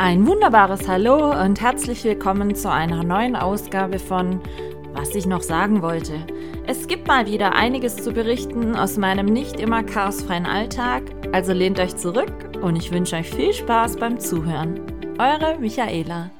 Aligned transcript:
Ein 0.00 0.28
wunderbares 0.28 0.86
Hallo 0.86 1.32
und 1.42 1.60
herzlich 1.60 2.04
willkommen 2.04 2.54
zu 2.54 2.70
einer 2.70 3.02
neuen 3.02 3.34
Ausgabe 3.34 3.98
von 3.98 4.40
Was 4.92 5.12
ich 5.16 5.26
noch 5.26 5.42
sagen 5.42 5.82
wollte. 5.82 6.24
Es 6.68 6.86
gibt 6.86 7.08
mal 7.08 7.26
wieder 7.26 7.56
einiges 7.56 7.96
zu 7.96 8.12
berichten 8.12 8.76
aus 8.76 8.96
meinem 8.96 9.26
nicht 9.26 9.58
immer 9.58 9.82
chaosfreien 9.82 10.46
Alltag, 10.46 11.02
also 11.32 11.52
lehnt 11.52 11.80
euch 11.80 11.96
zurück 11.96 12.32
und 12.62 12.76
ich 12.76 12.92
wünsche 12.92 13.16
euch 13.16 13.28
viel 13.28 13.52
Spaß 13.52 13.96
beim 13.96 14.20
Zuhören. 14.20 14.80
Eure 15.18 15.58
Michaela. 15.58 16.30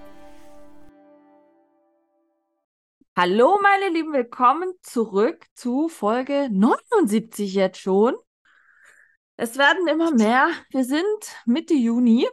Hallo 3.16 3.58
meine 3.60 3.92
Lieben, 3.92 4.12
willkommen 4.12 4.72
zurück 4.82 5.44
zu 5.54 5.88
Folge 5.88 6.48
79 6.52 7.54
jetzt 7.54 7.80
schon. 7.80 8.14
Es 9.36 9.58
werden 9.58 9.88
immer 9.88 10.12
mehr. 10.12 10.48
Wir 10.70 10.84
sind 10.84 11.02
Mitte 11.44 11.74
Juni 11.74 12.28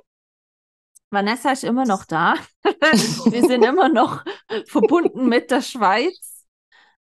Vanessa 1.16 1.54
ist 1.54 1.64
immer 1.64 1.86
noch 1.86 2.04
da. 2.04 2.36
wir 2.64 3.48
sind 3.48 3.64
immer 3.64 3.88
noch 3.88 4.26
verbunden 4.68 5.30
mit 5.30 5.50
der 5.50 5.62
Schweiz. 5.62 6.46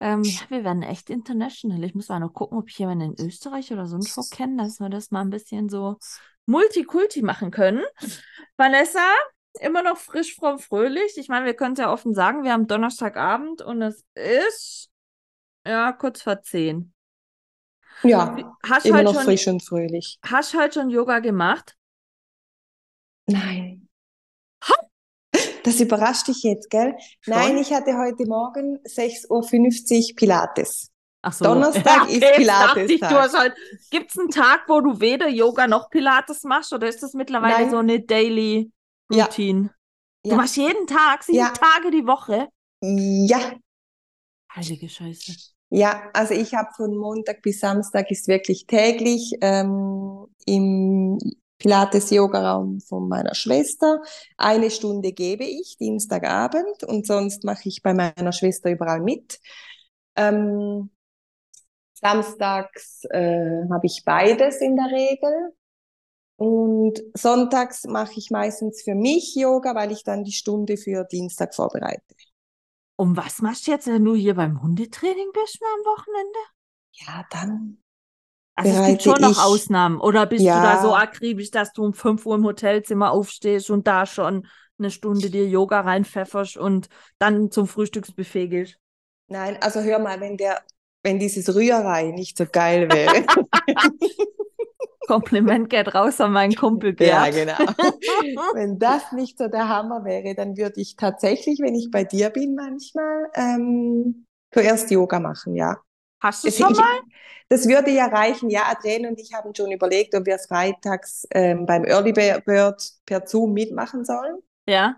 Ähm, 0.00 0.22
ja, 0.22 0.40
wir 0.50 0.64
werden 0.64 0.82
echt 0.82 1.08
international. 1.08 1.82
Ich 1.82 1.94
muss 1.94 2.10
mal 2.10 2.20
noch 2.20 2.34
gucken, 2.34 2.58
ob 2.58 2.68
ich 2.68 2.78
jemanden 2.78 3.14
in 3.14 3.26
Österreich 3.26 3.72
oder 3.72 3.86
sonst 3.86 4.14
wo 4.18 4.22
kenne, 4.30 4.62
dass 4.62 4.80
wir 4.80 4.90
das 4.90 5.12
mal 5.12 5.22
ein 5.22 5.30
bisschen 5.30 5.70
so 5.70 5.96
Multikulti 6.44 7.22
machen 7.22 7.50
können. 7.50 7.82
Vanessa, 8.58 9.08
immer 9.60 9.82
noch 9.82 9.96
frisch, 9.96 10.34
fromm, 10.34 10.58
fröhlich. 10.58 11.16
Ich 11.16 11.28
meine, 11.28 11.46
wir 11.46 11.54
können 11.54 11.72
es 11.72 11.78
ja 11.78 11.90
offen 11.90 12.12
sagen, 12.12 12.44
wir 12.44 12.52
haben 12.52 12.66
Donnerstagabend 12.66 13.62
und 13.62 13.80
es 13.80 14.04
ist 14.14 14.90
ja 15.66 15.90
kurz 15.92 16.20
vor 16.20 16.42
zehn. 16.42 16.92
Ja, 18.02 18.36
hast 18.68 18.84
immer 18.84 19.04
noch 19.04 19.14
schon, 19.14 19.24
frisch 19.24 19.48
und 19.48 19.62
fröhlich. 19.62 20.18
Hast 20.22 20.52
du 20.52 20.58
heute 20.58 20.80
schon 20.80 20.90
Yoga 20.90 21.20
gemacht? 21.20 21.78
Nein. 23.26 23.88
Das 25.64 25.80
überrascht 25.80 26.28
dich 26.28 26.42
jetzt, 26.42 26.70
gell? 26.70 26.94
Schon? 27.20 27.34
Nein, 27.34 27.58
ich 27.58 27.72
hatte 27.72 27.96
heute 27.96 28.26
Morgen 28.26 28.78
6.50 28.84 29.30
Uhr 29.30 30.16
Pilates. 30.16 30.90
Ach 31.22 31.32
so. 31.32 31.44
Donnerstag 31.44 32.08
ja, 32.08 32.16
ist 32.30 32.36
Pilates. 32.36 32.90
Ich, 32.90 33.02
halt, 33.02 33.54
Gibt 33.90 34.10
es 34.10 34.18
einen 34.18 34.30
Tag, 34.30 34.64
wo 34.66 34.80
du 34.80 35.00
weder 35.00 35.28
Yoga 35.28 35.68
noch 35.68 35.88
Pilates 35.88 36.42
machst 36.42 36.72
oder 36.72 36.88
ist 36.88 37.02
das 37.02 37.14
mittlerweile 37.14 37.62
Nein. 37.62 37.70
so 37.70 37.78
eine 37.78 38.00
Daily 38.00 38.72
Routine? 39.12 39.62
Ja. 39.62 39.74
Du 40.24 40.30
ja. 40.30 40.36
machst 40.36 40.56
jeden 40.56 40.86
Tag, 40.86 41.22
sieben. 41.22 41.38
Tage 41.38 41.90
die 41.92 42.06
Woche? 42.06 42.48
Ja. 42.80 43.52
Heilige 44.54 44.88
Scheiße. 44.88 45.32
Ja, 45.70 46.10
also 46.12 46.34
ich 46.34 46.54
habe 46.54 46.68
von 46.76 46.94
Montag 46.96 47.40
bis 47.40 47.60
Samstag 47.60 48.10
ist 48.10 48.28
wirklich 48.28 48.66
täglich 48.66 49.32
ähm, 49.40 50.26
im 50.44 51.18
Pilates-Yoga-Raum 51.62 52.80
von 52.80 53.08
meiner 53.08 53.34
Schwester. 53.34 54.02
Eine 54.36 54.70
Stunde 54.70 55.12
gebe 55.12 55.44
ich 55.44 55.76
Dienstagabend 55.78 56.82
und 56.84 57.06
sonst 57.06 57.44
mache 57.44 57.68
ich 57.68 57.82
bei 57.82 57.94
meiner 57.94 58.32
Schwester 58.32 58.70
überall 58.70 59.00
mit. 59.00 59.38
Ähm, 60.16 60.90
samstags 61.94 63.04
äh, 63.10 63.62
habe 63.70 63.86
ich 63.86 64.02
beides 64.04 64.60
in 64.60 64.76
der 64.76 64.86
Regel. 64.86 65.52
Und 66.36 67.00
sonntags 67.14 67.84
mache 67.84 68.14
ich 68.16 68.30
meistens 68.30 68.82
für 68.82 68.96
mich 68.96 69.36
Yoga, 69.36 69.76
weil 69.76 69.92
ich 69.92 70.02
dann 70.02 70.24
die 70.24 70.32
Stunde 70.32 70.76
für 70.76 71.04
Dienstag 71.04 71.54
vorbereite. 71.54 72.02
Und 72.96 73.16
was 73.16 73.40
machst 73.40 73.68
du 73.68 73.70
jetzt, 73.70 73.86
wenn 73.86 74.04
du 74.04 74.16
hier 74.16 74.34
beim 74.34 74.60
Hundetraining 74.60 75.30
bist 75.32 75.60
am 75.62 75.84
Wochenende? 75.84 76.38
Ja, 76.92 77.24
dann 77.30 77.81
also 78.62 78.82
es 78.82 78.88
gibt 78.88 79.02
schon 79.02 79.20
noch 79.20 79.44
Ausnahmen. 79.44 80.00
Oder 80.00 80.26
bist 80.26 80.44
ja. 80.44 80.56
du 80.56 80.62
da 80.62 80.82
so 80.82 80.94
akribisch, 80.94 81.50
dass 81.50 81.72
du 81.72 81.84
um 81.84 81.94
5 81.94 82.24
Uhr 82.26 82.36
im 82.36 82.44
Hotelzimmer 82.44 83.12
aufstehst 83.12 83.70
und 83.70 83.86
da 83.86 84.06
schon 84.06 84.46
eine 84.78 84.90
Stunde 84.90 85.30
dir 85.30 85.46
Yoga 85.46 85.80
reinpfefferst 85.80 86.56
und 86.56 86.88
dann 87.18 87.50
zum 87.50 87.66
Frühstücksbuffet 87.66 88.48
gehst? 88.48 88.78
Nein, 89.28 89.56
also 89.60 89.80
hör 89.80 89.98
mal, 89.98 90.20
wenn 90.20 90.36
der, 90.36 90.60
wenn 91.02 91.18
dieses 91.18 91.54
Rührei 91.54 92.10
nicht 92.10 92.36
so 92.36 92.46
geil 92.50 92.90
wäre. 92.90 93.24
Kompliment 95.06 95.68
geht 95.68 95.94
raus 95.94 96.20
an 96.20 96.32
meinen 96.32 96.54
Kumpel 96.54 96.94
Gerd. 96.94 97.34
Ja, 97.34 97.44
genau. 97.44 97.58
wenn 98.54 98.78
das 98.78 99.12
nicht 99.12 99.36
so 99.38 99.48
der 99.48 99.68
Hammer 99.68 100.04
wäre, 100.04 100.34
dann 100.34 100.56
würde 100.56 100.80
ich 100.80 100.96
tatsächlich, 100.96 101.60
wenn 101.60 101.74
ich 101.74 101.90
bei 101.90 102.04
dir 102.04 102.30
bin 102.30 102.54
manchmal, 102.54 103.30
ähm, 103.34 104.26
zuerst 104.52 104.90
Yoga 104.90 105.18
machen, 105.18 105.54
ja. 105.54 105.78
Hast 106.22 106.44
du 106.44 106.48
es 106.48 106.58
schon 106.58 106.72
mal? 106.72 107.00
Das 107.48 107.68
würde 107.68 107.90
ja 107.90 108.06
reichen. 108.06 108.48
Ja, 108.48 108.62
Adrienne 108.70 109.08
und 109.08 109.20
ich 109.20 109.34
haben 109.34 109.54
schon 109.54 109.72
überlegt, 109.72 110.14
ob 110.14 110.24
wir 110.24 110.38
freitags 110.38 111.26
ähm, 111.32 111.66
beim 111.66 111.84
Early 111.84 112.12
Bird 112.12 112.82
per 113.04 113.26
Zoom 113.26 113.52
mitmachen 113.52 114.04
sollen. 114.04 114.36
Ja. 114.66 114.96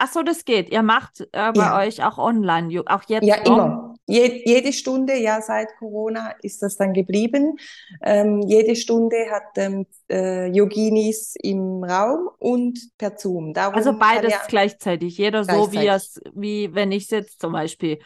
Ach 0.00 0.12
so, 0.12 0.22
das 0.22 0.44
geht. 0.44 0.70
Ihr 0.70 0.82
macht 0.82 1.22
äh, 1.32 1.52
bei 1.52 1.54
ja. 1.54 1.78
euch 1.78 2.04
auch 2.04 2.18
online, 2.18 2.82
auch 2.86 3.02
jetzt? 3.08 3.24
Ja, 3.24 3.38
noch? 3.38 3.46
immer. 3.46 3.94
Je, 4.06 4.42
jede 4.44 4.72
Stunde, 4.72 5.16
ja, 5.16 5.42
seit 5.42 5.76
Corona 5.78 6.34
ist 6.40 6.62
das 6.62 6.76
dann 6.76 6.92
geblieben. 6.94 7.56
Ähm, 8.02 8.42
jede 8.42 8.76
Stunde 8.76 9.16
hat 9.30 9.42
ähm, 9.56 9.86
äh, 10.10 10.46
Yoginis 10.46 11.34
im 11.42 11.82
Raum 11.82 12.30
und 12.38 12.78
per 12.96 13.18
Zoom. 13.18 13.52
Darum 13.52 13.74
also 13.74 13.92
beides 13.98 14.32
ja 14.32 14.40
gleichzeitig. 14.46 15.18
Jeder 15.18 15.42
gleichzeitig. 15.42 15.64
so, 15.64 15.72
wie 15.72 15.86
es, 15.88 16.20
wie 16.32 16.74
wenn 16.74 16.92
ich 16.92 17.10
jetzt 17.10 17.40
zum 17.40 17.52
Beispiel 17.52 17.98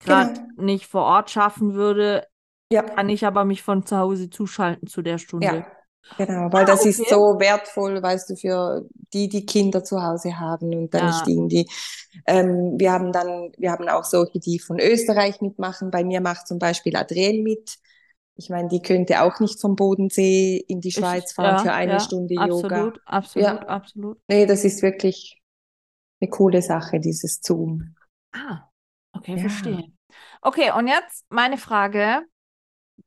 gerade 0.00 0.34
genau. 0.34 0.62
nicht 0.62 0.86
vor 0.86 1.02
Ort 1.02 1.30
schaffen 1.30 1.74
würde, 1.74 2.26
ja. 2.72 2.82
kann 2.82 3.08
ich 3.08 3.26
aber 3.26 3.44
mich 3.44 3.62
von 3.62 3.86
zu 3.86 3.96
Hause 3.96 4.30
zuschalten 4.30 4.88
zu 4.88 5.02
der 5.02 5.18
Stunde. 5.18 5.46
Ja. 5.46 5.66
Genau, 6.18 6.52
weil 6.52 6.62
ah, 6.62 6.66
das 6.66 6.80
okay. 6.80 6.90
ist 6.90 7.08
so 7.08 7.38
wertvoll, 7.40 8.00
weißt 8.00 8.30
du, 8.30 8.36
für 8.36 8.86
die, 9.12 9.28
die 9.28 9.44
Kinder 9.44 9.82
zu 9.82 10.02
Hause 10.02 10.38
haben 10.38 10.74
und 10.74 10.94
dann 10.94 11.06
ja. 11.06 11.10
nicht 11.10 11.26
irgendwie. 11.26 11.68
Ähm, 12.26 12.74
wir 12.78 12.92
haben 12.92 13.12
dann, 13.12 13.52
wir 13.58 13.72
haben 13.72 13.88
auch 13.88 14.04
solche, 14.04 14.38
die 14.38 14.58
von 14.58 14.78
Österreich 14.78 15.40
mitmachen. 15.40 15.90
Bei 15.90 16.04
mir 16.04 16.20
macht 16.20 16.46
zum 16.46 16.58
Beispiel 16.58 16.96
Adrienne 16.96 17.42
mit. 17.42 17.78
Ich 18.36 18.50
meine, 18.50 18.68
die 18.68 18.82
könnte 18.82 19.22
auch 19.22 19.40
nicht 19.40 19.60
vom 19.60 19.76
Bodensee 19.76 20.58
in 20.68 20.80
die 20.80 20.92
Schweiz 20.92 21.32
fahren 21.32 21.56
ja, 21.56 21.62
für 21.62 21.72
eine 21.72 21.92
ja, 21.92 22.00
Stunde 22.00 22.36
absolut, 22.38 22.62
Yoga. 22.62 22.92
Absolut, 23.04 23.46
absolut, 23.46 23.68
absolut. 23.68 24.18
Nee, 24.28 24.46
das 24.46 24.64
ist 24.64 24.82
wirklich 24.82 25.42
eine 26.20 26.30
coole 26.30 26.62
Sache, 26.62 27.00
dieses 27.00 27.40
Zoom. 27.42 27.96
Ah, 28.32 28.68
okay, 29.34 29.38
verstehe. 29.38 29.84
Okay, 30.42 30.72
und 30.76 30.88
jetzt 30.88 31.24
meine 31.28 31.58
Frage. 31.58 32.22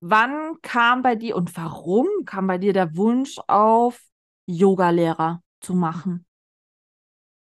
Wann 0.02 0.62
kam 0.62 1.02
bei 1.02 1.16
dir 1.16 1.35
und 1.35 1.57
warum 1.57 2.07
kam 2.25 2.47
bei 2.47 2.57
dir 2.57 2.74
der 2.74 2.96
Wunsch 2.96 3.38
auf, 3.47 4.00
Yogalehrer 4.46 5.41
zu 5.62 5.74
machen? 5.74 6.25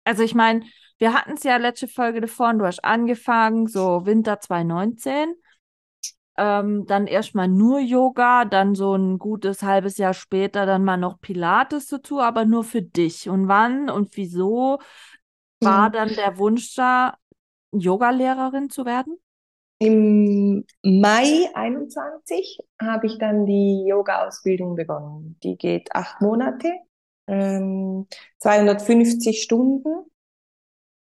Also 0.04 0.22
ich 0.24 0.36
meine, 0.36 0.66
wir 0.98 1.14
hatten 1.14 1.34
es 1.34 1.44
ja 1.44 1.58
letzte 1.58 1.88
Folge 1.88 2.22
davor, 2.22 2.54
du 2.54 2.66
hast 2.66 2.84
angefangen, 2.84 3.68
so 3.68 4.06
Winter 4.06 4.40
2019. 4.40 5.36
Ähm, 6.38 6.86
dann 6.86 7.08
erstmal 7.08 7.48
nur 7.48 7.80
Yoga, 7.80 8.44
dann 8.44 8.76
so 8.76 8.94
ein 8.94 9.18
gutes 9.18 9.64
halbes 9.64 9.98
Jahr 9.98 10.14
später 10.14 10.66
dann 10.66 10.84
mal 10.84 10.98
noch 10.98 11.22
Pilates 11.22 11.88
dazu, 11.88 12.20
aber 12.20 12.46
nur 12.46 12.66
für 12.66 12.82
dich. 12.82 13.30
Und 13.30 13.48
wann 13.48 13.90
und 13.90 14.16
wieso 14.18 14.80
war 15.62 15.90
dann 15.90 16.10
der 16.10 16.38
Wunsch 16.38 16.76
da, 16.76 17.18
Yogalehrerin 17.80 18.70
zu 18.70 18.86
werden? 18.86 19.18
Im 19.80 20.66
Mai 20.84 21.50
21 21.54 22.60
habe 22.82 23.08
ich 23.08 23.18
dann 23.18 23.46
die 23.46 23.86
Yoga-Ausbildung 23.88 24.76
begonnen. 24.76 25.38
Die 25.44 25.58
geht 25.58 25.94
acht 25.94 26.22
Monate, 26.22 26.72
ähm, 27.28 28.08
250 28.40 29.42
Stunden. 29.42 30.10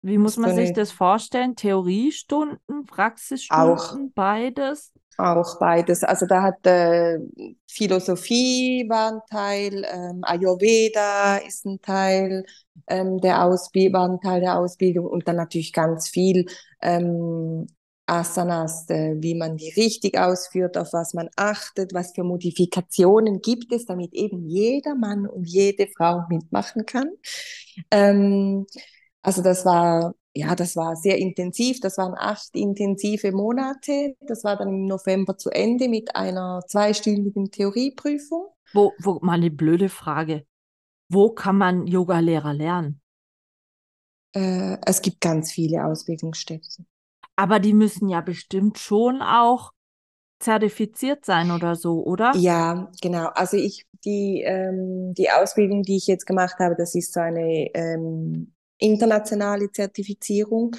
Wie 0.03 0.19
muss 0.19 0.37
man 0.37 0.51
so 0.51 0.57
sich 0.57 0.73
das 0.73 0.91
vorstellen? 0.93 1.57
Theoriestunden, 1.57 2.87
Praxisstunden, 2.87 3.69
auch, 3.69 3.97
beides? 4.15 4.93
Auch 5.19 5.59
beides. 5.59 6.05
Also 6.05 6.27
da 6.27 6.43
hat 6.43 6.67
äh, 6.67 7.19
Philosophie 7.67 8.87
war 8.89 9.13
ein 9.13 9.21
Teil, 9.31 9.87
ähm, 9.91 10.21
Ayurveda 10.23 11.39
ist 11.39 11.65
ein 11.65 11.81
Teil 11.81 12.45
ähm, 12.87 13.19
der 13.21 13.45
Ausbildung, 13.45 13.93
war 13.95 14.09
ein 14.11 14.21
Teil 14.21 14.41
der 14.41 14.59
Ausbildung 14.59 15.07
und 15.07 15.27
dann 15.27 15.37
natürlich 15.37 15.73
ganz 15.73 16.09
viel 16.09 16.47
ähm, 16.83 17.67
Asanas, 18.07 18.89
äh, 18.91 19.17
wie 19.19 19.35
man 19.35 19.57
die 19.57 19.71
richtig 19.71 20.19
ausführt, 20.19 20.77
auf 20.77 20.93
was 20.93 21.15
man 21.15 21.29
achtet, 21.37 21.93
was 21.95 22.13
für 22.15 22.23
Modifikationen 22.23 23.41
gibt 23.41 23.73
es, 23.73 23.87
damit 23.87 24.13
eben 24.13 24.47
jeder 24.49 24.95
Mann 24.95 25.27
und 25.27 25.45
jede 25.45 25.89
Frau 25.97 26.23
mitmachen 26.29 26.87
kann. 26.87 27.09
Ähm, 27.91 28.67
also 29.23 29.43
das 29.43 29.65
war, 29.65 30.15
ja, 30.37 30.55
das 30.55 30.77
war 30.77 30.97
sehr 30.97 31.17
intensiv. 31.17 31.81
Das 31.81 31.97
waren 31.97 32.15
acht 32.15 32.55
intensive 32.55 33.33
Monate. 33.33 34.17
Das 34.21 34.45
war 34.45 34.57
dann 34.57 34.69
im 34.69 34.85
November 34.85 35.39
zu 35.39 35.49
Ende 35.49 35.89
mit 35.89 36.15
einer 36.15 36.61
zweistündigen 36.67 37.51
Theorieprüfung. 37.51 38.49
Wo, 38.75 38.93
wo 38.99 39.19
mal 39.23 39.35
eine 39.35 39.51
blöde 39.51 39.89
Frage. 39.89 40.45
Wo 41.09 41.31
kann 41.31 41.57
man 41.57 41.87
Yoga-Lehrer 41.87 42.53
lernen? 42.53 43.01
Äh, 44.35 44.77
es 44.85 45.01
gibt 45.01 45.23
ganz 45.23 45.53
viele 45.53 45.87
Ausbildungsstätten. 45.87 46.87
Aber 47.37 47.59
die 47.59 47.73
müssen 47.73 48.11
ja 48.11 48.21
bestimmt 48.21 48.79
schon 48.79 49.23
auch 49.23 49.73
zertifiziert 50.39 51.25
sein 51.25 51.51
oder 51.51 51.77
so, 51.77 52.05
oder? 52.05 52.35
Ja, 52.37 52.91
genau. 53.01 53.29
Also 53.29 53.57
ich, 53.57 53.87
die, 54.05 54.43
ähm, 54.43 55.15
die 55.15 55.31
Ausbildung, 55.31 55.83
die 55.83 55.97
ich 55.97 56.07
jetzt 56.07 56.27
gemacht 56.27 56.57
habe, 56.59 56.75
das 56.77 56.95
ist 56.95 57.15
so 57.15 57.21
eine 57.21 57.71
ähm, 57.73 58.53
internationale 58.79 59.71
Zertifizierung, 59.71 60.77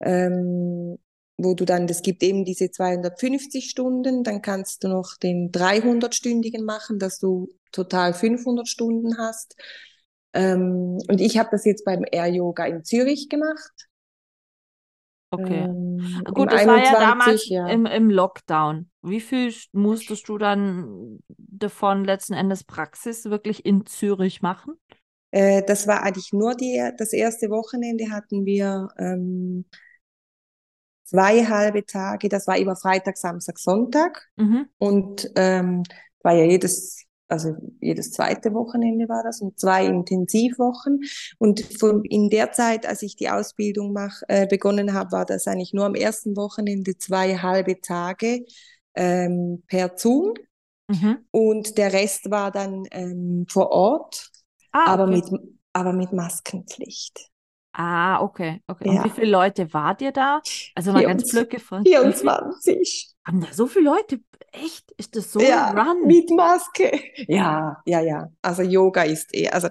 ähm, 0.00 0.98
wo 1.38 1.54
du 1.54 1.64
dann, 1.64 1.86
das 1.86 2.02
gibt 2.02 2.22
eben 2.22 2.44
diese 2.44 2.70
250 2.70 3.68
Stunden, 3.68 4.24
dann 4.24 4.42
kannst 4.42 4.84
du 4.84 4.88
noch 4.88 5.16
den 5.22 5.52
300-stündigen 5.52 6.64
machen, 6.64 6.98
dass 6.98 7.18
du 7.18 7.50
total 7.72 8.14
500 8.14 8.66
Stunden 8.66 9.18
hast. 9.18 9.54
Ähm, 10.32 10.98
und 11.08 11.20
ich 11.20 11.38
habe 11.38 11.50
das 11.52 11.64
jetzt 11.64 11.84
beim 11.84 12.04
Air 12.10 12.28
Yoga 12.28 12.66
in 12.66 12.84
Zürich 12.84 13.28
gemacht. 13.28 13.72
Okay. 15.30 15.64
Ähm, 15.64 16.22
Gut, 16.32 16.52
das 16.52 16.66
war 16.66 16.78
ja 16.78 16.96
21, 16.96 16.98
damals 16.98 17.48
ja. 17.48 17.66
im, 17.68 17.86
im 17.86 18.10
Lockdown. 18.10 18.90
Wie 19.02 19.20
viel 19.20 19.52
musstest 19.72 20.28
du 20.28 20.38
dann 20.38 21.18
davon 21.28 22.04
letzten 22.04 22.34
Endes 22.34 22.64
Praxis 22.64 23.24
wirklich 23.26 23.66
in 23.66 23.86
Zürich 23.86 24.40
machen? 24.40 24.74
Äh, 25.30 25.62
das 25.66 25.86
war 25.86 26.02
eigentlich 26.02 26.32
nur 26.32 26.54
die, 26.54 26.82
das 26.96 27.12
erste 27.12 27.50
Wochenende 27.50 28.10
hatten 28.10 28.44
wir 28.44 28.88
ähm, 28.98 29.64
zwei 31.04 31.44
halbe 31.44 31.84
Tage, 31.86 32.28
das 32.28 32.46
war 32.46 32.56
immer 32.56 32.76
Freitag, 32.76 33.16
Samstag, 33.16 33.58
Sonntag. 33.58 34.28
Mhm. 34.36 34.66
und 34.78 35.30
ähm, 35.36 35.82
war 36.22 36.34
ja 36.34 36.44
jedes, 36.44 37.04
also 37.28 37.54
jedes 37.80 38.10
zweite 38.10 38.52
Wochenende 38.52 39.08
war 39.08 39.22
das 39.22 39.40
und 39.40 39.58
zwei 39.58 39.86
Intensivwochen. 39.86 41.02
Und 41.38 41.60
von, 41.78 42.04
in 42.04 42.30
der 42.30 42.50
Zeit, 42.52 42.84
als 42.86 43.02
ich 43.02 43.14
die 43.14 43.30
Ausbildung 43.30 43.92
mach, 43.92 44.22
äh, 44.28 44.46
begonnen 44.46 44.92
habe, 44.92 45.12
war 45.12 45.24
das 45.24 45.46
eigentlich 45.46 45.72
nur 45.72 45.84
am 45.84 45.94
ersten 45.94 46.36
Wochenende 46.36 46.98
zwei 46.98 47.36
halbe 47.38 47.80
Tage 47.80 48.44
ähm, 48.94 49.62
per 49.68 49.92
Zoom. 49.96 50.34
Mhm. 50.88 51.18
und 51.32 51.78
der 51.78 51.92
Rest 51.92 52.30
war 52.30 52.52
dann 52.52 52.84
ähm, 52.92 53.44
vor 53.48 53.70
Ort, 53.72 54.30
Ah, 54.84 54.92
aber 54.92 55.04
okay. 55.04 55.22
mit, 55.30 55.30
aber 55.72 55.92
mit 55.92 56.12
Maskenpflicht. 56.12 57.30
Ah, 57.72 58.20
okay, 58.22 58.62
okay. 58.68 58.88
Und 58.88 59.04
wie 59.04 59.08
Ja. 59.08 59.10
viele 59.10 59.30
Leute 59.30 59.72
wart 59.74 60.00
ihr 60.02 60.12
da? 60.12 60.40
Also 60.74 60.92
mal 60.92 61.04
ganz 61.04 61.24
24. 61.24 61.30
blöd 61.30 61.50
gefragt. 61.50 61.86
Viel? 61.88 62.12
24. 62.12 63.15
Haben 63.26 63.40
da 63.40 63.48
so 63.52 63.66
viele 63.66 63.86
Leute? 63.86 64.20
Echt? 64.52 64.92
Ist 64.92 65.16
das 65.16 65.32
so 65.32 65.40
Ja, 65.40 65.70
ein 65.70 65.78
Run? 65.78 66.06
mit 66.06 66.30
Maske. 66.30 66.92
Ja, 67.28 67.82
ja, 67.84 68.00
ja. 68.00 68.30
Also 68.40 68.62
Yoga 68.62 69.02
ist 69.02 69.34
eh, 69.34 69.48
also 69.48 69.68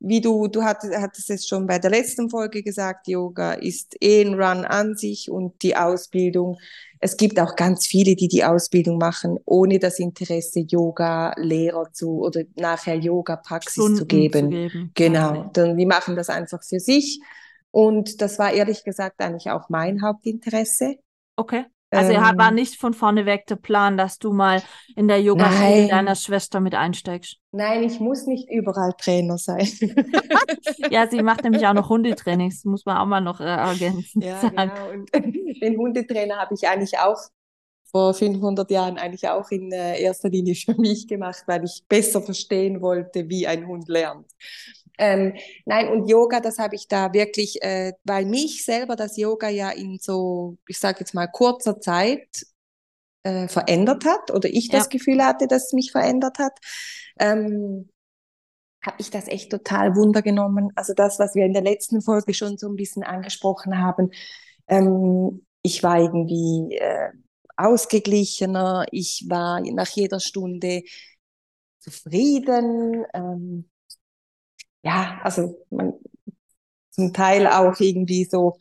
wie 0.00 0.20
du, 0.20 0.48
du 0.48 0.62
hattest, 0.62 0.96
hattest 0.96 1.28
es 1.30 1.46
schon 1.46 1.66
bei 1.66 1.78
der 1.78 1.90
letzten 1.90 2.30
Folge 2.30 2.62
gesagt, 2.62 3.06
Yoga 3.08 3.52
ist 3.52 3.96
eh 4.02 4.22
ein 4.22 4.34
Run 4.34 4.64
an 4.64 4.96
sich 4.96 5.30
und 5.30 5.62
die 5.62 5.76
Ausbildung. 5.76 6.58
Es 7.00 7.18
gibt 7.18 7.38
auch 7.38 7.56
ganz 7.56 7.86
viele, 7.86 8.16
die 8.16 8.28
die 8.28 8.44
Ausbildung 8.44 8.96
machen, 8.96 9.38
ohne 9.44 9.78
das 9.78 9.98
Interesse, 9.98 10.60
Yoga-Lehrer 10.60 11.92
zu 11.92 12.20
oder 12.22 12.42
nachher 12.56 12.96
Yoga-Praxis 12.96 13.74
zu 13.96 14.06
geben. 14.06 14.50
geben. 14.50 14.90
Genau, 14.94 15.50
dann 15.52 15.76
die 15.76 15.84
machen 15.86 16.16
das 16.16 16.30
einfach 16.30 16.62
für 16.64 16.80
sich. 16.80 17.20
Und 17.70 18.22
das 18.22 18.38
war 18.38 18.52
ehrlich 18.52 18.84
gesagt 18.84 19.20
eigentlich 19.20 19.50
auch 19.50 19.68
mein 19.68 20.00
Hauptinteresse. 20.00 20.96
Okay. 21.36 21.66
Also 21.96 22.12
er 22.12 22.26
hat- 22.26 22.38
war 22.38 22.48
Ähm, 22.48 22.54
nicht 22.54 22.76
von 22.76 22.94
vorne 22.94 23.26
weg 23.26 23.46
der 23.46 23.56
Plan, 23.56 23.96
dass 23.96 24.18
du 24.18 24.32
mal 24.32 24.62
in 24.96 25.08
der 25.08 25.22
Nein. 25.22 25.88
deiner 25.88 26.14
Schwester 26.14 26.60
mit 26.60 26.74
einsteigst. 26.74 27.36
Nein, 27.52 27.84
ich 27.84 28.00
muss 28.00 28.26
nicht 28.26 28.50
überall 28.50 28.92
Trainer 28.98 29.38
sein. 29.38 29.68
Ja, 30.90 31.06
sie 31.08 31.22
macht 31.22 31.44
nämlich 31.44 31.66
auch 31.66 31.74
noch 31.74 31.88
Hundetrainings, 31.88 32.64
muss 32.64 32.84
man 32.84 32.96
auch 32.96 33.06
mal 33.06 33.20
noch 33.20 33.40
äh, 33.40 33.44
ergänzen 33.44 34.22
Ja, 34.22 34.40
sagen. 34.40 34.56
genau. 34.56 34.90
Und 34.90 35.10
den 35.62 35.76
Hundetrainer 35.76 36.36
habe 36.36 36.54
ich 36.54 36.66
eigentlich 36.68 36.98
auch 36.98 37.18
vor 37.90 38.12
500 38.14 38.70
Jahren 38.70 38.98
eigentlich 38.98 39.28
auch 39.28 39.50
in 39.50 39.70
äh, 39.72 40.00
erster 40.00 40.28
Linie 40.28 40.54
für 40.54 40.74
mich 40.80 41.06
gemacht, 41.06 41.44
weil 41.46 41.64
ich 41.64 41.84
besser 41.88 42.20
verstehen 42.22 42.80
wollte, 42.80 43.28
wie 43.28 43.46
ein 43.46 43.66
Hund 43.66 43.88
lernt. 43.88 44.26
Ähm, 44.98 45.34
nein, 45.66 45.88
und 45.88 46.08
Yoga, 46.08 46.40
das 46.40 46.58
habe 46.58 46.76
ich 46.76 46.88
da 46.88 47.12
wirklich, 47.12 47.62
äh, 47.62 47.92
weil 48.04 48.26
mich 48.26 48.64
selber 48.64 48.96
das 48.96 49.16
Yoga 49.16 49.48
ja 49.48 49.70
in 49.70 49.98
so, 50.00 50.56
ich 50.68 50.78
sage 50.78 51.00
jetzt 51.00 51.14
mal, 51.14 51.26
kurzer 51.26 51.80
Zeit 51.80 52.46
äh, 53.24 53.48
verändert 53.48 54.04
hat 54.04 54.30
oder 54.30 54.48
ich 54.48 54.70
das 54.70 54.84
Ja. 54.84 54.90
Gefühl 54.90 55.24
hatte, 55.24 55.46
dass 55.48 55.66
es 55.66 55.72
mich 55.72 55.92
verändert 55.92 56.38
hat. 56.38 56.58
Ähm, 57.18 57.88
habe 58.84 58.96
ich 59.00 59.10
das 59.10 59.28
echt 59.28 59.50
total 59.50 59.96
wundergenommen. 59.96 60.70
Also 60.74 60.92
das, 60.94 61.18
was 61.18 61.34
wir 61.34 61.44
in 61.46 61.54
der 61.54 61.62
letzten 61.62 62.02
Folge 62.02 62.34
schon 62.34 62.58
so 62.58 62.68
ein 62.68 62.76
bisschen 62.76 63.02
angesprochen 63.02 63.78
haben. 63.78 64.10
Ähm, 64.68 65.46
ich 65.62 65.82
war 65.82 65.98
irgendwie 66.00 66.76
äh, 66.76 67.10
ausgeglichener, 67.56 68.86
ich 68.90 69.24
war 69.28 69.60
nach 69.60 69.88
jeder 69.88 70.20
Stunde 70.20 70.82
zufrieden. 71.78 73.04
Ähm, 73.14 73.70
ja, 74.84 75.20
also 75.24 75.56
man, 75.70 75.94
zum 76.90 77.12
Teil 77.12 77.46
auch 77.48 77.80
irgendwie 77.80 78.24
so 78.24 78.58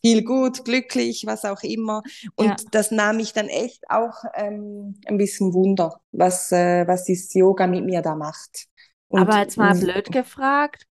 viel 0.00 0.24
gut, 0.24 0.64
glücklich, 0.64 1.24
was 1.26 1.44
auch 1.44 1.62
immer. 1.62 2.02
Und 2.34 2.62
Ja. 2.62 2.74
das 2.74 2.90
nahm 2.90 3.16
mich 3.18 3.32
dann 3.32 3.48
echt 3.48 3.84
auch 3.90 4.14
ähm, 4.34 5.00
ein 5.06 5.18
bisschen 5.18 5.52
Wunder, 5.54 6.00
was, 6.12 6.50
äh, 6.52 6.86
was 6.86 7.04
dieses 7.04 7.32
Yoga 7.34 7.66
mit 7.66 7.84
mir 7.84 8.02
da 8.02 8.14
macht. 8.16 8.66
Und 9.08 9.34
Aber 9.34 9.38
jetzt 9.38 9.56
mal 9.56 9.74
blöd 9.74 10.10
gefragt, 10.12 10.86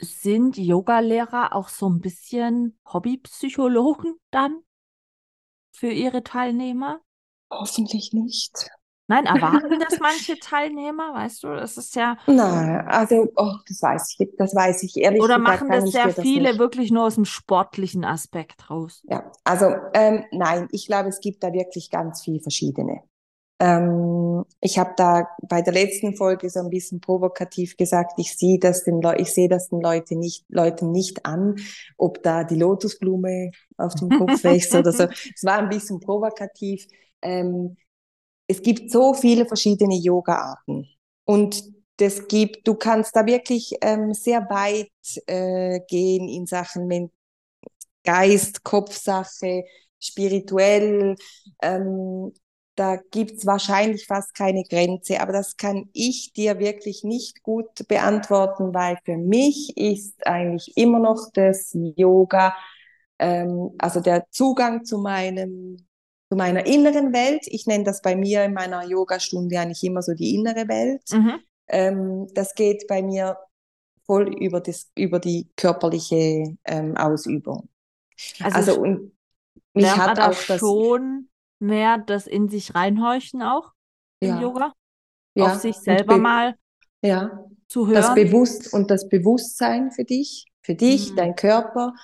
sind 0.00 0.58
Yogalehrer 0.58 1.54
auch 1.54 1.68
so 1.70 1.88
ein 1.90 2.00
bisschen 2.00 2.78
Hobbypsychologen 2.86 4.16
dann 4.32 4.62
für 5.72 5.90
ihre 5.90 6.22
Teilnehmer? 6.24 7.02
hoffentlich 7.50 8.12
nicht. 8.12 8.68
Nein, 9.06 9.26
erwarten 9.26 9.78
das 9.80 9.98
manche 10.00 10.38
Teilnehmer, 10.38 11.12
weißt 11.14 11.44
du? 11.44 11.48
Das 11.48 11.76
ist 11.76 11.94
ja, 11.94 12.16
Nein, 12.26 12.86
also 12.88 13.28
oh, 13.36 13.52
das 13.68 13.82
weiß 13.82 14.16
ich, 14.18 14.30
das 14.38 14.54
weiß 14.54 14.82
ich 14.84 14.96
ehrlich 14.96 15.20
oder 15.20 15.38
gesagt, 15.38 15.60
machen 15.60 15.70
das 15.70 15.90
sehr 15.90 16.06
das 16.06 16.20
viele 16.20 16.50
nicht. 16.50 16.58
wirklich 16.58 16.90
nur 16.90 17.04
aus 17.04 17.16
dem 17.16 17.26
sportlichen 17.26 18.04
Aspekt 18.04 18.70
raus? 18.70 19.04
Ja, 19.04 19.30
also 19.44 19.66
ähm, 19.92 20.24
nein, 20.32 20.68
ich 20.72 20.86
glaube, 20.86 21.10
es 21.10 21.20
gibt 21.20 21.42
da 21.42 21.52
wirklich 21.52 21.90
ganz 21.90 22.22
viel 22.22 22.40
verschiedene. 22.40 23.02
Ähm, 23.60 24.44
ich 24.60 24.78
habe 24.78 24.94
da 24.96 25.28
bei 25.48 25.62
der 25.62 25.72
letzten 25.72 26.16
Folge 26.16 26.50
so 26.50 26.60
ein 26.60 26.70
bisschen 26.70 27.00
provokativ 27.00 27.76
gesagt, 27.76 28.14
ich 28.16 28.36
sehe 28.36 28.58
das 28.58 28.84
den 28.84 29.00
Leu 29.00 29.14
ich 29.16 29.32
sehe 29.32 29.48
das 29.48 29.68
den 29.68 29.80
Leute 29.80 30.16
nicht, 30.16 30.44
Leuten 30.48 30.90
nicht 30.90 31.24
an, 31.24 31.56
ob 31.96 32.22
da 32.22 32.42
die 32.44 32.56
Lotusblume 32.56 33.52
auf 33.76 33.94
dem 33.94 34.10
Kopf 34.10 34.42
wächst 34.44 34.74
oder 34.74 34.92
so. 34.92 35.04
Es 35.34 35.44
war 35.44 35.58
ein 35.58 35.68
bisschen 35.68 36.00
provokativ. 36.00 36.86
Ähm, 37.22 37.76
es 38.46 38.62
gibt 38.62 38.90
so 38.90 39.14
viele 39.14 39.46
verschiedene 39.46 39.96
Yoga-Arten 39.96 40.88
und 41.24 41.62
das 41.96 42.26
gibt, 42.26 42.66
du 42.66 42.74
kannst 42.74 43.14
da 43.14 43.24
wirklich 43.26 43.72
ähm, 43.80 44.14
sehr 44.14 44.48
weit 44.50 44.90
äh, 45.26 45.80
gehen 45.88 46.28
in 46.28 46.46
Sachen 46.46 46.86
Men 46.88 47.10
Geist, 48.04 48.64
Kopfsache, 48.64 49.64
spirituell. 49.98 51.16
Ähm, 51.62 52.32
da 52.76 52.96
gibt's 53.10 53.46
wahrscheinlich 53.46 54.06
fast 54.06 54.34
keine 54.34 54.64
Grenze, 54.64 55.20
aber 55.20 55.32
das 55.32 55.56
kann 55.56 55.88
ich 55.92 56.32
dir 56.32 56.58
wirklich 56.58 57.04
nicht 57.04 57.42
gut 57.42 57.86
beantworten, 57.88 58.74
weil 58.74 58.98
für 59.04 59.16
mich 59.16 59.76
ist 59.76 60.26
eigentlich 60.26 60.76
immer 60.76 60.98
noch 60.98 61.30
das 61.32 61.70
Yoga, 61.96 62.54
ähm, 63.18 63.70
also 63.78 64.00
der 64.00 64.26
Zugang 64.30 64.84
zu 64.84 64.98
meinem 64.98 65.86
zu 66.34 66.36
meiner 66.36 66.66
inneren 66.66 67.12
Welt. 67.12 67.42
Ich 67.46 67.66
nenne 67.66 67.84
das 67.84 68.02
bei 68.02 68.16
mir 68.16 68.42
in 68.44 68.54
meiner 68.54 68.84
Yogastunde 68.84 69.56
eigentlich 69.60 69.84
immer 69.84 70.02
so 70.02 70.14
die 70.14 70.34
innere 70.34 70.66
Welt. 70.66 71.02
Mhm. 71.12 71.40
Ähm, 71.68 72.26
das 72.34 72.54
geht 72.56 72.88
bei 72.88 73.02
mir 73.02 73.36
voll 74.04 74.34
über, 74.34 74.60
das, 74.60 74.90
über 74.96 75.20
die 75.20 75.48
körperliche 75.56 76.56
ähm, 76.64 76.96
Ausübung. 76.96 77.68
Also, 78.42 78.56
Also 78.58 78.80
und 78.82 79.12
mich 79.74 79.84
lernt 79.84 79.98
man 79.98 80.08
hat 80.08 80.18
da 80.18 80.30
auch 80.30 80.42
das, 80.48 80.60
schon 80.60 81.28
mehr 81.60 81.98
das 81.98 82.26
in 82.26 82.48
sich 82.48 82.74
reinhorchen 82.74 83.42
auch 83.42 83.72
im 84.20 84.30
ja, 84.30 84.40
Yoga? 84.40 84.72
ja, 85.36 85.54
Auf 85.54 85.60
sich 85.60 85.76
selber 85.76 86.16
be- 86.16 86.22
mal 86.22 86.56
ja, 87.02 87.44
zu 87.68 87.86
das 87.86 88.06
hören? 88.06 88.14
Bewusst 88.16 88.72
und 88.72 88.90
das 88.90 89.08
Bewusstsein 89.08 89.92
für 89.92 90.04
dich, 90.04 90.46
für 90.62 90.74
dich, 90.74 91.12
Mhm. 91.12 91.16
dein 91.16 91.36
Körper, 91.36 91.94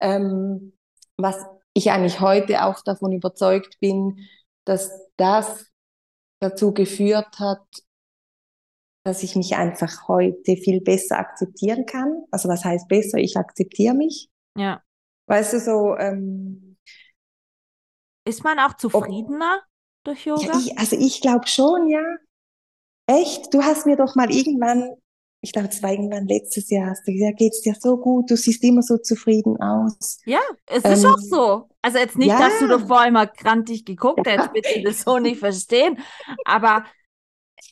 ähm, 0.00 0.72
was 1.16 1.36
ich 1.74 1.90
eigentlich 1.90 2.20
heute 2.20 2.64
auch 2.64 2.82
davon 2.82 3.12
überzeugt 3.12 3.78
bin, 3.80 4.26
dass 4.64 4.90
das 5.16 5.66
dazu 6.40 6.72
geführt 6.72 7.38
hat, 7.38 7.64
dass 9.04 9.22
ich 9.22 9.36
mich 9.36 9.56
einfach 9.56 10.08
heute 10.08 10.56
viel 10.56 10.80
besser 10.80 11.18
akzeptieren 11.18 11.86
kann. 11.86 12.24
Also 12.30 12.48
was 12.48 12.64
heißt 12.64 12.88
besser? 12.88 13.18
Ich 13.18 13.36
akzeptiere 13.36 13.94
mich. 13.94 14.28
Ja. 14.56 14.82
Weißt 15.26 15.52
du, 15.54 15.60
so, 15.60 15.96
ähm, 15.96 16.76
Ist 18.26 18.44
man 18.44 18.58
auch 18.58 18.74
zufriedener 18.74 19.62
durch 20.04 20.26
ja, 20.26 20.34
Yoga? 20.34 20.58
ich, 20.58 20.78
also 20.78 20.96
ich 20.96 21.20
glaube 21.20 21.46
schon, 21.46 21.88
ja. 21.88 22.04
Echt? 23.06 23.52
Du 23.54 23.62
hast 23.62 23.86
mir 23.86 23.96
doch 23.96 24.14
mal 24.16 24.30
irgendwann 24.30 24.90
ich 25.42 25.52
glaube, 25.52 25.68
es 25.68 25.82
war 25.82 25.90
irgendwann 25.92 26.26
letztes 26.28 26.70
Jahr, 26.70 26.90
hast 26.90 27.06
du 27.06 27.12
gesagt, 27.12 27.38
geht's 27.38 27.62
dir 27.62 27.74
so 27.78 27.96
gut, 27.96 28.30
du 28.30 28.36
siehst 28.36 28.62
immer 28.64 28.82
so 28.82 28.98
zufrieden 28.98 29.56
aus. 29.60 30.18
Ja, 30.24 30.40
es 30.66 30.86
ist 30.88 31.04
Ähm, 31.04 31.06
auch 31.06 31.18
so. 31.18 31.68
Also 31.82 31.98
jetzt 31.98 32.18
nicht, 32.18 32.38
ja. 32.38 32.38
dass 32.38 32.58
du 32.58 32.68
davor 32.68 33.06
immer 33.06 33.26
grantig 33.26 33.84
geguckt 33.84 34.26
hättest, 34.26 34.52
bitte 34.52 34.80
das 34.82 35.02
so 35.02 35.18
nicht 35.18 35.38
verstehen. 35.38 35.98
Aber 36.44 36.84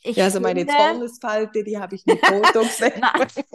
ich 0.03 0.17
Ja, 0.17 0.25
also 0.25 0.41
meine 0.41 0.67
finde, 0.67 0.67
Zornesfalte, 0.67 1.65
die 1.65 1.79
habe 1.79 1.95
ich 1.95 2.05
mit 2.07 2.27
Botox. 2.27 2.81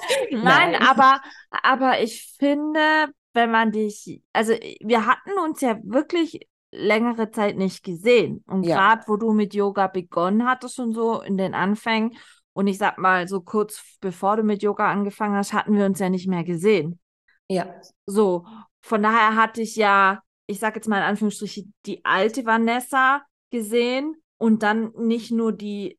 Nein, 0.30 0.74
Nein. 0.74 0.76
aber, 0.76 1.20
aber 1.50 2.00
ich 2.02 2.34
finde, 2.38 3.08
wenn 3.32 3.50
man 3.50 3.72
dich, 3.72 4.22
also 4.32 4.52
wir 4.80 5.06
hatten 5.06 5.32
uns 5.44 5.60
ja 5.60 5.78
wirklich 5.84 6.48
längere 6.72 7.30
Zeit 7.30 7.56
nicht 7.56 7.84
gesehen. 7.84 8.44
Und 8.46 8.66
Ja. 8.66 8.76
gerade 8.76 9.02
wo 9.06 9.16
du 9.16 9.32
mit 9.32 9.54
Yoga 9.54 9.86
begonnen 9.86 10.46
hattest 10.46 10.78
und 10.78 10.92
so 10.94 11.20
in 11.22 11.36
den 11.36 11.54
Anfängen, 11.54 12.16
und 12.56 12.66
ich 12.68 12.78
sag 12.78 12.96
mal, 12.98 13.28
so 13.28 13.42
kurz 13.42 13.82
bevor 14.00 14.36
du 14.38 14.42
mit 14.42 14.62
Yoga 14.62 14.90
angefangen 14.90 15.36
hast, 15.36 15.52
hatten 15.52 15.76
wir 15.76 15.84
uns 15.84 15.98
ja 15.98 16.08
nicht 16.08 16.26
mehr 16.26 16.42
gesehen. 16.42 16.98
Ja, 17.48 17.66
So, 18.06 18.46
von 18.80 19.02
daher 19.02 19.36
hatte 19.36 19.60
ich 19.62 19.76
ja, 19.76 20.22
ich 20.46 20.58
sag 20.58 20.74
jetzt 20.76 20.88
mal 20.88 20.98
in 20.98 21.02
Anführungsstrichen, 21.04 21.74
die 21.84 22.04
alte 22.04 22.46
Vanessa 22.46 23.22
gesehen 23.50 24.16
und 24.38 24.62
dann 24.62 24.92
nicht 24.96 25.30
nur 25.30 25.52
die, 25.52 25.98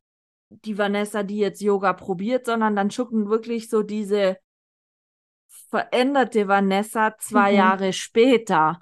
die 0.49 0.77
Vanessa, 0.77 1.23
die 1.23 1.37
jetzt 1.37 1.61
Yoga 1.61 1.93
probiert, 1.93 2.45
sondern 2.47 2.75
dann 2.75 2.91
schon 2.91 3.29
wirklich 3.29 3.69
so 3.69 3.83
diese 3.83 4.37
veränderte 5.69 6.47
Vanessa 6.47 7.17
zwei 7.19 7.51
Mhm. 7.51 7.57
Jahre 7.57 7.93
später. 7.93 8.79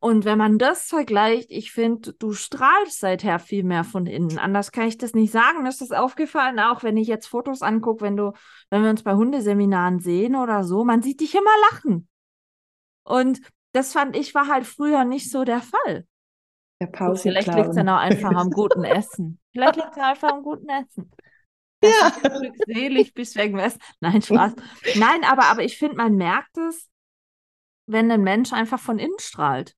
Und 0.00 0.24
wenn 0.24 0.38
man 0.38 0.58
das 0.58 0.84
vergleicht, 0.84 1.50
ich 1.50 1.72
finde, 1.72 2.12
du 2.12 2.32
strahlst 2.32 3.00
seither 3.00 3.40
viel 3.40 3.64
mehr 3.64 3.82
von 3.82 4.06
innen. 4.06 4.38
Anders 4.38 4.70
kann 4.70 4.86
ich 4.86 4.96
das 4.96 5.12
nicht 5.12 5.32
sagen. 5.32 5.62
Mir 5.62 5.70
ist 5.70 5.80
das 5.80 5.90
aufgefallen, 5.90 6.60
auch 6.60 6.84
wenn 6.84 6.96
ich 6.96 7.08
jetzt 7.08 7.26
Fotos 7.26 7.62
angucke, 7.62 8.02
wenn 8.04 8.16
du, 8.16 8.32
wenn 8.70 8.84
wir 8.84 8.90
uns 8.90 9.02
bei 9.02 9.14
Hundeseminaren 9.14 9.98
sehen 9.98 10.36
oder 10.36 10.62
so, 10.62 10.84
man 10.84 11.02
sieht 11.02 11.20
dich 11.20 11.34
immer 11.34 11.50
lachen. 11.72 12.08
Und 13.02 13.40
das 13.72 13.92
fand 13.92 14.16
ich 14.16 14.34
war 14.34 14.46
halt 14.46 14.66
früher 14.66 15.04
nicht 15.04 15.30
so 15.30 15.44
der 15.44 15.60
Fall. 15.60 16.06
der 16.80 16.86
Pause 16.86 17.22
vielleicht 17.22 17.52
liegt 17.54 17.68
es 17.70 17.74
dann 17.74 17.88
auch 17.88 17.98
einfach 17.98 18.34
am 18.34 18.50
guten 18.50 18.84
Essen. 18.84 19.40
Vielleicht 19.52 19.76
liegt 19.76 19.92
es 19.92 19.98
einfach 19.98 20.32
am 20.32 20.42
guten 20.42 20.68
Essen. 20.68 21.10
Dass 21.80 21.92
Ja. 22.22 22.38
glückselig 22.38 23.14
bist 23.14 23.36
wegen 23.36 23.58
Essen. 23.58 23.80
Nein, 24.00 24.22
Spaß. 24.22 24.54
Nein, 24.94 25.24
aber, 25.24 25.46
aber 25.46 25.62
ich 25.64 25.76
finde, 25.76 25.96
man 25.96 26.14
merkt 26.16 26.56
es, 26.56 26.88
wenn 27.86 28.10
ein 28.10 28.22
Mensch 28.22 28.52
einfach 28.52 28.78
von 28.78 28.98
innen 28.98 29.18
strahlt. 29.18 29.74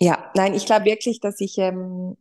Ja, 0.00 0.30
nein, 0.34 0.54
ich 0.54 0.64
glaube 0.66 0.84
wirklich, 0.86 1.20
dass 1.20 1.38
ich, 1.40 1.58
ähm, 1.58 2.16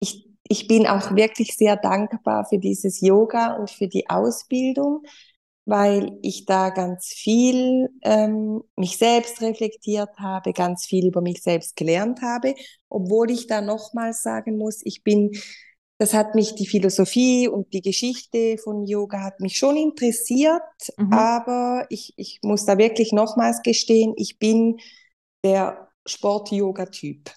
ich, 0.00 0.26
ich 0.48 0.66
bin 0.68 0.86
auch 0.86 1.14
wirklich 1.14 1.56
sehr 1.56 1.76
dankbar 1.76 2.44
für 2.46 2.58
dieses 2.58 3.00
Yoga 3.00 3.54
und 3.56 3.70
für 3.70 3.88
die 3.88 4.08
Ausbildung, 4.10 5.02
weil 5.64 6.18
ich 6.22 6.46
da 6.46 6.70
ganz 6.70 7.06
viel 7.08 7.88
ähm, 8.02 8.62
mich 8.76 8.98
selbst 8.98 9.40
reflektiert 9.42 10.10
habe, 10.18 10.52
ganz 10.52 10.86
viel 10.86 11.06
über 11.06 11.20
mich 11.20 11.42
selbst 11.42 11.76
gelernt 11.76 12.20
habe, 12.22 12.54
obwohl 12.88 13.30
ich 13.30 13.46
da 13.46 13.60
nochmals 13.60 14.22
sagen 14.22 14.58
muss, 14.58 14.80
ich 14.84 15.04
bin, 15.04 15.32
das 15.98 16.14
hat 16.14 16.34
mich 16.34 16.54
die 16.56 16.66
Philosophie 16.66 17.48
und 17.48 17.72
die 17.72 17.82
Geschichte 17.82 18.58
von 18.58 18.84
Yoga 18.86 19.22
hat 19.22 19.40
mich 19.40 19.56
schon 19.56 19.76
interessiert, 19.76 20.62
Mhm. 20.98 21.12
aber 21.12 21.86
ich, 21.90 22.12
ich 22.16 22.40
muss 22.42 22.64
da 22.66 22.78
wirklich 22.78 23.12
nochmals 23.12 23.62
gestehen, 23.62 24.14
ich 24.16 24.38
bin 24.40 24.78
der 25.44 25.88
Sport-Yoga-Typ. 26.06 27.30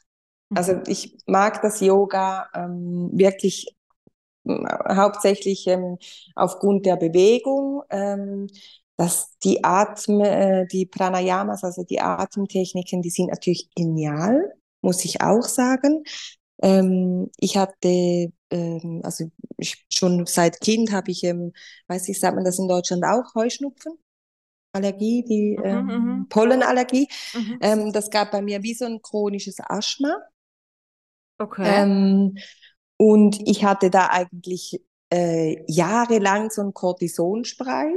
Also 0.53 0.81
ich 0.88 1.17
mag 1.25 1.62
das 1.62 1.81
Yoga 1.81 2.50
ähm, 2.53 3.10
wirklich 3.13 3.75
ähm, 4.45 4.67
hauptsächlich 4.89 5.67
ähm, 5.67 5.98
aufgrund 6.36 6.86
der 6.86 6.98
Bewegung, 6.98 7.84
ähm, 7.89 8.48
dass 8.98 9.38
die 9.43 9.63
Atm, 9.63 10.22
äh, 10.22 10.65
die 10.67 10.86
Pranayamas, 10.86 11.63
also 11.63 11.84
die 11.84 12.00
Atemtechniken, 12.00 13.01
die 13.01 13.10
sind 13.10 13.27
natürlich 13.29 13.69
genial, 13.75 14.53
muss 14.81 15.03
ich 15.05 15.22
auch 15.22 15.43
sagen. 15.43 16.03
Ähm, 16.62 17.29
ich 17.38 17.57
hatte, 17.57 18.31
ähm, 18.51 19.01
also 19.03 19.25
ich, 19.57 19.86
schon 19.89 20.25
seit 20.25 20.62
Kind 20.62 20.91
habe 20.91 21.12
ich, 21.12 21.24
ähm, 21.24 21.53
weiß 21.88 22.07
ich, 22.10 22.19
sagt 22.19 22.36
man 22.36 22.45
das 22.45 22.60
in 22.60 22.67
Deutschland 22.67 23.03
auch, 23.03 23.36
Heuschnupfen? 23.36 23.93
Allergie, 24.75 25.24
die 25.24 25.58
Mhm, 25.58 25.65
ähm, 25.65 25.86
mhm. 25.86 26.29
Pollenallergie. 26.29 27.08
Mhm. 27.34 27.58
Ähm, 27.62 27.94
das 27.94 28.10
gab 28.10 28.32
bei 28.32 28.41
mir 28.41 28.63
wie 28.63 28.74
so 28.74 28.86
ein 28.86 29.01
chronisches 29.01 29.58
Asthma. 29.60 30.15
Okay. 31.38 31.63
Ähm, 31.65 32.38
und 32.98 33.39
ich 33.48 33.65
hatte 33.65 33.89
da 33.89 34.08
eigentlich 34.08 34.82
äh, 35.12 35.63
jahrelang 35.72 36.50
so 36.50 36.62
ein 36.62 36.74
Cortisonspray, 36.74 37.94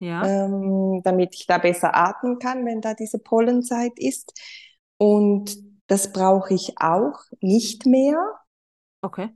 ja. 0.00 0.26
ähm, 0.26 1.00
damit 1.04 1.34
ich 1.34 1.46
da 1.46 1.58
besser 1.58 1.94
atmen 1.96 2.38
kann, 2.38 2.66
wenn 2.66 2.80
da 2.80 2.94
diese 2.94 3.18
Pollenzeit 3.18 3.92
ist. 3.96 4.32
Und 4.98 5.56
das 5.86 6.12
brauche 6.12 6.54
ich 6.54 6.74
auch 6.80 7.20
nicht 7.40 7.86
mehr. 7.86 8.18
Okay. 9.02 9.30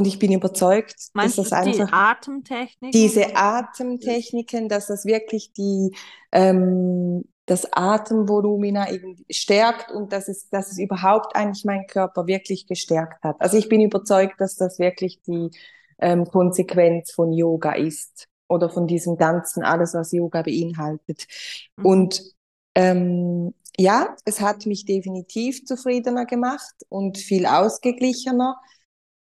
Und 0.00 0.06
ich 0.06 0.18
bin 0.18 0.32
überzeugt, 0.32 1.10
Meinst 1.12 1.36
dass 1.36 1.50
das 1.50 1.64
die 1.64 1.82
einfach 1.82 1.92
Atemtechnik? 1.92 2.92
diese 2.92 3.36
Atemtechniken, 3.36 4.70
dass 4.70 4.86
das 4.86 5.04
wirklich 5.04 5.52
die, 5.52 5.94
ähm, 6.32 7.26
das 7.44 7.70
Atemvolumina 7.70 8.86
stärkt 9.30 9.92
und 9.92 10.14
dass 10.14 10.28
es, 10.28 10.48
dass 10.48 10.72
es 10.72 10.78
überhaupt 10.78 11.36
eigentlich 11.36 11.66
meinen 11.66 11.86
Körper 11.86 12.26
wirklich 12.26 12.66
gestärkt 12.66 13.22
hat. 13.22 13.36
Also 13.40 13.58
ich 13.58 13.68
bin 13.68 13.82
überzeugt, 13.82 14.40
dass 14.40 14.56
das 14.56 14.78
wirklich 14.78 15.20
die 15.20 15.50
ähm, 15.98 16.24
Konsequenz 16.24 17.12
von 17.12 17.30
Yoga 17.30 17.72
ist 17.72 18.26
oder 18.48 18.70
von 18.70 18.86
diesem 18.86 19.18
ganzen, 19.18 19.62
alles, 19.64 19.92
was 19.92 20.12
Yoga 20.12 20.40
beinhaltet. 20.40 21.26
Mhm. 21.76 21.84
Und 21.84 22.22
ähm, 22.74 23.52
ja, 23.76 24.16
es 24.24 24.40
hat 24.40 24.64
mich 24.64 24.86
definitiv 24.86 25.66
zufriedener 25.66 26.24
gemacht 26.24 26.86
und 26.88 27.18
viel 27.18 27.44
ausgeglichener. 27.44 28.56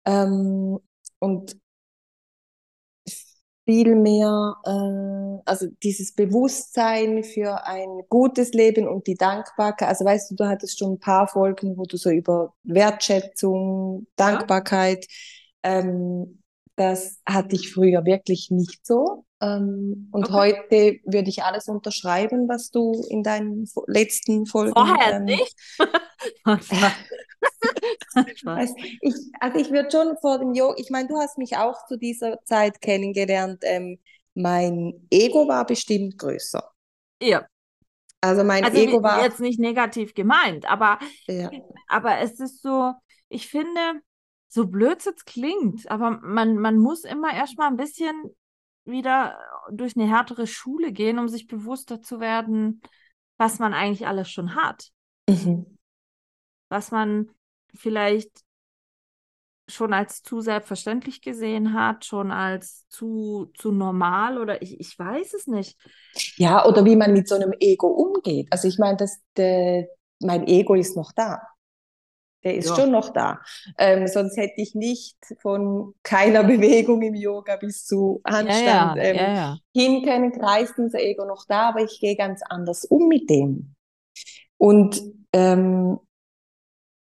Ähm, 0.04 0.78
und 1.18 1.56
viel 3.64 3.94
mehr, 3.94 4.56
äh, 4.64 5.42
also 5.46 5.66
dieses 5.82 6.14
Bewusstsein 6.14 7.22
für 7.22 7.64
ein 7.64 8.02
gutes 8.08 8.52
Leben 8.52 8.88
und 8.88 9.06
die 9.06 9.14
Dankbarkeit. 9.14 9.88
Also 9.88 10.04
weißt 10.04 10.32
du, 10.32 10.34
du 10.36 10.48
hattest 10.48 10.78
schon 10.78 10.94
ein 10.94 10.98
paar 10.98 11.28
Folgen, 11.28 11.76
wo 11.76 11.84
du 11.84 11.96
so 11.96 12.10
über 12.10 12.54
Wertschätzung, 12.64 14.06
Dankbarkeit, 14.16 15.06
ähm, 15.62 16.42
das 16.76 17.20
hatte 17.26 17.54
ich 17.54 17.72
früher 17.72 18.04
wirklich 18.04 18.50
nicht 18.50 18.84
so. 18.84 19.24
Ähm, 19.40 20.08
und 20.12 20.24
Okay. 20.24 20.32
heute 20.32 21.00
würde 21.04 21.28
ich 21.28 21.42
alles 21.42 21.68
unterschreiben, 21.68 22.48
was 22.48 22.70
du 22.70 23.04
in 23.08 23.22
deinen 23.22 23.68
letzten 23.86 24.46
Folgen. 24.46 24.72
Vorher 24.72 25.16
ähm, 25.16 25.24
nicht? 25.24 25.54
Also 28.44 28.74
ich, 29.00 29.14
also 29.40 29.58
ich 29.58 29.70
würde 29.70 29.90
schon 29.90 30.16
vor 30.20 30.38
dem 30.38 30.54
Yoga, 30.54 30.74
ich 30.78 30.90
meine, 30.90 31.08
du 31.08 31.16
hast 31.16 31.38
mich 31.38 31.56
auch 31.56 31.86
zu 31.86 31.96
dieser 31.96 32.42
Zeit 32.44 32.80
kennengelernt. 32.80 33.62
Ähm, 33.62 33.98
mein 34.34 35.06
Ego 35.10 35.48
war 35.48 35.66
bestimmt 35.66 36.18
größer. 36.18 36.62
Ja. 37.20 37.46
Also 38.20 38.44
mein 38.44 38.64
Also 38.64 38.78
Ego 38.78 39.02
war, 39.02 39.22
jetzt 39.24 39.40
nicht 39.40 39.58
negativ 39.58 40.14
gemeint, 40.14 40.70
aber, 40.70 40.98
ja, 41.26 41.50
aber 41.88 42.18
es 42.18 42.38
ist 42.38 42.62
so, 42.62 42.92
ich 43.28 43.48
finde, 43.48 43.80
so 44.48 44.66
blöd 44.66 44.98
es 44.98 45.06
jetzt 45.06 45.26
klingt, 45.26 45.90
aber 45.90 46.20
man, 46.22 46.56
man 46.56 46.76
muss 46.76 47.04
immer 47.04 47.34
erstmal 47.34 47.68
ein 47.68 47.76
bisschen 47.76 48.14
wieder 48.84 49.38
durch 49.70 49.96
eine 49.96 50.08
härtere 50.08 50.46
Schule 50.46 50.92
gehen, 50.92 51.18
um 51.18 51.28
sich 51.28 51.46
bewusster 51.46 52.00
zu 52.00 52.20
werden, 52.20 52.80
was 53.38 53.58
man 53.58 53.74
eigentlich 53.74 54.06
alles 54.06 54.30
schon 54.30 54.54
hat. 54.54 54.90
mhm. 55.28 55.71
Was 56.72 56.90
man 56.92 57.30
vielleicht 57.74 58.44
schon 59.68 59.92
als 59.92 60.22
zu 60.22 60.40
selbstverständlich 60.40 61.22
gesehen 61.22 61.72
hat, 61.72 62.04
schon 62.04 62.30
als 62.30 62.86
zu, 62.88 63.50
zu 63.54 63.72
normal 63.72 64.38
oder 64.38 64.60
ich, 64.62 64.78
ich 64.80 64.98
weiß 64.98 65.34
es 65.34 65.46
nicht. 65.46 65.78
ja, 66.36 66.66
oder 66.66 66.84
wie 66.84 66.96
man 66.96 67.12
mit 67.12 67.28
so 67.28 67.34
einem 67.34 67.52
Ego 67.60 67.86
umgeht. 67.88 68.48
Also 68.50 68.68
ich 68.68 68.78
meine, 68.78 68.96
das, 68.96 69.18
der, 69.36 69.88
mein 70.20 70.46
Ego 70.46 70.74
ist 70.74 70.96
noch 70.96 71.12
da. 71.12 71.40
Der 72.44 72.56
ist 72.56 72.68
Ja. 72.68 72.74
schon 72.74 72.90
noch 72.90 73.10
da. 73.10 73.40
Ähm, 73.78 74.08
sonst 74.08 74.36
hätte 74.36 74.54
ich 74.56 74.74
nicht 74.74 75.16
von 75.40 75.94
keiner 76.02 76.42
Bewegung 76.44 77.00
im 77.02 77.14
Yoga 77.14 77.56
bis 77.56 77.84
zu 77.86 78.20
Handstand 78.26 78.96
ja, 78.96 78.96
ähm, 78.96 79.16
ja, 79.16 79.34
ja. 79.34 79.58
hin 79.74 80.04
können, 80.04 80.32
kreist 80.32 80.74
dieser 80.76 81.00
Ego 81.00 81.24
noch 81.24 81.44
da, 81.46 81.68
aber 81.68 81.82
ich 81.84 82.00
gehe 82.00 82.16
ganz 82.16 82.42
anders 82.42 82.84
um 82.84 83.06
mit 83.08 83.30
dem. 83.30 83.74
Und 84.58 85.02
ähm, 85.32 85.98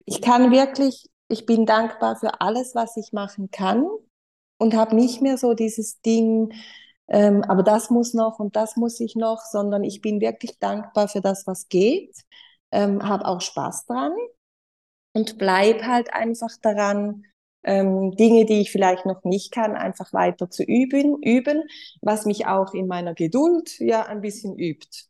ich 0.09 0.23
kann 0.23 0.51
wirklich, 0.51 1.09
ich 1.29 1.47
bin 1.47 1.67
dankbar 1.67 2.17
für 2.17 2.41
alles, 2.41 2.75
was 2.75 2.97
ich 2.97 3.13
machen 3.13 3.51
kann 3.51 3.87
und 4.59 4.75
habe 4.75 4.97
nicht 4.97 5.23
mehr 5.23 5.39
so 5.39 5.55
dieses 5.55 6.01
Ding, 6.01 6.53
ähm, 7.09 7.43
aber 7.45 7.63
das 7.63 7.91
muss 7.91 8.15
noch 8.15 8.39
und 8.39 8.57
das 8.57 8.77
muss 8.77 9.01
ich 9.01 9.17
noch, 9.17 9.41
sondern 9.43 9.85
ich 9.85 10.01
bin 10.03 10.21
wirklich 10.21 10.59
dankbar 10.59 11.09
für 11.09 11.21
das, 11.21 11.47
was 11.47 11.69
geht, 11.69 12.17
ähm, 12.73 13.07
habe 13.09 13.27
auch 13.27 13.41
Spaß 13.41 13.87
dran 13.87 14.13
und 15.13 15.39
bleib 15.39 15.83
halt 15.83 16.13
einfach 16.13 16.51
daran, 16.63 17.25
ähm, 17.65 18.13
Dinge, 18.17 18.47
die 18.47 18.61
ich 18.61 18.71
vielleicht 18.73 19.05
noch 19.07 19.25
nicht 19.25 19.53
kann, 19.53 19.75
einfach 19.77 20.13
weiter 20.13 20.49
zu 20.51 20.63
üben, 20.63 21.23
üben, 21.23 21.65
was 22.01 22.25
mich 22.25 22.47
auch 22.47 22.73
in 22.73 22.87
meiner 22.87 23.15
Geduld 23.15 23.79
ja 23.81 24.07
ein 24.07 24.21
bisschen 24.21 24.59
übt. 24.59 25.08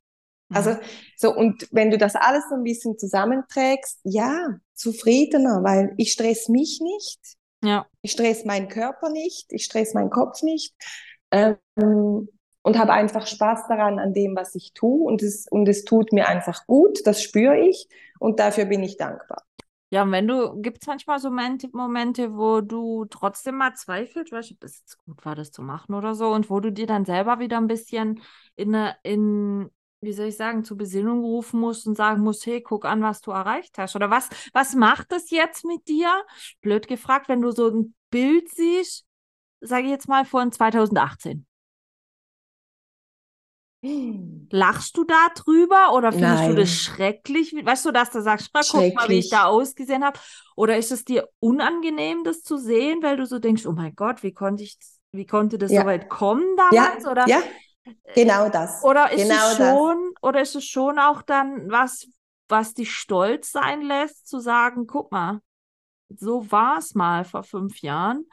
Also 0.52 0.70
Mhm. 0.72 0.80
so, 1.16 1.34
und 1.34 1.68
wenn 1.72 1.90
du 1.90 1.98
das 1.98 2.14
alles 2.16 2.44
so 2.48 2.54
ein 2.56 2.64
bisschen 2.64 2.98
zusammenträgst, 2.98 4.00
ja, 4.04 4.58
zufriedener, 4.74 5.62
weil 5.64 5.94
ich 5.98 6.12
stress 6.12 6.48
mich 6.48 6.80
nicht, 6.82 7.20
Ja. 7.62 7.88
ich 8.02 8.12
stress 8.12 8.44
meinen 8.44 8.68
Körper 8.68 9.10
nicht, 9.10 9.52
ich 9.52 9.64
stress 9.64 9.94
meinen 9.94 10.10
Kopf 10.10 10.42
nicht 10.42 10.74
ähm, 11.30 11.58
und 12.62 12.78
habe 12.78 12.92
einfach 12.92 13.26
Spaß 13.26 13.68
daran, 13.68 13.98
an 13.98 14.14
dem, 14.14 14.36
was 14.36 14.54
ich 14.54 14.72
tue 14.74 15.04
und 15.04 15.22
es, 15.22 15.46
und 15.50 15.68
es 15.68 15.84
tut 15.84 16.12
mir 16.12 16.28
einfach 16.28 16.66
gut, 16.66 17.06
das 17.06 17.22
spüre 17.22 17.58
ich 17.58 17.88
und 18.18 18.40
dafür 18.40 18.66
bin 18.66 18.82
ich 18.82 18.96
dankbar. 18.96 19.44
Ja, 19.90 20.02
und 20.02 20.12
wenn 20.12 20.28
du, 20.28 20.60
gibt 20.60 20.82
es 20.82 20.86
manchmal 20.86 21.18
so 21.18 21.30
Momente, 21.30 22.36
wo 22.36 22.60
du 22.60 23.06
trotzdem 23.06 23.56
mal 23.56 23.74
zweifelst, 23.74 24.32
du, 24.32 24.52
ob 24.52 24.60
das 24.60 24.80
jetzt 24.80 24.98
gut 25.04 25.24
war, 25.24 25.34
das 25.34 25.50
zu 25.50 25.62
machen 25.62 25.94
oder 25.94 26.14
so, 26.14 26.28
und 26.30 26.50
wo 26.50 26.60
du 26.60 26.70
dir 26.70 26.86
dann 26.86 27.06
selber 27.06 27.38
wieder 27.38 27.56
ein 27.56 27.68
bisschen 27.68 28.20
in, 28.54 28.74
eine, 28.74 28.96
in 29.02 29.70
wie 30.00 30.12
soll 30.12 30.26
ich 30.28 30.36
sagen, 30.36 30.64
zur 30.64 30.76
Besinnung 30.76 31.20
rufen 31.20 31.60
musst 31.60 31.86
und 31.86 31.96
sagen 31.96 32.22
musst, 32.22 32.46
hey, 32.46 32.60
guck 32.62 32.84
an, 32.84 33.02
was 33.02 33.20
du 33.20 33.30
erreicht 33.32 33.78
hast. 33.78 33.96
Oder 33.96 34.10
was, 34.10 34.28
was 34.52 34.74
macht 34.74 35.12
das 35.12 35.30
jetzt 35.30 35.64
mit 35.64 35.88
dir? 35.88 36.08
Blöd 36.60 36.86
gefragt, 36.88 37.28
wenn 37.28 37.42
du 37.42 37.50
so 37.50 37.68
ein 37.68 37.94
Bild 38.10 38.48
siehst, 38.50 39.06
sage 39.60 39.84
ich 39.84 39.90
jetzt 39.90 40.08
mal 40.08 40.24
von 40.24 40.52
2018. 40.52 41.46
Lachst 44.50 44.96
du 44.96 45.04
da 45.04 45.28
drüber 45.34 45.92
oder 45.92 46.10
findest 46.10 46.46
du 46.46 46.54
das 46.54 46.70
Nein. 46.70 46.74
schrecklich? 46.74 47.52
Weißt 47.54 47.84
du, 47.84 47.90
dass 47.92 48.10
du 48.10 48.22
sagst, 48.22 48.48
na, 48.54 48.64
guck 48.64 48.94
mal, 48.94 49.10
wie 49.10 49.18
ich 49.18 49.28
da 49.28 49.44
ausgesehen 49.44 50.02
habe? 50.02 50.18
Oder 50.56 50.78
ist 50.78 50.90
es 50.90 51.04
dir 51.04 51.28
unangenehm, 51.38 52.24
das 52.24 52.42
zu 52.42 52.56
sehen, 52.56 53.02
weil 53.02 53.18
du 53.18 53.26
so 53.26 53.38
denkst, 53.38 53.66
oh 53.66 53.72
mein 53.72 53.94
Gott, 53.94 54.22
wie 54.22 54.32
konnte 54.32 54.62
ich, 54.62 54.78
wie 55.12 55.26
konnte 55.26 55.58
das 55.58 55.74
Ja. 55.74 55.82
so 55.82 55.84
weit 55.84 56.08
kommen 56.08 56.56
Ja, 56.70 56.86
damals? 56.86 57.04
Oder, 57.04 57.30
ja, 57.30 57.42
genau 58.14 58.48
das. 58.48 58.82
oder 58.82 59.12
ist 59.12 59.22
genau 59.22 59.50
es 59.50 59.56
schon, 59.56 60.14
oder 60.22 60.40
ist 60.40 60.54
es 60.54 60.64
schon 60.64 60.98
auch 60.98 61.22
dann 61.22 61.70
was, 61.70 62.06
was 62.48 62.74
dich 62.74 62.92
stolz 62.92 63.52
sein 63.52 63.82
lässt, 63.82 64.26
zu 64.28 64.40
sagen, 64.40 64.86
guck 64.86 65.12
mal, 65.12 65.40
so 66.08 66.50
war 66.50 66.78
es 66.78 66.94
mal 66.94 67.24
vor 67.24 67.42
fünf 67.42 67.80
Jahren. 67.82 68.26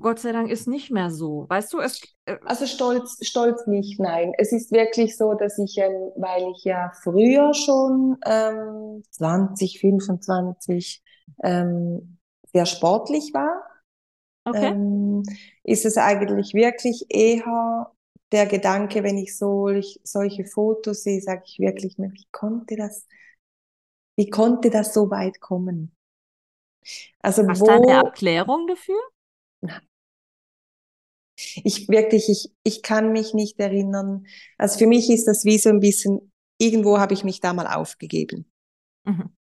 Gott 0.00 0.18
sei 0.18 0.32
Dank 0.32 0.50
ist 0.50 0.66
nicht 0.66 0.90
mehr 0.90 1.10
so. 1.10 1.46
Weißt 1.48 1.72
du, 1.72 1.78
es, 1.78 2.02
äh, 2.26 2.36
Also 2.44 2.66
stolz, 2.66 3.18
stolz 3.22 3.66
nicht, 3.66 4.00
nein. 4.00 4.32
Es 4.36 4.52
ist 4.52 4.72
wirklich 4.72 5.16
so, 5.16 5.34
dass 5.34 5.58
ich, 5.58 5.76
ähm, 5.78 6.10
weil 6.16 6.50
ich 6.56 6.64
ja 6.64 6.92
früher 7.02 7.54
schon 7.54 8.18
ähm, 8.24 9.02
20, 9.10 9.80
25 9.80 11.02
ähm, 11.44 12.18
sehr 12.52 12.66
sportlich 12.66 13.32
war, 13.32 13.62
okay. 14.44 14.68
ähm, 14.68 15.22
ist 15.64 15.84
es 15.84 15.96
eigentlich 15.96 16.54
wirklich 16.54 17.06
eher 17.08 17.92
der 18.32 18.46
Gedanke, 18.46 19.02
wenn 19.02 19.18
ich 19.18 19.36
solch, 19.36 20.00
solche 20.02 20.44
Fotos 20.44 21.02
sehe, 21.02 21.20
sage 21.20 21.42
ich 21.46 21.58
wirklich 21.58 21.98
mir, 21.98 22.12
wie 22.12 22.26
konnte 22.32 22.76
das, 22.76 23.06
wie 24.16 24.30
konnte 24.30 24.70
das 24.70 24.94
so 24.94 25.10
weit 25.10 25.40
kommen? 25.40 25.94
Also 27.20 27.46
Hast 27.46 27.60
du 27.60 27.66
da 27.66 27.74
eine 27.76 27.86
wo, 27.86 27.90
Erklärung 27.90 28.66
dafür? 28.66 29.00
Ich 31.64 31.88
wirklich, 31.88 32.28
ich, 32.28 32.52
ich 32.62 32.82
kann 32.82 33.12
mich 33.12 33.34
nicht 33.34 33.58
erinnern. 33.58 34.26
Also 34.58 34.78
für 34.78 34.86
mich 34.86 35.10
ist 35.10 35.26
das 35.26 35.44
wie 35.44 35.58
so 35.58 35.68
ein 35.70 35.80
bisschen, 35.80 36.32
irgendwo 36.58 36.98
habe 36.98 37.14
ich 37.14 37.24
mich 37.24 37.40
da 37.40 37.52
mal 37.52 37.66
aufgegeben. 37.66 38.50
Mhm. 39.04 39.34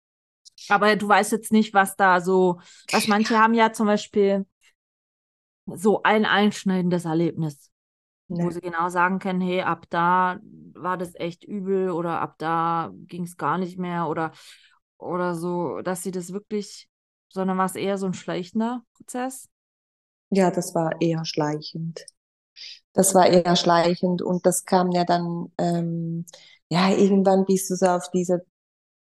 Aber 0.69 0.97
du 0.97 1.09
weißt 1.09 1.33
jetzt 1.33 1.53
nicht, 1.53 1.73
was 1.75 1.97
da 1.97 2.21
so, 2.21 2.61
was 2.91 3.07
manche 3.07 3.39
haben 3.39 3.55
ja 3.55 3.73
zum 3.73 3.87
Beispiel 3.87 4.47
so 5.75 6.03
ein 6.03 6.25
einschneidendes 6.27 7.05
Erlebnis, 7.05 7.71
wo 8.29 8.51
Ne? 8.51 8.51
sie 8.51 8.61
genau 8.61 8.89
sagen 8.91 9.19
können, 9.21 9.41
hey, 9.41 9.63
ab 9.63 9.87
da 9.91 10.39
war 10.75 10.97
das 10.99 11.15
echt 11.17 11.45
übel 11.45 11.91
oder 11.91 12.21
ab 12.21 12.37
da 12.39 12.93
ging 13.07 13.25
es 13.25 13.37
gar 13.37 13.59
nicht 13.59 13.79
mehr 13.79 14.09
oder, 14.09 14.33
oder 14.99 15.35
so, 15.35 15.81
dass 15.83 16.03
sie 16.03 16.13
das 16.13 16.33
wirklich, 16.33 16.89
sondern 17.31 17.59
war 17.59 17.67
es 17.67 17.77
eher 17.77 17.99
so 17.99 18.07
ein 18.07 18.15
schleichender 18.15 18.83
Prozess? 18.95 19.49
Ja, 20.31 20.51
das 20.51 20.75
war 20.75 21.01
eher 21.01 21.25
schleichend. 21.25 22.05
Das 22.95 23.15
war 23.15 23.27
eher 23.29 23.57
schleichend 23.57 24.23
und 24.23 24.47
das 24.47 24.65
kam 24.65 24.93
ja 24.93 25.05
dann, 25.05 25.53
ähm, 25.59 26.27
ja, 26.71 26.91
irgendwann 26.91 27.45
bist 27.47 27.71
du 27.71 27.77
so 27.77 27.87
auf 27.87 28.11
dieser, 28.13 28.41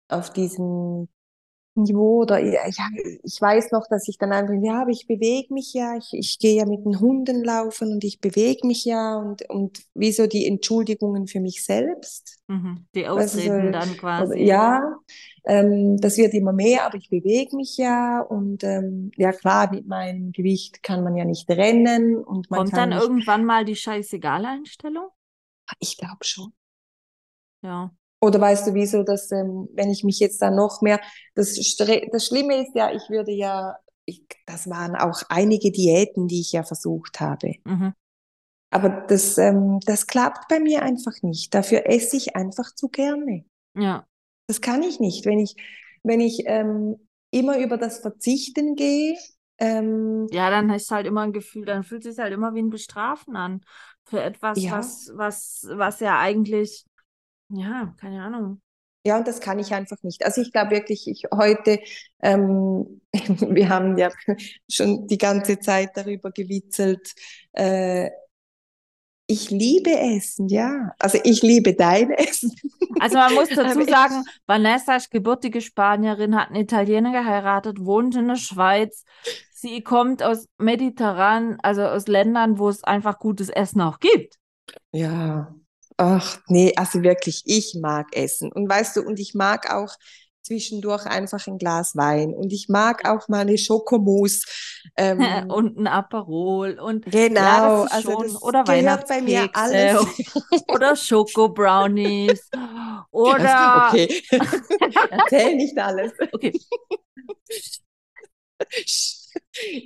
auf 0.09 0.33
diesem 0.33 1.09
Niveau 1.79 2.23
oder 2.23 2.39
ja, 2.39 2.61
ich 2.67 3.41
weiß 3.41 3.73
noch, 3.73 3.87
dass 3.89 4.09
ich 4.09 4.19
dann 4.19 4.33
einfach, 4.33 4.55
ja, 4.61 4.83
aber 4.83 4.91
ich 4.91 5.07
bewege 5.07 5.53
mich 5.53 5.73
ja, 5.73 5.97
ich, 5.97 6.13
ich 6.13 6.39
gehe 6.39 6.57
ja 6.57 6.67
mit 6.67 6.85
den 6.85 7.01
Hunden 7.01 7.45
laufen 7.45 7.93
und 7.93 8.05
ich 8.05 8.21
bewege 8.21 8.67
mich 8.67 8.85
ja 8.85 9.17
und, 9.17 9.49
und 9.49 9.83
wie 9.95 10.13
so 10.13 10.27
die 10.27 10.47
Entschuldigungen 10.47 11.27
für 11.27 11.41
mich 11.41 11.65
selbst. 11.65 12.39
Mhm. 12.49 12.87
Die 12.95 13.07
Ausreden 13.07 13.73
dann 13.73 13.91
oder, 13.91 13.99
quasi. 13.99 14.43
ja, 14.43 14.97
ähm, 15.45 15.99
das 16.01 16.17
wird 16.17 16.35
immer 16.35 16.53
mehr, 16.53 16.85
aber 16.85 16.97
ich 16.97 17.09
bewege 17.09 17.57
mich 17.57 17.77
ja 17.77 18.21
und 18.21 18.65
ähm, 18.65 19.11
ja 19.17 19.33
klar, 19.33 19.71
mit 19.73 19.87
meinem 19.87 20.33
Gewicht 20.33 20.83
kann 20.83 21.03
man 21.03 21.17
ja 21.17 21.25
nicht 21.25 21.49
rennen 21.49 22.17
und 22.17 22.51
man 22.51 22.61
Kommt 22.61 22.73
dann 22.75 22.91
nicht, 22.91 23.03
irgendwann 23.03 23.45
mal 23.45 23.65
die 23.65 23.77
Scheißegal-Einstellung? 23.77 25.09
ich 25.81 25.97
glaube 25.99 26.25
schon. 26.25 26.53
Ja. 27.63 27.93
Oder 28.21 28.41
weißt 28.41 28.67
du, 28.67 28.75
wieso, 28.75 29.05
dass 29.05 29.31
ähm, 29.31 29.69
wenn 29.75 29.91
ich 29.91 30.03
mich 30.03 30.19
jetzt 30.19 30.43
da 30.43 30.51
noch 30.51 30.83
mehr, 30.83 31.01
das, 31.35 31.55
das 31.55 32.27
Schlimme 32.27 32.63
ist 32.63 32.75
ja, 32.75 32.93
ich 32.93 33.09
würde 33.09 33.33
ja, 33.33 33.77
ich, 34.05 34.23
das 34.47 34.69
waren 34.69 34.97
auch 34.97 35.23
einige 35.29 35.71
Diäten, 35.71 36.27
die 36.27 36.41
ich 36.41 36.53
ja 36.53 36.65
versucht 36.65 37.21
habe. 37.21 37.55
Mhm. 37.65 37.93
Aber 38.71 38.89
das, 39.09 39.39
ähm, 39.39 39.79
das 39.87 40.07
klappt 40.07 40.49
bei 40.49 40.61
mir 40.61 40.83
einfach 40.83 41.23
nicht. 41.23 41.55
Dafür 41.55 41.87
esse 41.87 42.17
ich 42.17 42.37
einfach 42.37 42.75
zu 42.75 42.89
gerne. 42.89 43.45
Ja. 43.75 44.07
Das 44.47 44.61
kann 44.61 44.83
ich 44.83 44.99
nicht. 44.99 45.25
Wenn 45.25 45.39
ich, 45.39 45.55
wenn 46.03 46.21
ich 46.21 46.43
ähm, 46.47 46.97
immer 47.31 47.59
über 47.59 47.77
das 47.77 48.01
Verzichten 48.01 48.75
gehe, 48.75 49.17
ähm, 49.59 50.27
Ja, 50.31 50.51
dann 50.51 50.71
ist 50.71 50.91
halt 50.91 51.07
immer 51.07 51.23
ein 51.23 51.33
Gefühl, 51.33 51.65
dann 51.65 51.83
fühlt 51.83 52.03
sich 52.03 52.19
halt 52.19 52.33
immer 52.33 52.55
wie 52.55 52.63
ein 52.63 52.71
Bestrafen 52.71 53.37
an 53.37 53.61
für 54.05 54.23
etwas, 54.23 54.63
ja, 54.63 54.73
was, 54.73 55.11
was, 55.15 55.67
was 55.71 56.01
ja 56.01 56.19
eigentlich, 56.19 56.85
ja, 57.51 57.95
keine 58.01 58.23
Ahnung. 58.23 58.61
ja, 59.05 59.17
und 59.19 59.27
das 59.27 59.41
kann 59.41 59.59
ich 59.59 59.73
einfach 59.75 60.03
nicht. 60.03 60.25
Also 60.25 60.41
ich 60.43 60.53
glaube 60.53 60.73
wirklich, 60.73 61.09
ich 61.09 61.25
heute, 61.35 61.81
ähm, 62.23 63.01
wir 63.15 63.69
haben 63.69 63.99
ja 63.99 64.11
schon 64.71 65.07
die 65.07 65.19
ganze 65.19 65.59
Zeit 65.61 65.97
darüber 65.97 66.31
gewitzelt, 66.31 67.15
äh, 67.53 68.11
ich 69.31 69.51
liebe 69.51 69.91
Essen, 69.91 70.49
ja. 70.49 70.93
Also 70.99 71.19
ich 71.23 71.43
liebe 71.43 71.75
dein 71.75 72.11
Essen. 72.13 72.51
Also 72.99 73.19
man 73.19 73.35
muss 73.35 73.51
dazu 73.51 73.85
sagen, 73.85 74.25
Vanessa 74.47 74.97
ist 74.97 75.11
gebürtige 75.11 75.61
Spanierin, 75.61 76.35
hat 76.35 76.49
einen 76.49 76.63
Italiener 76.63 77.13
geheiratet, 77.13 77.85
wohnt 77.85 78.17
in 78.17 78.29
der 78.29 78.37
Schweiz. 78.37 79.05
Sie 79.53 79.83
kommt 79.83 80.23
aus 80.23 80.49
mediterran, 80.57 81.59
also 81.63 81.83
aus 81.83 82.09
Ländern, 82.09 82.59
wo 82.59 82.71
es 82.71 82.85
einfach 82.85 83.19
gutes 83.19 83.51
Essen 83.51 83.83
auch 83.83 84.01
gibt. 84.01 84.39
ja, 84.93 85.55
ach 85.99 86.39
nee, 86.49 86.73
also 86.77 87.03
wirklich, 87.03 87.43
ich 87.47 87.77
mag 87.81 88.07
Essen. 88.17 88.51
Und 88.53 88.69
weißt 88.71 88.97
du, 88.97 89.03
und 89.03 89.21
ich 89.21 89.35
mag 89.35 89.71
auch 89.73 89.95
zwischendurch 90.43 91.05
einfach 91.07 91.47
ein 91.47 91.59
Glas 91.59 91.95
Wein. 91.95 92.33
Und 92.35 92.53
ich 92.53 92.69
mag 92.69 93.07
auch 93.07 93.29
mal 93.29 93.41
eine 93.41 93.59
Schokomousse. 93.59 94.47
Ähm, 94.97 95.21
Und 95.51 95.79
ein 95.79 95.87
Aperol 95.87 96.79
und 96.81 97.05
ja, 97.13 97.29
genau, 97.29 97.85
das 97.85 97.91
ist 97.91 97.93
also 97.93 98.13
schon. 98.13 98.23
das 98.33 98.43
Oder 98.43 98.65
gehört 98.65 99.09
bei 99.09 99.21
mir 99.21 99.51
alles. 99.53 100.07
oder 100.69 100.97
Schoko-Brownies 100.97 102.49
Also, 102.53 103.05
oder 103.11 103.89
okay, 103.89 104.23
erzähl 105.11 105.57
nicht 105.57 105.79
alles. 105.79 106.13
okay. 106.33 106.53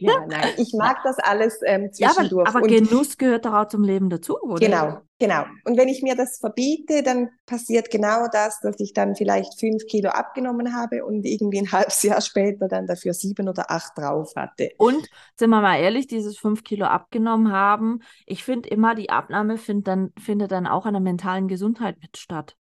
Ja, 0.01 0.27
nein, 0.27 0.49
ich 0.59 0.73
mag 0.75 0.99
das 1.05 1.19
alles 1.19 1.61
ähm, 1.65 1.91
Ja, 1.95 2.09
aber, 2.09 2.17
zwischendurch. 2.17 2.49
aber 2.49 2.61
Genuss 2.63 3.17
gehört 3.17 3.45
doch 3.45 3.55
auch 3.55 3.69
zum 3.69 3.85
Leben 3.85 4.11
dazu, 4.11 4.39
oder? 4.41 4.67
Genau, 4.67 5.01
genau. 5.19 5.45
Und 5.65 5.77
wenn 5.77 5.89
ich 5.89 6.03
mir 6.03 6.15
das 6.15 6.39
verbiete, 6.39 7.03
dann 7.03 7.31
passiert 7.47 7.91
genau 7.91 8.27
das, 8.33 8.61
dass 8.61 8.79
ich 8.81 8.93
dann 8.93 9.15
vielleicht 9.17 9.59
fünf 9.59 9.87
Kilo 9.87 10.11
abgenommen 10.11 10.75
habe 10.75 11.05
und 11.05 11.25
irgendwie 11.25 11.59
ein 11.59 11.73
halbes 11.73 12.03
Jahr 12.03 12.21
später 12.21 12.69
dann 12.69 12.87
dafür 12.87 13.15
sieben 13.15 13.49
oder 13.49 13.71
acht 13.71 13.97
drauf 13.97 14.33
hatte. 14.37 14.71
Und 14.79 15.09
sind 15.37 15.51
wir 15.51 15.61
mal 15.61 15.79
ehrlich, 15.79 16.07
dieses 16.07 16.39
fünf 16.39 16.65
Kilo 16.65 16.87
abgenommen 16.87 17.53
haben, 17.53 18.01
ich 18.27 18.45
finde 18.45 18.69
immer, 18.69 18.95
die 18.95 19.11
Abnahme 19.11 19.59
find 19.59 19.87
dann, 19.89 20.13
findet 20.19 20.53
dann 20.53 20.67
auch 20.67 20.87
an 20.87 20.95
der 20.95 21.03
mentalen 21.03 21.49
Gesundheit 21.49 21.97
mit 22.01 22.17
statt. 22.17 22.57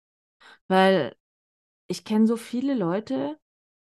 Weil 0.69 1.15
ich 1.89 2.05
kenne 2.05 2.27
so 2.27 2.37
viele 2.37 2.75
Leute, 2.75 3.39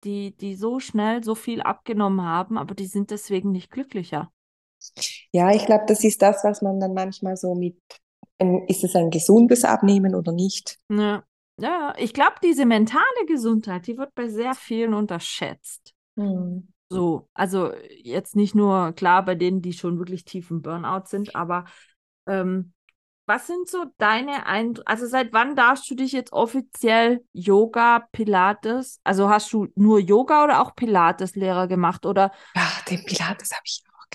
die, 0.05 0.37
die 0.37 0.55
so 0.55 0.81
schnell 0.81 1.25
so 1.25 1.35
viel 1.35 1.63
abgenommen 1.63 2.25
haben, 2.25 2.59
aber 2.59 2.75
die 2.75 2.87
sind 2.87 3.11
deswegen 3.11 3.51
nicht 3.53 3.71
glücklicher. 3.71 4.31
Ja, 5.33 5.51
ich 5.51 5.65
glaube, 5.65 5.85
das 5.87 6.05
ist 6.05 6.21
das, 6.21 6.45
was 6.45 6.63
man 6.63 6.79
dann 6.79 6.95
manchmal 6.95 7.37
so 7.37 7.55
mit, 7.55 7.77
ist 8.69 8.85
es 8.85 8.95
ein 8.95 9.11
gesundes 9.11 9.65
Abnehmen 9.65 10.15
oder 10.15 10.33
nicht? 10.33 10.79
Ja, 10.91 11.25
ja 11.59 11.95
ich 11.97 12.13
glaube, 12.13 12.35
diese 12.43 12.67
mentale 12.67 13.27
Gesundheit, 13.27 13.87
die 13.87 13.97
wird 13.97 14.15
bei 14.15 14.29
sehr 14.29 14.55
vielen 14.55 14.93
unterschätzt. 14.93 15.95
Hm. 16.17 16.69
So, 16.91 17.29
also 17.33 17.73
jetzt 18.03 18.37
nicht 18.37 18.55
nur 18.55 18.93
klar 18.93 19.25
bei 19.25 19.35
denen, 19.35 19.63
die 19.63 19.73
schon 19.73 19.99
wirklich 19.99 20.25
tief 20.25 20.51
im 20.51 20.61
Burnout 20.61 21.07
sind, 21.07 21.35
aber 21.35 21.65
ähm, 22.27 22.74
was 23.27 23.47
sind 23.47 23.69
so 23.69 23.87
deine 23.99 24.47
Eindrücke? 24.47 24.87
Also 24.87 25.07
seit 25.07 25.33
wann 25.33 25.57
darfst 25.57 25.91
du 25.91 25.95
dich 25.95 26.13
jetzt 26.13 26.33
offiziell 26.33 27.25
Yoga, 27.33 28.07
Pilates? 28.13 29.01
Also 29.05 29.29
hast 29.31 29.53
du 29.53 29.69
nur 29.77 29.99
Yoga 29.99 30.45
oder 30.45 30.61
auch 30.63 30.75
Pilates-Lehrer 30.77 31.67
gemacht? 31.69 32.05
Oder 32.07 32.33
Ja, 32.55 32.63
den 32.91 33.05
Pilates 33.05 33.51
habe 33.53 33.63
ich 33.65 33.83
auch 33.89 34.07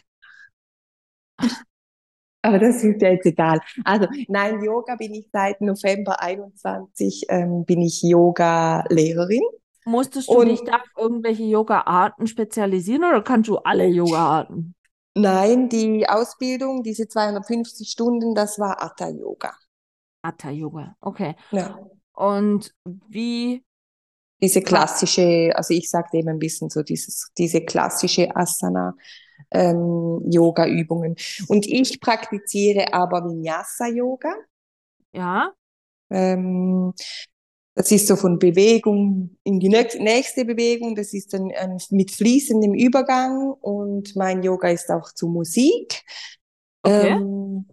gemacht. 1.40 1.60
Aber 2.42 2.58
das 2.60 2.84
ist 2.84 3.02
ja 3.02 3.10
jetzt 3.10 3.26
egal. 3.26 3.60
Also, 3.84 4.08
nein, 4.30 4.64
Yoga 4.64 4.96
bin 4.96 5.14
ich 5.14 5.26
seit 5.34 5.60
November 5.60 6.22
21, 6.22 7.26
ähm, 7.30 7.66
bin 7.66 7.82
ich 7.82 8.02
Yoga-Lehrerin. 8.02 9.42
musstest 9.86 10.30
du 10.30 10.34
Und- 10.40 10.48
dich 10.48 10.62
da 10.64 10.76
auf 10.78 10.84
irgendwelche 10.98 11.44
Yoga-Arten 11.44 12.28
spezialisieren 12.28 13.04
oder 13.04 13.22
kannst 13.24 13.50
du 13.50 13.58
alle 13.58 13.88
Yoga-Arten? 13.88 14.74
Nein, 15.16 15.70
die 15.70 16.08
Ausbildung, 16.08 16.84
diese 16.84 17.08
250 17.08 17.90
Stunden, 17.90 18.36
das 18.36 18.60
war 18.60 18.78
Hatha-Yoga. 18.78 19.54
Hatha-Yoga, 20.24 20.96
okay. 21.02 21.36
Ja. 21.52 21.80
Und 22.14 22.74
wie, 23.08 23.64
Diese 24.42 24.62
klassische, 24.62 25.52
also 25.56 25.74
ich 25.74 25.90
sage 25.90 26.18
eben 26.18 26.30
ein 26.30 26.40
bisschen 26.40 26.70
so 26.70 26.82
dieses, 26.84 27.32
diese 27.38 27.62
klassische 27.62 28.36
Asana, 28.36 28.96
ähm, 29.52 30.22
Yoga-Übungen. 30.30 31.16
Und 31.48 31.66
ich 31.68 32.00
praktiziere 32.00 32.94
aber 32.94 33.26
Vinyasa-Yoga. 33.26 34.34
ja, 35.14 35.54
Ähm, 36.10 36.94
das 37.80 37.94
ist 37.94 38.08
so 38.08 38.18
von 38.18 38.40
Bewegung 38.40 39.38
in 39.46 39.58
die 39.62 39.70
näch- 39.70 39.98
nächste 40.02 40.44
Bewegung. 40.44 40.96
Das 40.96 41.14
ist 41.14 41.34
dann 41.34 41.50
ein, 41.58 41.78
mit 41.92 42.12
fließendem 42.12 42.74
Übergang 42.74 43.54
und 43.54 44.18
mein 44.18 44.44
Yoga 44.44 44.68
ist 44.68 44.90
auch 44.92 45.14
zu 45.14 45.30
Musik. 45.30 46.04
Okay. 46.84 47.12
Ähm, 47.12 47.70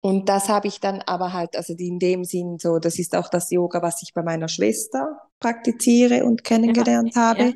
und 0.00 0.28
das 0.28 0.48
habe 0.48 0.68
ich 0.68 0.78
dann 0.78 1.00
aber 1.02 1.32
halt, 1.32 1.56
also 1.56 1.74
in 1.76 1.98
dem 1.98 2.22
Sinn 2.22 2.58
so, 2.60 2.78
das 2.78 3.00
ist 3.00 3.16
auch 3.16 3.28
das 3.28 3.50
Yoga, 3.50 3.82
was 3.82 4.00
ich 4.02 4.14
bei 4.14 4.22
meiner 4.22 4.46
Schwester 4.46 5.20
praktiziere 5.40 6.24
und 6.24 6.44
kennengelernt 6.44 7.16
habe. 7.16 7.42
ja. 7.42 7.52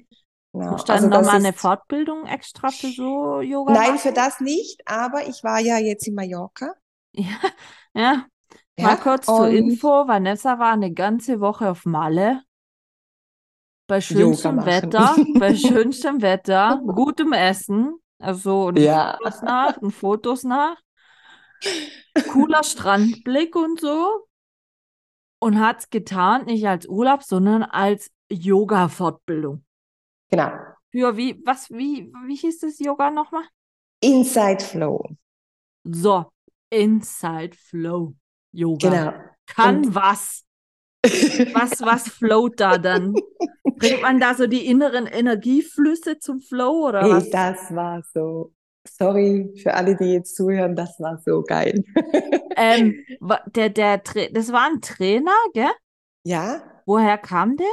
Genau. 0.53 0.77
Du 0.77 0.83
dann 0.85 0.97
Also 0.97 1.09
nochmal 1.09 1.37
eine 1.37 1.51
ist- 1.51 1.59
Fortbildung 1.61 2.27
extra 2.27 2.71
für 2.71 2.89
so 2.89 3.41
Yoga? 3.43 3.75
Nein, 3.75 3.99
für 3.99 4.13
das 4.13 4.41
nicht, 4.41 4.81
aber 4.87 5.29
ich 5.29 5.45
war 5.45 5.61
ja 5.61 5.79
jetzt 5.79 6.09
in 6.09 6.15
Mallorca. 6.15 6.75
Ja, 7.13 7.39
ja. 7.95 8.27
Ja, 8.79 8.89
Mal 8.89 8.97
kurz 8.99 9.27
zur 9.27 9.49
Info. 9.49 10.07
Vanessa 10.07 10.59
war 10.59 10.73
eine 10.73 10.93
ganze 10.93 11.41
Woche 11.41 11.71
auf 11.71 11.87
Malle. 11.87 12.43
Bei 13.87 14.01
schönstem. 14.01 14.67
Wetter, 14.67 15.17
bei 15.39 15.55
schönstem 15.57 16.21
Wetter, 16.21 16.83
gutem 16.85 17.33
Essen, 17.33 17.95
also 18.19 18.67
und 18.67 18.79
Ja. 18.79 19.17
Fotos 19.17 19.43
nach, 19.43 19.77
und 19.79 19.91
Fotos 19.93 20.43
nach. 20.43 20.77
Cooler 22.33 22.65
Strandblick 22.65 23.55
und 23.57 23.81
so. 23.81 24.27
Und 25.39 25.61
hat's 25.61 25.89
getan, 25.91 26.47
nicht 26.47 26.67
als 26.67 26.87
Urlaub, 26.87 27.23
sondern 27.23 27.63
als 27.63 28.11
Yoga-Fortbildung. 28.31 29.65
Genau. 30.31 30.51
Für 30.91 31.17
wie, 31.17 31.41
was, 31.47 31.71
wie, 31.71 32.13
wie 32.27 32.37
hieß 32.37 32.61
das 32.61 32.79
Yoga 32.79 33.11
nochmal? 33.11 33.45
Inside 34.01 34.65
Flow. 34.65 35.09
So, 35.85 36.27
Inside 36.71 37.57
Flow 37.57 38.15
Yoga. 38.57 38.89
Genau. 38.91 39.13
Kann 39.47 39.77
Und- 39.87 39.95
was? 39.95 40.43
Was, 41.55 41.81
was 41.83 42.09
float 42.09 42.59
da 42.59 42.79
dann? 42.79 43.15
Bringt 43.77 44.03
man 44.03 44.19
da 44.19 44.35
so 44.35 44.47
die 44.49 44.67
inneren 44.67 45.07
Energieflüsse 45.07 46.19
zum 46.19 46.41
Flow 46.41 46.89
oder 46.89 47.03
Hey, 47.03 47.11
was? 47.13 47.31
das 47.31 47.75
war 47.75 48.03
so. 48.13 48.53
Sorry 48.89 49.53
für 49.63 49.75
alle, 49.75 49.95
die 49.97 50.13
jetzt 50.15 50.35
zuhören, 50.37 50.75
das 50.77 50.99
war 51.01 51.19
so 51.25 51.43
geil. 51.43 51.85
Ähm, 52.59 53.05
der, 53.55 53.69
der, 53.69 53.99
das 54.33 54.51
war 54.51 54.67
ein 54.71 54.81
Trainer, 54.81 55.35
gell? 55.53 55.71
Ja, 56.25 56.63
Woher 56.87 57.19
kam 57.19 57.59
der? 57.59 57.67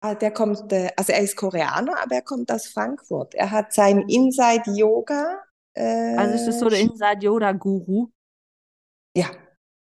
ah, 0.00 0.16
der 0.16 0.32
kommt, 0.32 0.72
äh, 0.72 0.90
also 0.96 1.12
er 1.12 1.20
ist 1.20 1.36
Koreaner, 1.36 2.02
aber 2.02 2.16
er 2.16 2.22
kommt 2.22 2.50
aus 2.50 2.66
Frankfurt. 2.66 3.32
Er 3.36 3.52
hat 3.52 3.72
sein 3.72 4.00
Inside 4.08 4.72
Yoga. 4.74 5.40
Äh, 5.74 6.16
Also 6.16 6.34
ist 6.34 6.46
das 6.46 6.58
so 6.58 6.68
der 6.68 6.80
Inside 6.80 7.18
Yoga 7.20 7.52
Guru? 7.52 8.08
Ja, 9.16 9.26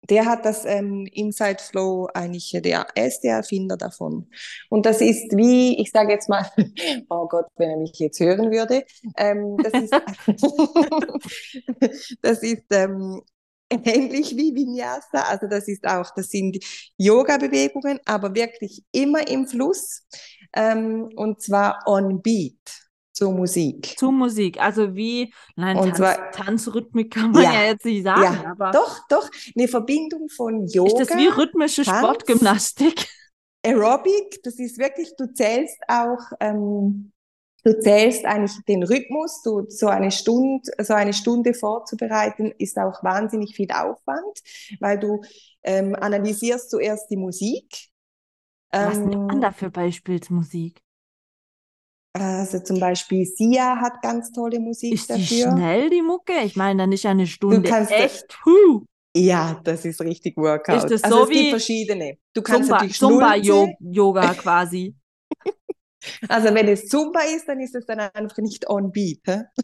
der 0.09 0.25
hat 0.25 0.45
das 0.45 0.65
ähm, 0.65 1.07
Inside 1.11 1.57
Flow 1.59 2.07
eigentlich, 2.13 2.51
der, 2.63 2.87
er 2.95 3.07
ist 3.07 3.21
der 3.21 3.37
Erfinder 3.37 3.77
davon. 3.77 4.29
Und 4.69 4.85
das 4.85 5.01
ist 5.01 5.35
wie, 5.35 5.79
ich 5.79 5.91
sage 5.91 6.11
jetzt 6.11 6.29
mal, 6.29 6.49
oh 7.09 7.27
Gott, 7.27 7.47
wenn 7.57 7.69
er 7.69 7.77
mich 7.77 7.97
jetzt 7.99 8.19
hören 8.19 8.51
würde, 8.51 8.85
ähm, 9.17 9.57
das 9.57 9.73
ist, 9.83 9.91
das 12.21 12.43
ist 12.43 12.63
ähm, 12.71 13.21
ähnlich 13.69 14.37
wie 14.37 14.55
Vinyasa, 14.55 15.23
also 15.27 15.47
das 15.47 15.67
ist 15.67 15.85
auch, 15.87 16.11
das 16.15 16.29
sind 16.29 16.57
Yoga-Bewegungen, 16.97 17.99
aber 18.05 18.33
wirklich 18.35 18.83
immer 18.91 19.27
im 19.27 19.47
Fluss 19.47 20.03
ähm, 20.53 21.09
und 21.15 21.41
zwar 21.41 21.79
on 21.87 22.21
Beat 22.21 22.84
zur 23.15 23.31
Musik. 23.31 23.95
Zu 23.97 24.11
Musik. 24.11 24.61
Also 24.61 24.95
wie, 24.95 25.33
nein, 25.55 25.77
Und 25.77 25.95
Tanz, 25.95 25.97
zwar- 25.97 26.31
Tanzrhythmik 26.31 27.13
kann 27.13 27.31
man 27.31 27.43
Ja, 27.43 27.53
ja 27.53 27.63
jetzt 27.69 27.85
nicht 27.85 28.03
sagen, 28.03 28.21
Ja, 28.21 28.51
aber 28.51 28.71
doch, 28.71 29.07
doch, 29.07 29.29
eine 29.57 29.67
Verbindung 29.69 30.27
von 30.29 30.67
Yoga. 30.67 30.99
ist 31.01 31.09
das 31.11 31.17
wie 31.17 31.27
rhythmische 31.27 31.83
Tanz? 31.83 31.97
Sportgymnastik? 31.97 33.07
Aerobic, 33.65 34.43
das 34.43 34.59
ist 34.59 34.77
wirklich, 34.77 35.15
du 35.17 35.33
zählst 35.33 35.77
auch, 35.87 36.19
ähm, 36.39 37.13
du 37.63 37.79
zählst 37.79 38.25
eigentlich 38.25 38.63
den 38.67 38.83
Rhythmus, 38.83 39.41
du, 39.43 39.65
so 39.69 39.87
eine 39.87 40.11
Stunde, 40.11 40.69
so 40.83 40.93
eine 40.93 41.13
Stunde 41.13 41.53
vorzubereiten, 41.55 42.53
ist 42.59 42.77
auch 42.77 43.01
wahnsinnig 43.03 43.55
viel 43.55 43.71
Aufwand, 43.71 44.41
weil 44.81 44.99
du 44.99 45.21
ähm, 45.63 45.95
analysierst 45.95 46.69
zuerst 46.69 47.09
die 47.09 47.17
Musik. 47.17 47.87
Was 48.71 48.97
nimmt 48.97 49.15
man 49.27 49.37
Ähm, 49.37 49.41
da 49.41 49.51
für 49.51 49.71
Beispielsmusik? 49.71 50.81
Also 52.21 52.59
zum 52.59 52.79
Beispiel 52.79 53.25
Sia 53.25 53.77
hat 53.81 54.01
ganz 54.01 54.31
tolle 54.31 54.59
Musik 54.59 54.93
Ist 54.93 55.09
die 55.09 55.13
dafür. 55.21 55.51
schnell, 55.51 55.89
die 55.89 56.01
Mucke? 56.01 56.33
Ich 56.43 56.55
meine, 56.55 56.79
dann 56.83 56.89
nicht 56.89 57.05
eine 57.05 57.27
Stunde. 57.27 57.69
kannst 57.69 57.91
da- 57.91 57.95
Echt? 57.95 58.27
Puh. 58.43 58.85
Ja, 59.17 59.59
das 59.63 59.85
ist 59.85 60.01
richtig 60.01 60.35
Workout. 60.37 60.75
Ist 60.77 60.89
das 60.91 61.03
also 61.03 61.17
so 61.17 61.23
es 61.23 61.29
gibt 61.29 61.41
wie 61.41 61.49
verschiedene. 61.51 62.17
Du 62.33 62.41
kannst 62.41 62.63
Zumba, 62.63 62.75
natürlich 62.75 62.97
Zumba 62.99 63.31
-Yo 63.35 63.73
Yoga 63.79 64.33
quasi. 64.33 64.95
Also 66.29 66.53
wenn 66.53 66.67
es 66.67 66.87
Zumba 66.87 67.21
ist, 67.21 67.47
dann 67.47 67.59
ist 67.61 67.75
es 67.75 67.85
dann 67.85 67.99
einfach 67.99 68.37
nicht 68.39 68.69
on 68.69 68.91
beat. 68.91 69.21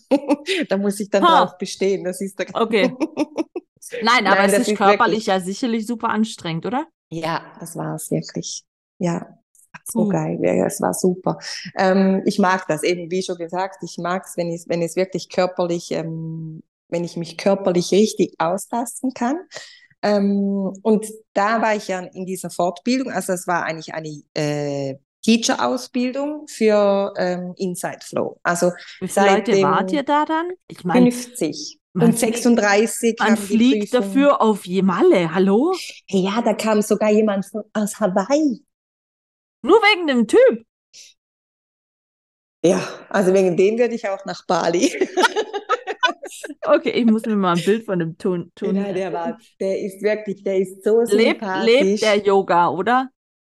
Da 0.69 0.77
muss 0.77 0.99
ich 0.99 1.09
dann 1.09 1.23
Ha. 1.23 1.45
drauf 1.45 1.57
bestehen. 1.57 2.03
Das 2.03 2.21
ist 2.21 2.39
der 2.39 2.47
Okay. 2.53 2.93
Nein, 4.03 4.25
aber 4.25 4.37
Nein, 4.41 4.49
es 4.51 4.59
ist 4.59 4.67
ist 4.69 4.77
körperlich 4.77 4.99
wirklich- 5.13 5.25
ja 5.27 5.39
sicherlich 5.41 5.85
super 5.85 6.09
anstrengend, 6.09 6.65
oder? 6.65 6.87
ja, 7.11 7.41
das 7.59 7.75
war 7.75 7.95
es 7.95 8.09
wirklich. 8.09 8.63
Ja, 8.99 9.37
so 9.85 10.03
Puh. 10.05 10.09
geil. 10.09 10.39
Es 10.65 10.81
war 10.81 10.93
super. 10.93 11.37
Ähm, 11.77 12.21
ich 12.25 12.39
mag 12.39 12.67
das 12.67 12.83
eben, 12.83 13.09
wie 13.11 13.23
schon 13.23 13.37
gesagt, 13.37 13.77
ich 13.83 13.97
mag 13.97 14.25
es, 14.25 14.37
wenn 14.37 14.51
es, 14.51 14.67
wenn 14.69 14.81
es 14.81 14.95
wirklich 14.95 15.29
körperlich, 15.29 15.91
ähm, 15.91 16.61
wenn 16.89 17.03
ich 17.03 17.17
mich 17.17 17.37
körperlich 17.37 17.91
richtig 17.91 18.35
austasten 18.37 19.13
kann. 19.13 19.37
Ähm, 20.03 20.73
und 20.81 21.05
da 21.33 21.61
war 21.61 21.75
ich 21.75 21.87
ja 21.87 21.99
in 21.99 22.25
dieser 22.25 22.49
Fortbildung, 22.49 23.11
also 23.11 23.33
es 23.33 23.45
war 23.47 23.63
eigentlich 23.63 23.93
eine 23.93 24.21
äh, 24.33 24.95
Teacher-Ausbildung 25.23 26.47
für 26.47 27.13
ähm, 27.17 27.53
Inside 27.57 27.99
Flow. 28.01 28.39
Also 28.43 28.71
Wie 28.99 29.07
viele 29.07 29.31
Leute 29.35 29.61
wart 29.61 29.91
ihr 29.91 30.03
da 30.03 30.25
dann? 30.25 30.49
Ich 30.67 30.83
meine, 30.83 31.11
50 31.11 31.77
man 31.93 32.07
und 32.07 32.17
fliegt- 32.17 32.37
36 32.37 33.15
man 33.19 33.37
fliegt 33.37 33.93
dafür 33.93 34.41
auf 34.41 34.65
Jemalle. 34.65 35.33
Hallo? 35.33 35.73
Ja, 36.07 36.41
da 36.41 36.53
kam 36.53 36.81
sogar 36.81 37.11
jemand 37.11 37.45
von, 37.45 37.63
aus 37.73 37.99
Hawaii. 37.99 38.63
Nur 39.63 39.77
wegen 39.81 40.07
dem 40.07 40.27
Typ. 40.27 40.65
Ja, 42.63 42.79
also 43.09 43.33
wegen 43.33 43.57
dem 43.57 43.77
würde 43.79 43.95
ich 43.95 44.07
auch 44.07 44.23
nach 44.25 44.45
Bali. 44.45 44.91
Okay, 46.65 46.91
ich 46.91 47.05
muss 47.05 47.25
mir 47.25 47.35
mal 47.35 47.55
ein 47.57 47.63
Bild 47.63 47.85
von 47.85 47.99
dem 47.99 48.17
tun. 48.17 48.51
tun. 48.55 48.75
Nein, 48.75 48.93
der 48.95 49.11
war, 49.13 49.37
der 49.59 49.79
ist 49.79 50.01
wirklich, 50.01 50.43
der 50.43 50.59
ist 50.59 50.83
so 50.83 51.01
lebt, 51.01 51.41
sympathisch. 51.41 51.71
lebt 51.81 52.01
der 52.03 52.17
Yoga, 52.17 52.69
oder? 52.69 53.09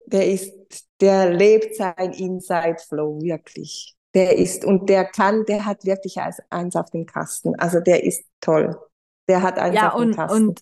Der 0.06 0.26
ist, 0.30 0.52
der 1.00 1.32
lebt 1.32 1.76
sein 1.76 2.12
Inside 2.12 2.76
Flow 2.88 3.20
wirklich. 3.22 3.94
Der 4.14 4.36
ist, 4.36 4.64
und 4.64 4.88
der 4.88 5.04
kann, 5.06 5.44
der 5.46 5.64
hat 5.66 5.84
wirklich 5.84 6.18
eins 6.50 6.76
auf 6.76 6.90
dem 6.90 7.06
Kasten. 7.06 7.54
Also 7.58 7.80
der 7.80 8.04
ist 8.04 8.24
toll. 8.40 8.76
Der 9.28 9.42
hat 9.42 9.58
eins 9.58 9.74
Ja, 9.76 9.92
auf 9.92 10.00
dem 10.00 10.14
Kasten. 10.14 10.48
und 10.48 10.60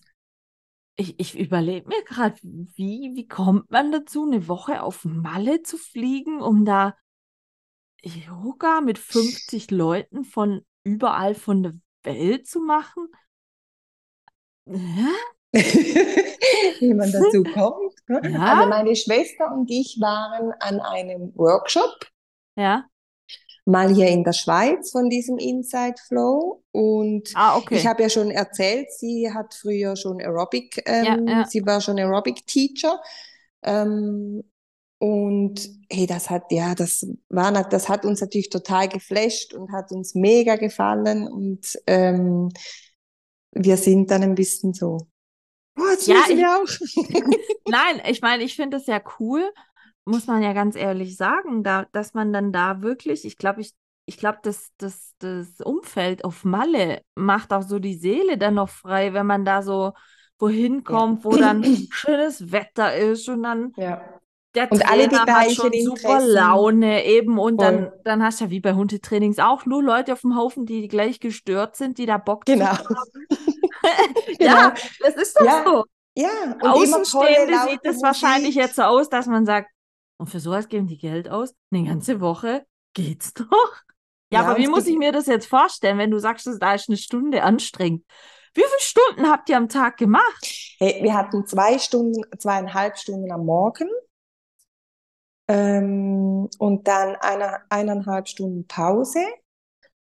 ich, 0.95 1.19
ich 1.19 1.37
überlege 1.37 1.87
mir 1.87 2.03
gerade, 2.03 2.35
wie, 2.41 3.11
wie 3.15 3.27
kommt 3.27 3.71
man 3.71 3.91
dazu, 3.91 4.25
eine 4.25 4.47
Woche 4.47 4.83
auf 4.83 5.05
Malle 5.05 5.63
zu 5.63 5.77
fliegen, 5.77 6.41
um 6.41 6.65
da 6.65 6.95
Yoga 8.03 8.81
mit 8.81 8.99
50 8.99 9.71
Leuten 9.71 10.23
von 10.23 10.65
überall 10.83 11.35
von 11.35 11.63
der 11.63 11.73
Welt 12.03 12.47
zu 12.47 12.59
machen? 12.59 13.07
Wie 15.53 16.93
man 16.93 17.11
dazu 17.11 17.43
kommt. 17.53 17.93
ne? 18.07 18.21
Ja. 18.31 18.55
Also 18.55 18.69
meine 18.69 18.95
Schwester 18.95 19.51
und 19.51 19.69
ich 19.69 19.97
waren 19.99 20.51
an 20.59 20.79
einem 20.79 21.31
Workshop 21.35 22.07
Ja, 22.55 22.85
mal 23.65 23.93
hier 23.93 24.07
in 24.07 24.23
der 24.23 24.33
Schweiz 24.33 24.91
von 24.91 25.09
diesem 25.09 25.37
Inside 25.37 25.95
Flow. 26.07 26.63
Und 26.71 27.31
Ah, 27.33 27.57
okay. 27.57 27.77
ich 27.77 27.87
habe 27.87 28.03
ja 28.03 28.09
schon 28.09 28.31
erzählt, 28.31 28.91
sie 28.91 29.31
hat 29.33 29.53
früher 29.53 29.95
schon 29.95 30.19
Aerobic, 30.19 30.83
ähm, 30.85 31.27
ja. 31.27 31.45
sie 31.47 31.65
war 31.65 31.79
schon 31.81 31.97
Aerobic-Teacher. 31.97 32.99
Ähm, 33.63 34.43
und 34.99 35.69
hey, 35.91 36.07
das 36.07 36.29
hat, 36.29 36.51
ja, 36.51 36.75
das 36.75 37.05
war, 37.29 37.51
das 37.51 37.89
hat 37.89 38.05
uns 38.05 38.21
natürlich 38.21 38.49
total 38.49 38.87
geflasht 38.87 39.53
und 39.53 39.71
hat 39.71 39.91
uns 39.91 40.15
mega 40.15 40.55
gefallen. 40.55 41.27
Und 41.27 41.77
ähm, 41.87 42.49
wir 43.51 43.77
sind 43.77 44.11
dann 44.11 44.23
ein 44.23 44.35
bisschen 44.35 44.73
so, 44.73 44.99
oh, 45.77 45.83
jetzt 45.91 46.07
Ja, 46.07 46.23
ich-. 46.29 46.79
Nein, 47.67 48.01
ich 48.07 48.21
meine, 48.21 48.43
ich 48.43 48.55
finde 48.55 48.77
es 48.77 48.87
ja 48.87 49.01
cool, 49.19 49.43
muss 50.05 50.27
man 50.27 50.41
ja 50.43 50.53
ganz 50.53 50.75
ehrlich 50.75 51.17
sagen, 51.17 51.63
da, 51.63 51.85
dass 51.91 52.13
man 52.13 52.33
dann 52.33 52.51
da 52.51 52.81
wirklich, 52.81 53.25
ich 53.25 53.37
glaube, 53.37 53.61
ich, 53.61 53.73
ich 54.05 54.17
glaube, 54.17 54.39
das, 54.43 54.71
das, 54.77 55.15
das 55.19 55.61
Umfeld 55.61 56.25
auf 56.25 56.43
Malle 56.43 57.01
macht 57.15 57.53
auch 57.53 57.61
so 57.63 57.79
die 57.79 57.95
Seele 57.95 58.37
dann 58.37 58.55
noch 58.55 58.69
frei, 58.69 59.13
wenn 59.13 59.25
man 59.27 59.45
da 59.45 59.61
so 59.61 59.93
wohin 60.39 60.83
kommt, 60.83 61.23
wo 61.23 61.37
dann 61.37 61.65
schönes 61.89 62.51
Wetter 62.51 62.95
ist 62.95 63.29
und 63.29 63.43
dann 63.43 63.73
Ja. 63.75 64.19
der 64.55 64.69
Und 64.69 64.85
alle 64.87 65.07
die 65.07 65.15
hat 65.15 65.51
schon 65.51 65.71
super 65.79 66.19
Interessen. 66.19 66.27
Laune 66.27 67.05
eben 67.05 67.39
und 67.39 67.61
dann, 67.61 67.85
Voll. 67.85 67.99
dann 68.03 68.23
hast 68.23 68.39
du 68.41 68.45
ja 68.45 68.51
wie 68.51 68.59
bei 68.59 68.73
Hundetrainings 68.73 69.39
auch 69.39 69.65
nur 69.65 69.83
Leute 69.83 70.13
auf 70.13 70.21
dem 70.21 70.35
Haufen, 70.35 70.65
die 70.65 70.87
gleich 70.87 71.19
gestört 71.19 71.75
sind, 71.75 71.97
die 71.97 72.05
da 72.05 72.17
Bock 72.17 72.45
Genau. 72.45 72.65
haben. 72.65 73.27
Genau. 74.39 74.69
Ja, 74.69 74.73
das 74.99 75.15
ist 75.15 75.35
doch 75.37 75.45
Ja, 75.45 75.65
so. 75.65 75.85
Ja, 76.15 76.29
und 76.59 76.71
Außenstehende 76.71 77.57
sieht 77.59 77.81
es 77.85 78.01
wahrscheinlich 78.03 78.55
jetzt 78.55 78.75
so 78.75 78.83
aus, 78.83 79.09
dass 79.09 79.27
man 79.27 79.45
sagt, 79.45 79.69
und 80.17 80.27
für 80.27 80.39
sowas 80.39 80.67
geben 80.69 80.87
die 80.87 80.97
Geld 80.97 81.29
aus? 81.29 81.55
Eine 81.71 81.85
ganze 81.85 82.21
Woche 82.21 82.65
geht's 82.93 83.33
doch. 83.33 83.75
Ja, 84.31 84.39
Ja, 84.39 84.41
aber 84.41 84.57
wie 84.57 84.67
muss 84.67 84.87
ich 84.87 84.97
mir 84.97 85.11
das 85.11 85.27
jetzt 85.27 85.45
vorstellen, 85.47 85.97
wenn 85.97 86.11
du 86.11 86.19
sagst, 86.19 86.47
dass 86.47 86.59
da 86.59 86.73
ist 86.73 86.89
eine 86.89 86.97
Stunde 86.97 87.43
anstrengend? 87.43 88.03
Wie 88.55 88.61
viele 88.61 88.81
Stunden 88.81 89.29
habt 89.31 89.49
ihr 89.49 89.57
am 89.57 89.69
Tag 89.69 89.97
gemacht? 89.97 90.45
Hey, 90.79 91.01
wir 91.03 91.13
hatten 91.13 91.45
zwei 91.47 91.79
Stunden, 91.79 92.21
zweieinhalb 92.37 92.97
Stunden 92.97 93.31
am 93.31 93.45
Morgen 93.45 93.89
ähm, 95.47 96.49
und 96.57 96.87
dann 96.87 97.15
eine, 97.17 97.59
eineinhalb 97.69 98.27
Stunden 98.27 98.67
Pause. 98.67 99.19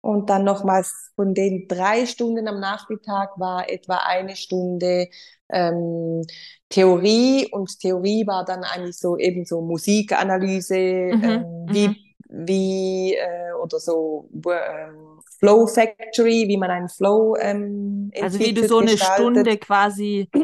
Und 0.00 0.28
dann 0.28 0.44
nochmals 0.44 1.12
von 1.16 1.32
den 1.34 1.66
drei 1.66 2.04
Stunden 2.06 2.46
am 2.46 2.60
Nachmittag 2.60 3.38
war 3.38 3.70
etwa 3.70 3.96
eine 3.98 4.36
Stunde 4.36 5.08
ähm, 5.50 6.22
Theorie 6.68 7.48
und 7.52 7.78
Theorie 7.80 8.26
war 8.26 8.44
dann 8.44 8.64
eigentlich 8.64 8.98
so 8.98 9.16
eben 9.18 9.44
so 9.44 9.60
Musikanalyse, 9.60 10.76
Mhm, 11.10 11.22
ähm, 11.22 11.44
wie, 11.70 11.88
mhm. 11.88 11.96
wie 12.28 13.14
äh, 13.14 13.52
oder 13.62 13.78
so 13.78 14.28
ähm, 14.32 15.20
Flow 15.38 15.66
Factory, 15.66 16.48
wie 16.48 16.56
man 16.56 16.70
einen 16.70 16.88
Flow 16.88 17.36
ähm, 17.36 18.10
Also 18.20 18.38
wie 18.38 18.52
du 18.54 18.66
so 18.66 18.78
eine 18.78 18.92
gestaltet. 18.92 19.14
Stunde 19.14 19.58
quasi 19.58 20.28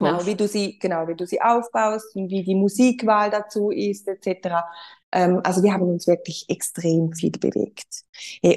Genau, 0.00 0.24
aufbaust. 0.24 0.26
wie 0.26 0.34
du 0.34 0.48
sie, 0.48 0.78
genau, 0.78 1.06
wie 1.08 1.14
du 1.16 1.26
sie 1.26 1.40
aufbaust 1.42 2.14
und 2.16 2.30
wie 2.30 2.42
die 2.44 2.54
Musikwahl 2.54 3.30
dazu 3.30 3.70
ist, 3.70 4.08
etc. 4.08 4.64
Ähm, 5.12 5.40
also 5.44 5.62
wir 5.62 5.72
haben 5.72 5.82
uns 5.90 6.06
wirklich 6.06 6.46
extrem 6.48 7.12
viel 7.12 7.32
bewegt. 7.32 8.04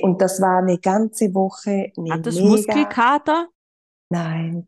Und 0.01 0.21
das 0.21 0.41
war 0.41 0.59
eine 0.59 0.77
ganze 0.79 1.33
Woche 1.33 1.91
eine 1.97 2.09
Hattest 2.09 2.39
du 2.39 2.43
mega. 2.43 2.49
Muskelkater? 2.49 3.47
Nein. 4.09 4.67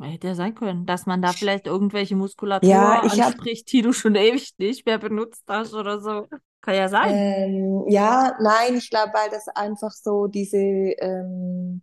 Hätte 0.00 0.28
ja 0.28 0.34
sein 0.34 0.54
können, 0.54 0.84
dass 0.86 1.06
man 1.06 1.22
da 1.22 1.32
vielleicht 1.32 1.66
irgendwelche 1.66 2.16
Muskulatur 2.16 2.92
Ja, 2.92 3.02
ich 3.04 3.20
hab- 3.20 3.34
anspricht, 3.34 3.72
die 3.72 3.82
du 3.82 3.92
schon 3.92 4.14
ewig 4.14 4.54
nicht 4.58 4.84
mehr 4.86 4.98
benutzt 4.98 5.44
hast 5.48 5.72
oder 5.74 6.00
so. 6.00 6.28
Kann 6.60 6.74
ja 6.74 6.88
sein. 6.88 7.22
Ähm, 7.44 7.84
ja, 7.88 8.36
nein, 8.40 8.76
ich 8.76 8.90
glaube, 8.90 9.12
weil 9.14 9.30
das 9.30 9.48
einfach 9.48 9.92
so 9.92 10.26
diese, 10.26 10.56
ähm, 10.58 11.82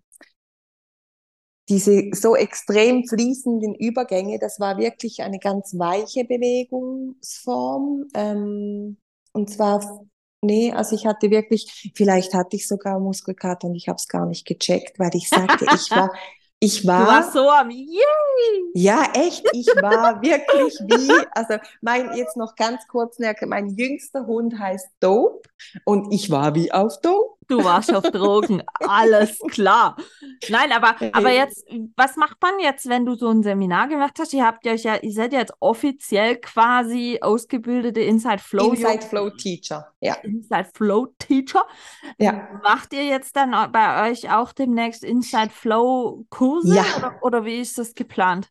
diese 1.70 2.10
so 2.14 2.36
extrem 2.36 3.08
fließenden 3.08 3.76
Übergänge, 3.76 4.38
das 4.40 4.60
war 4.60 4.78
wirklich 4.78 5.22
eine 5.24 5.40
ganz 5.40 5.78
weiche 5.78 6.26
Bewegungsform. 6.26 8.08
Ähm, 8.14 8.98
und 9.32 9.50
zwar, 9.50 10.06
nee, 10.42 10.74
also 10.74 10.96
ich 10.96 11.06
hatte 11.06 11.32
wirklich, 11.32 11.92
vielleicht 11.96 12.34
hatte 12.34 12.58
ich 12.58 12.68
sogar 12.68 13.00
Muskelkater 13.00 13.68
und 13.68 13.76
ich 13.76 13.88
habe 13.88 13.96
es 13.96 14.08
gar 14.10 14.26
nicht 14.26 14.46
gecheckt, 14.46 15.00
weil 15.00 15.12
ich 15.16 15.32
sagte, 15.32 15.66
ich 15.66 15.96
war, 15.96 16.12
ich 16.64 16.82
Du 16.82 16.88
war. 16.88 17.08
warst 17.08 17.34
so 17.34 17.50
am 17.50 17.70
Yay! 17.70 18.72
Ja, 18.74 19.06
echt. 19.14 19.46
Ich 19.54 19.68
war 19.68 20.22
wirklich 20.22 20.74
wie, 20.82 21.12
also 21.32 21.56
mein, 21.82 22.16
jetzt 22.16 22.38
noch 22.38 22.56
ganz 22.56 22.88
kurz, 22.88 23.18
mein 23.46 23.70
jüngster 23.70 24.26
Hund 24.26 24.58
heißt 24.58 24.88
Dope 25.00 25.42
und 25.86 26.14
ich 26.14 26.30
war 26.32 26.56
wie 26.56 26.72
auf 26.72 27.00
Dope. 27.02 27.33
Du 27.48 27.64
warst 27.64 27.94
auf 27.94 28.04
Drogen, 28.12 28.64
alles 28.80 29.40
klar. 29.50 29.98
Nein, 30.50 30.72
aber, 30.72 30.96
aber 31.14 31.32
jetzt, 31.32 31.66
was 31.96 32.16
macht 32.16 32.38
man 32.42 32.60
jetzt, 32.60 32.88
wenn 32.90 33.06
du 33.06 33.16
so 33.16 33.30
ein 33.30 33.44
Seminar 33.44 33.88
gemacht 33.88 34.18
hast? 34.20 34.34
Ihr 34.34 34.46
habt 34.46 34.66
euch 34.68 34.84
ja, 34.84 34.96
ihr 34.98 35.12
seid 35.12 35.34
ja 35.34 35.40
jetzt 35.40 35.54
offiziell 35.60 36.38
quasi 36.38 37.20
ausgebildete 37.22 38.02
Inside 38.02 38.40
Flow 38.40 38.72
Inside 38.72 39.02
Flow 39.02 39.30
Teacher, 39.30 39.94
ja. 40.00 40.16
Inside 40.24 40.70
Flow 40.74 41.08
Teacher. 41.18 41.66
Ja. 42.18 42.60
Macht 42.64 42.94
ihr 42.94 43.06
jetzt 43.06 43.36
dann 43.36 43.72
bei 43.72 44.10
euch 44.10 44.32
auch 44.32 44.52
demnächst 44.54 45.04
Inside 45.04 45.50
Flow 45.52 46.26
Kurse 46.30 46.76
Ja. 46.76 46.86
oder, 46.98 47.20
oder 47.22 47.46
wie 47.46 47.60
ist 47.60 47.78
das 47.78 47.94
geplant? 47.94 48.50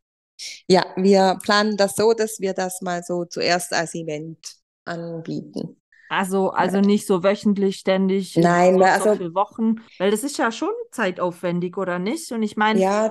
Ja, 0.66 0.84
wir 0.96 1.38
planen 1.42 1.76
das 1.76 1.94
so, 1.94 2.12
dass 2.14 2.40
wir 2.40 2.54
das 2.54 2.80
mal 2.82 3.02
so 3.02 3.24
zuerst 3.24 3.72
als 3.72 3.94
Event 3.94 4.38
anbieten. 4.84 5.76
Also, 6.12 6.50
also 6.50 6.80
nicht 6.80 7.06
so 7.06 7.22
wöchentlich, 7.22 7.76
ständig, 7.76 8.36
Nein, 8.36 8.74
so, 8.74 8.80
weil 8.80 9.00
so 9.00 9.08
also- 9.10 9.24
für 9.24 9.34
Wochen, 9.34 9.76
weil 9.98 10.10
das 10.10 10.24
ist 10.24 10.36
ja 10.36 10.52
schon 10.52 10.72
zeitaufwendig, 10.90 11.78
oder 11.78 11.98
nicht? 11.98 12.30
Und 12.32 12.42
ich 12.42 12.56
meine, 12.56 12.80
Ja, 12.80 13.10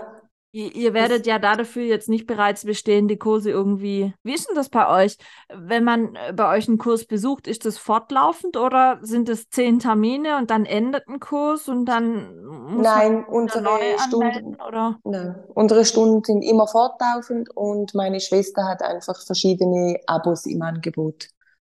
Ihr, 0.53 0.75
ihr 0.75 0.93
werdet 0.93 1.25
ja 1.27 1.39
da 1.39 1.55
dafür 1.55 1.83
jetzt 1.83 2.09
nicht 2.09 2.27
bereits 2.27 2.65
bestehende 2.65 3.15
Kurse 3.15 3.49
irgendwie. 3.51 4.13
Wie 4.21 4.33
ist 4.33 4.49
denn 4.49 4.55
das 4.55 4.67
bei 4.67 5.05
euch? 5.05 5.17
Wenn 5.47 5.85
man 5.85 6.15
äh, 6.15 6.33
bei 6.33 6.57
euch 6.57 6.67
einen 6.67 6.77
Kurs 6.77 7.05
besucht, 7.05 7.47
ist 7.47 7.65
das 7.65 7.77
fortlaufend 7.77 8.57
oder 8.57 8.99
sind 9.01 9.29
es 9.29 9.49
zehn 9.49 9.79
Termine 9.79 10.37
und 10.37 10.51
dann 10.51 10.65
endet 10.65 11.07
ein 11.07 11.21
Kurs 11.21 11.69
und 11.69 11.85
dann 11.85 12.43
muss 12.43 12.83
nein, 12.83 13.13
man 13.13 13.25
unsere 13.27 13.61
neu 13.61 13.79
Stunden, 13.97 14.25
anmelden? 14.25 14.57
Oder? 14.67 14.99
nein, 15.05 15.35
unsere 15.53 15.85
Stunden 15.85 16.21
sind 16.21 16.41
immer 16.41 16.67
fortlaufend 16.67 17.49
und 17.55 17.93
meine 17.93 18.19
Schwester 18.19 18.65
hat 18.67 18.83
einfach 18.83 19.25
verschiedene 19.25 20.01
Abos 20.05 20.45
im 20.45 20.61
Angebot. 20.61 21.29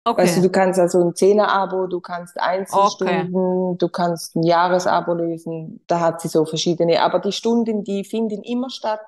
Okay. 0.06 0.22
Weißt 0.22 0.36
du, 0.36 0.42
du 0.42 0.50
kannst 0.50 0.78
also 0.78 1.00
ein 1.02 1.16
Zehner-Abo, 1.16 1.88
du 1.88 2.00
kannst 2.00 2.38
Einzelstunden, 2.40 3.76
du 3.76 3.88
kannst 3.88 4.36
ein 4.36 4.44
Jahresabo 4.44 5.14
lösen, 5.14 5.82
da 5.88 5.98
hat 5.98 6.20
sie 6.20 6.28
so 6.28 6.44
verschiedene. 6.44 7.02
Aber 7.02 7.18
die 7.18 7.32
Stunden, 7.32 7.82
die 7.82 8.04
finden 8.04 8.44
immer 8.44 8.70
statt. 8.70 9.00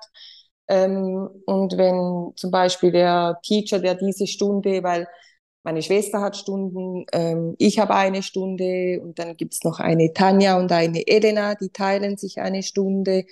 Ähm, 0.67 1.29
und 1.45 1.77
wenn 1.77 2.33
zum 2.35 2.51
Beispiel 2.51 2.91
der 2.91 3.39
Teacher, 3.43 3.79
der 3.79 3.95
diese 3.95 4.27
Stunde, 4.27 4.83
weil 4.83 5.07
meine 5.63 5.81
Schwester 5.81 6.19
hat 6.19 6.35
Stunden, 6.35 7.05
ähm, 7.13 7.55
ich 7.59 7.79
habe 7.79 7.95
eine 7.95 8.21
Stunde 8.21 8.99
und 9.01 9.19
dann 9.19 9.37
gibt's 9.37 9.63
noch 9.63 9.79
eine 9.79 10.11
Tanja 10.13 10.57
und 10.59 10.71
eine 10.73 11.07
Elena, 11.07 11.55
die 11.55 11.69
teilen 11.69 12.17
sich 12.17 12.39
eine 12.41 12.61
Stunde. 12.61 13.23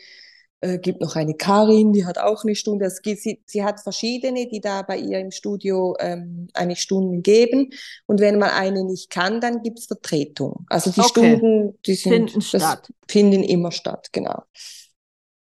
Äh, 0.61 0.79
gibt 0.79 1.01
noch 1.01 1.15
eine 1.15 1.35
Karin, 1.35 1.93
die 1.93 2.05
hat 2.05 2.17
auch 2.17 2.43
eine 2.43 2.55
Stunde. 2.55 2.85
Es 2.85 3.01
gibt, 3.03 3.21
sie, 3.21 3.41
sie 3.45 3.63
hat 3.63 3.79
verschiedene, 3.79 4.47
die 4.47 4.59
da 4.59 4.81
bei 4.81 4.97
ihr 4.97 5.19
im 5.19 5.31
Studio 5.31 5.95
ähm, 5.99 6.47
eine 6.53 6.75
Stunde 6.75 7.19
geben. 7.21 7.69
Und 8.07 8.19
wenn 8.21 8.39
man 8.39 8.49
eine 8.49 8.83
nicht 8.83 9.09
kann, 9.11 9.39
dann 9.39 9.61
gibt's 9.61 9.85
Vertretung. 9.85 10.65
Also 10.69 10.91
die 10.91 11.01
Okay. 11.01 11.09
Stunden, 11.09 11.77
die 11.85 11.95
sind, 11.95 12.31
Finden 12.31 12.41
statt. 12.41 12.91
finden 13.07 13.43
immer 13.43 13.71
statt, 13.71 14.09
genau. 14.11 14.43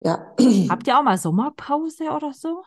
Ja. 0.02 0.36
Habt 0.68 0.86
ihr 0.88 0.98
auch 1.00 1.04
mal 1.04 1.18
Sommerpause 1.18 2.10
oder 2.12 2.32
so? 2.34 2.64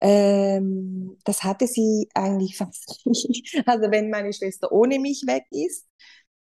Ähm, 0.00 1.16
das 1.24 1.42
hatte 1.44 1.66
sie 1.66 2.08
eigentlich 2.14 2.56
fast 2.56 3.00
nicht. 3.06 3.62
Also 3.66 3.90
wenn 3.90 4.10
meine 4.10 4.32
Schwester 4.32 4.72
ohne 4.72 4.98
mich 4.98 5.22
weg 5.26 5.44
ist, 5.50 5.86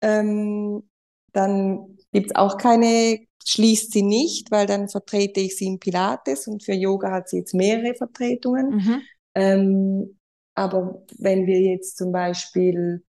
ähm, 0.03 0.89
dann 1.33 1.99
gibt's 2.13 2.35
auch 2.35 2.57
keine, 2.59 3.21
schließt 3.45 3.93
sie 3.93 4.03
nicht, 4.03 4.51
weil 4.51 4.67
dann 4.67 4.89
vertrete 4.89 5.41
ich 5.41 5.57
sie 5.57 5.67
im 5.67 5.79
Pilates 5.79 6.47
und 6.49 6.63
für 6.65 6.75
Yoga 6.75 7.11
hat 7.13 7.29
sie 7.29 7.39
jetzt 7.39 7.55
mehrere 7.55 7.95
Vertretungen. 7.95 8.71
Mhm. 8.77 9.03
Ähm, 9.35 10.19
aber 10.55 11.03
wenn 11.19 11.47
wir 11.47 11.61
jetzt 11.61 11.97
zum 11.97 12.13
Beispiel 12.13 13.03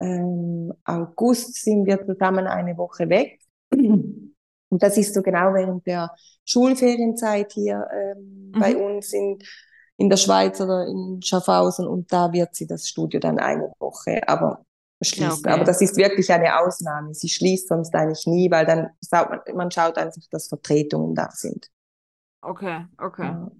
ähm, 0.00 0.72
August 0.84 1.54
sind 1.62 1.86
wir 1.86 2.04
zusammen 2.06 2.46
eine 2.46 2.76
Woche 2.76 3.08
weg. 3.08 3.40
Und 4.70 4.82
das 4.82 4.98
ist 4.98 5.14
so 5.14 5.22
genau 5.22 5.54
während 5.54 5.86
der 5.86 6.14
Schulferienzeit 6.44 7.52
hier 7.52 7.86
ähm, 7.92 8.52
Mhm. 8.54 8.60
bei 8.60 8.76
uns 8.76 9.12
in, 9.12 9.38
in 9.96 10.08
der 10.10 10.16
Schweiz 10.16 10.60
oder 10.60 10.86
in 10.86 11.20
Schaffhausen. 11.22 11.86
Und 11.86 12.12
da 12.12 12.32
wird 12.32 12.54
sie 12.54 12.66
das 12.66 12.88
Studio 12.88 13.20
dann 13.20 13.38
eine 13.38 13.72
Woche, 13.78 14.26
aber 14.28 14.64
schließt. 15.02 15.20
Ja, 15.20 15.32
okay. 15.32 15.50
Aber 15.50 15.64
das 15.64 15.80
ist 15.80 15.96
wirklich 15.96 16.30
eine 16.32 16.58
Ausnahme. 16.58 17.14
Sie 17.14 17.28
schließt 17.28 17.68
sonst 17.68 17.94
eigentlich 17.94 18.26
nie, 18.26 18.50
weil 18.50 18.66
dann 18.66 18.90
schaut 19.08 19.30
man, 19.30 19.56
man 19.56 19.70
schaut 19.70 19.96
einfach, 19.96 20.22
dass 20.30 20.48
Vertretungen 20.48 21.14
da 21.14 21.30
sind. 21.32 21.70
Okay, 22.40 22.86
okay. 22.98 23.24
Ja. 23.24 23.50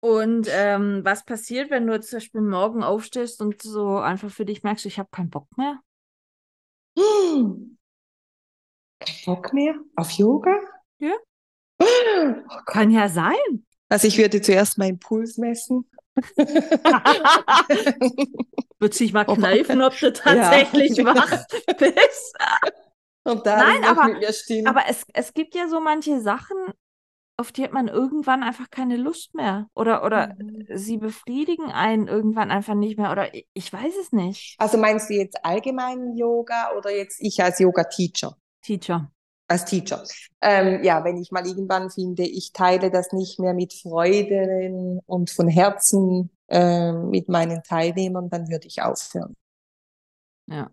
Und 0.00 0.48
ähm, 0.50 1.00
was 1.04 1.24
passiert, 1.24 1.70
wenn 1.70 1.86
du 1.86 2.00
zum 2.00 2.18
Beispiel 2.18 2.40
morgen 2.40 2.82
aufstehst 2.84 3.40
und 3.40 3.60
so 3.62 3.98
einfach 3.98 4.30
für 4.30 4.44
dich 4.44 4.62
merkst, 4.62 4.86
ich 4.86 4.98
habe 4.98 5.08
keinen 5.10 5.30
Bock 5.30 5.48
mehr? 5.56 5.80
Hm. 6.96 7.76
Kein 9.00 9.16
Bock 9.26 9.52
mehr 9.52 9.74
auf 9.96 10.10
Yoga? 10.12 10.56
Ja. 10.98 11.14
Oh. 12.20 12.34
Kann 12.66 12.90
ja 12.90 13.08
sein. 13.08 13.64
Also 13.88 14.08
ich 14.08 14.18
würde 14.18 14.40
zuerst 14.40 14.76
meinen 14.76 14.98
Puls 14.98 15.38
messen. 15.38 15.88
Wird 18.78 18.94
sich 18.94 19.12
mal 19.12 19.24
kneifen, 19.24 19.82
ob 19.82 19.96
du 19.98 20.12
tatsächlich 20.12 20.96
Ja. 20.96 21.04
wach 21.06 21.44
bist. 21.78 22.36
Und 23.24 23.46
dann 23.46 23.58
Nein, 23.58 23.84
aber- 23.84 24.08
mit 24.08 24.18
mir 24.20 24.32
stimmen. 24.32 24.66
Aber 24.66 24.82
es, 24.88 25.04
es 25.12 25.34
gibt 25.34 25.54
ja 25.54 25.68
so 25.68 25.80
manche 25.80 26.20
Sachen, 26.20 26.56
auf 27.36 27.52
die 27.52 27.62
hat 27.62 27.72
man 27.72 27.88
irgendwann 27.88 28.42
einfach 28.42 28.70
keine 28.70 28.96
Lust 28.96 29.34
mehr. 29.34 29.68
Oder, 29.74 30.04
oder 30.04 30.34
Mhm. 30.38 30.66
sie 30.74 30.96
befriedigen 30.96 31.70
einen 31.70 32.08
irgendwann 32.08 32.50
einfach 32.50 32.74
nicht 32.74 32.98
mehr. 32.98 33.12
Oder 33.12 33.34
ich, 33.34 33.46
ich 33.52 33.72
weiß 33.72 33.94
es 34.00 34.12
nicht. 34.12 34.56
Also 34.58 34.78
meinst 34.78 35.10
du 35.10 35.14
jetzt 35.14 35.44
allgemein 35.44 36.16
Yoga 36.16 36.72
oder 36.76 36.90
jetzt 36.90 37.18
ich 37.20 37.42
als 37.42 37.58
Yoga-Teacher? 37.60 38.36
Teacher. 38.62 39.10
Als 39.48 39.64
Teacher. 39.64 40.04
Ähm, 40.42 40.84
ja, 40.84 41.04
wenn 41.04 41.16
ich 41.16 41.30
mal 41.32 41.46
irgendwann 41.46 41.90
finde, 41.90 42.22
ich 42.22 42.52
teile 42.52 42.90
das 42.90 43.12
nicht 43.12 43.40
mehr 43.40 43.54
mit 43.54 43.72
Freude 43.72 45.00
und 45.06 45.30
von 45.30 45.48
Herzen 45.48 46.30
ähm, 46.48 47.08
mit 47.10 47.28
meinen 47.28 47.62
Teilnehmern, 47.62 48.28
dann 48.28 48.48
würde 48.48 48.66
ich 48.66 48.82
aufhören. 48.82 49.34
Ja. 50.46 50.70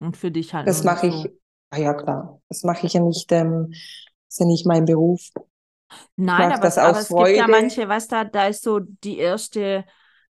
Und 0.00 0.16
für 0.16 0.30
dich 0.30 0.54
halt 0.54 0.66
Das 0.66 0.82
mache 0.84 1.06
ich, 1.06 1.30
ah 1.70 1.78
ja 1.78 1.94
klar, 1.94 2.40
das 2.48 2.62
mache 2.64 2.86
ich 2.86 2.94
ja 2.94 3.00
nicht, 3.00 3.30
ähm, 3.32 3.72
ist 4.28 4.40
ja 4.40 4.46
nicht 4.46 4.66
mein 4.66 4.84
Beruf. 4.84 5.30
Nein, 6.16 6.52
aber, 6.52 6.64
das 6.64 6.76
es- 6.76 6.78
aber 6.78 6.98
es 7.00 7.08
gibt 7.08 7.18
ja 7.36 7.46
Freude. 7.46 7.52
manche, 7.52 7.88
weißt 7.88 8.12
du, 8.12 8.30
da 8.32 8.46
ist 8.48 8.62
so 8.62 8.80
die 8.80 9.18
erste 9.18 9.84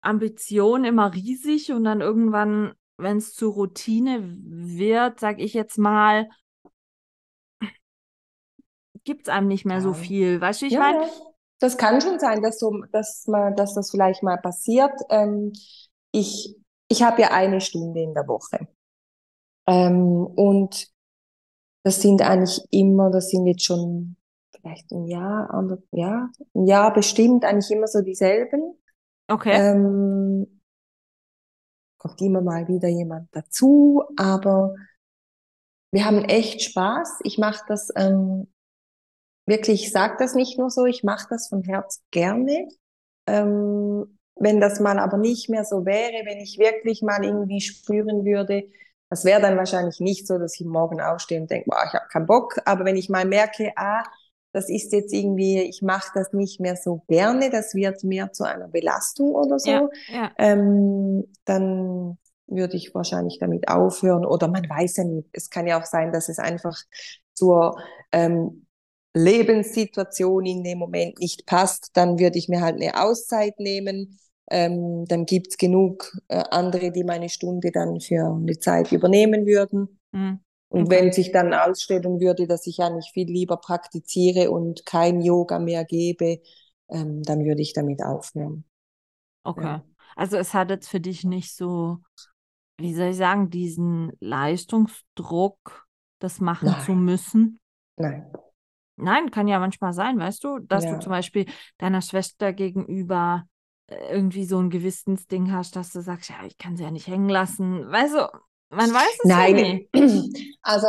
Ambition 0.00 0.84
immer 0.84 1.12
riesig 1.12 1.72
und 1.72 1.84
dann 1.84 2.00
irgendwann, 2.00 2.72
wenn 2.96 3.18
es 3.18 3.34
zur 3.34 3.52
Routine 3.54 4.36
wird, 4.44 5.20
sag 5.20 5.40
ich 5.40 5.54
jetzt 5.54 5.78
mal, 5.78 6.28
gibt 9.08 9.28
es 9.28 9.34
einem 9.34 9.48
nicht 9.48 9.64
mehr 9.66 9.80
so 9.80 9.90
Ja. 9.90 9.94
viel. 9.94 10.40
Weißt 10.40 10.62
du, 10.62 10.66
ich 10.66 10.74
Ja, 10.74 10.80
meine. 10.80 11.10
Das 11.60 11.76
kann 11.78 12.00
schon 12.00 12.20
sein, 12.20 12.42
dass, 12.42 12.58
so, 12.60 12.72
dass, 12.92 13.26
man, 13.26 13.56
dass 13.56 13.74
das 13.74 13.90
vielleicht 13.90 14.22
mal 14.22 14.38
passiert. 14.38 14.92
Ähm, 15.10 15.52
ich 16.12 16.56
ich 16.90 17.02
habe 17.02 17.22
ja 17.22 17.30
eine 17.32 17.60
Stunde 17.60 18.00
in 18.02 18.14
der 18.14 18.26
Woche. 18.28 18.68
Ähm, 19.66 20.26
und 20.26 20.88
das 21.84 22.02
sind 22.02 22.22
eigentlich 22.22 22.60
immer, 22.70 23.10
das 23.10 23.30
sind 23.30 23.46
jetzt 23.46 23.64
schon 23.64 24.16
vielleicht 24.56 24.90
ein 24.92 25.06
Jahr, 25.06 25.50
ander, 25.54 25.78
ja, 25.92 26.30
ein 26.54 26.66
Jahr 26.66 26.92
bestimmt 26.92 27.44
eigentlich 27.44 27.70
immer 27.70 27.86
so 27.88 28.02
dieselben. 28.02 28.78
okay, 29.28 29.60
Ähm, 29.60 30.60
kommt 31.98 32.20
immer 32.22 32.40
mal 32.40 32.66
wieder 32.68 32.88
jemand 32.88 33.28
dazu, 33.32 34.02
aber 34.16 34.74
wir 35.90 36.04
haben 36.04 36.24
echt 36.24 36.62
Spaß. 36.62 37.20
Ich 37.24 37.38
mache 37.38 37.64
das 37.68 37.90
ähm, 37.96 38.48
wirklich, 39.48 39.84
ich 39.84 39.92
sage 39.92 40.16
das 40.18 40.34
nicht 40.34 40.58
nur 40.58 40.70
so, 40.70 40.86
ich 40.86 41.02
mache 41.02 41.26
das 41.30 41.48
von 41.48 41.62
Herz 41.62 42.02
gerne. 42.10 42.68
Ähm, 43.26 44.18
wenn 44.36 44.60
das 44.60 44.80
mal 44.80 44.98
aber 44.98 45.16
nicht 45.16 45.48
mehr 45.48 45.64
so 45.64 45.84
wäre, 45.84 46.24
wenn 46.24 46.38
ich 46.38 46.58
wirklich 46.58 47.02
mal 47.02 47.24
irgendwie 47.24 47.60
spüren 47.60 48.24
würde, 48.24 48.64
das 49.10 49.24
wäre 49.24 49.40
dann 49.40 49.56
wahrscheinlich 49.56 50.00
nicht 50.00 50.26
so, 50.26 50.38
dass 50.38 50.58
ich 50.60 50.66
morgen 50.66 51.00
aufstehe 51.00 51.40
und 51.40 51.50
denke, 51.50 51.70
boah, 51.70 51.82
ich 51.86 51.94
habe 51.94 52.06
keinen 52.08 52.26
Bock. 52.26 52.58
Aber 52.64 52.84
wenn 52.84 52.96
ich 52.96 53.08
mal 53.08 53.24
merke, 53.24 53.72
ah, 53.76 54.02
das 54.52 54.68
ist 54.68 54.92
jetzt 54.92 55.12
irgendwie, 55.12 55.62
ich 55.62 55.82
mache 55.82 56.10
das 56.14 56.32
nicht 56.32 56.60
mehr 56.60 56.76
so 56.76 57.02
gerne, 57.08 57.50
das 57.50 57.74
wird 57.74 58.04
mehr 58.04 58.32
zu 58.32 58.44
einer 58.44 58.68
Belastung 58.68 59.34
oder 59.34 59.58
so, 59.58 59.70
ja, 59.70 59.88
ja, 60.08 60.32
ähm, 60.38 61.24
dann 61.44 62.18
würde 62.46 62.76
ich 62.76 62.94
wahrscheinlich 62.94 63.38
damit 63.38 63.68
aufhören. 63.68 64.24
Oder 64.24 64.48
man 64.48 64.68
weiß 64.68 64.96
ja 64.96 65.04
nicht. 65.04 65.28
Es 65.32 65.50
kann 65.50 65.66
ja 65.66 65.80
auch 65.80 65.84
sein, 65.84 66.12
dass 66.12 66.28
es 66.28 66.38
einfach 66.38 66.76
zur 67.34 67.78
ähm, 68.12 68.66
Lebenssituation 69.18 70.46
in 70.46 70.64
dem 70.64 70.78
Moment 70.78 71.18
nicht 71.20 71.46
passt. 71.46 71.90
Dann 71.94 72.18
würde 72.18 72.38
ich 72.38 72.48
mir 72.48 72.60
halt 72.60 72.76
eine 72.76 73.02
Auszeit 73.02 73.58
nehmen. 73.60 74.18
Ähm, 74.50 75.04
dann 75.06 75.26
gibt's 75.26 75.58
genug 75.58 76.12
äh, 76.28 76.42
andere, 76.50 76.90
die 76.92 77.04
meine 77.04 77.28
Stunde 77.28 77.70
dann 77.72 78.00
für 78.00 78.24
eine 78.34 78.58
Zeit 78.58 78.92
übernehmen 78.92 79.46
würden. 79.46 80.00
hm, 80.12 80.40
Und 80.70 80.90
Okay. 80.90 80.90
wenn 80.90 81.12
sich 81.12 81.32
dann 81.32 81.54
ausstellen 81.54 82.20
würde, 82.20 82.46
dass 82.46 82.66
ich 82.66 82.80
eigentlich 82.80 83.10
viel 83.12 83.26
lieber 83.30 83.56
praktiziere 83.58 84.50
und 84.50 84.86
kein 84.86 85.22
Yoga 85.22 85.58
mehr 85.58 85.84
gebe, 85.84 86.40
ähm, 86.90 87.22
dann 87.22 87.44
würde 87.44 87.62
ich 87.62 87.72
damit 87.74 88.02
aufhören. 88.02 88.64
okay. 89.44 89.80
Ja. 89.80 89.84
Also 90.16 90.36
es 90.36 90.54
hat 90.54 90.70
jetzt 90.70 90.88
für 90.88 91.00
dich 91.00 91.24
nicht 91.24 91.54
so, 91.56 91.98
wie 92.78 92.94
soll 92.94 93.10
ich 93.10 93.16
sagen, 93.16 93.50
diesen 93.50 94.12
Leistungsdruck, 94.20 95.86
das 96.20 96.40
machen 96.40 96.78
zu 96.78 96.92
Nein. 96.92 96.96
müssen. 96.96 97.60
Nein. 97.96 98.32
Nein, 98.98 99.30
kann 99.30 99.48
ja 99.48 99.58
manchmal 99.58 99.92
sein, 99.92 100.18
weißt 100.18 100.42
du, 100.44 100.58
dass 100.60 100.86
du 100.86 100.96
Ja. 100.96 100.98
zum 100.98 101.10
Beispiel 101.10 101.46
deiner 101.78 102.02
Schwester 102.02 102.52
gegenüber 102.52 103.44
äh, 103.86 103.96
irgendwie 104.14 104.44
so 104.44 104.58
ein 104.60 104.70
Gewissensding 104.70 105.52
hast, 105.52 105.76
dass 105.76 105.92
du 105.92 106.00
sagst, 106.02 106.30
ja, 106.30 106.36
ich 106.46 106.58
kann 106.58 106.76
sie 106.76 106.84
ja 106.84 106.90
nicht 106.90 107.06
hängen 107.08 107.28
lassen. 107.28 107.90
Weißt 107.90 108.14
du, 108.14 108.28
man 108.70 108.92
weiß 108.92 109.18
es 109.24 109.34
ja 109.34 109.48
nie. 109.48 109.64
Nein, 109.64 109.88
also 110.62 110.88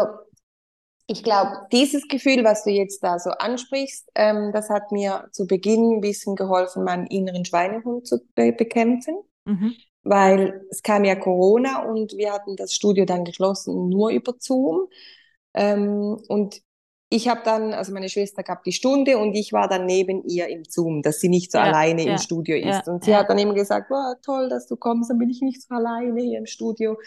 ich 1.07 1.23
glaube, 1.23 1.51
dieses 1.71 2.07
Gefühl, 2.07 2.43
was 2.43 2.63
du 2.63 2.69
jetzt 2.69 3.03
da 3.03 3.17
so 3.19 3.31
ansprichst, 3.31 4.09
ähm, 4.15 4.51
das 4.53 4.69
hat 4.69 4.91
mir 4.91 5.27
zu 5.31 5.47
Beginn 5.47 5.97
ein 5.97 6.01
bisschen 6.01 6.35
geholfen, 6.35 6.83
meinen 6.83 7.07
inneren 7.07 7.45
Schweinehund 7.45 8.07
zu 8.07 8.19
be 8.35 8.51
bekämpfen, 8.53 9.15
Mhm. 9.45 9.73
weil 10.03 10.65
es 10.71 10.83
kam 10.83 11.05
ja 11.05 11.15
Corona 11.15 11.83
und 11.83 12.13
wir 12.17 12.33
hatten 12.33 12.55
das 12.57 12.73
Studio 12.73 13.05
dann 13.05 13.25
geschlossen 13.25 13.89
nur 13.89 14.11
über 14.11 14.35
Zoom. 14.39 14.87
Ähm, 15.55 16.17
und 16.29 16.61
ich 17.09 17.27
habe 17.27 17.41
dann, 17.43 17.73
also 17.73 17.91
meine 17.91 18.09
Schwester 18.09 18.43
gab 18.43 18.63
die 18.63 18.71
Stunde 18.71 19.17
und 19.17 19.33
ich 19.33 19.51
war 19.51 19.67
dann 19.67 19.85
neben 19.85 20.23
ihr 20.25 20.47
im 20.47 20.63
Zoom, 20.63 21.01
dass 21.01 21.19
sie 21.19 21.29
nicht 21.29 21.51
so 21.51 21.57
Ja, 21.57 21.63
alleine 21.65 22.03
ja, 22.03 22.11
im 22.11 22.17
Studio 22.17 22.55
ja, 22.55 22.79
ist. 22.79 22.87
Und 22.87 23.03
sie 23.03 23.11
ja. 23.11 23.19
hat 23.19 23.29
dann 23.29 23.39
immer 23.39 23.55
gesagt, 23.55 23.89
wow, 23.89 24.15
toll, 24.21 24.47
dass 24.49 24.67
du 24.67 24.75
kommst, 24.77 25.09
dann 25.09 25.17
bin 25.17 25.29
ich 25.29 25.41
nicht 25.41 25.61
so 25.61 25.73
alleine 25.73 26.21
hier 26.21 26.37
im 26.37 26.45
Studio. 26.45 26.97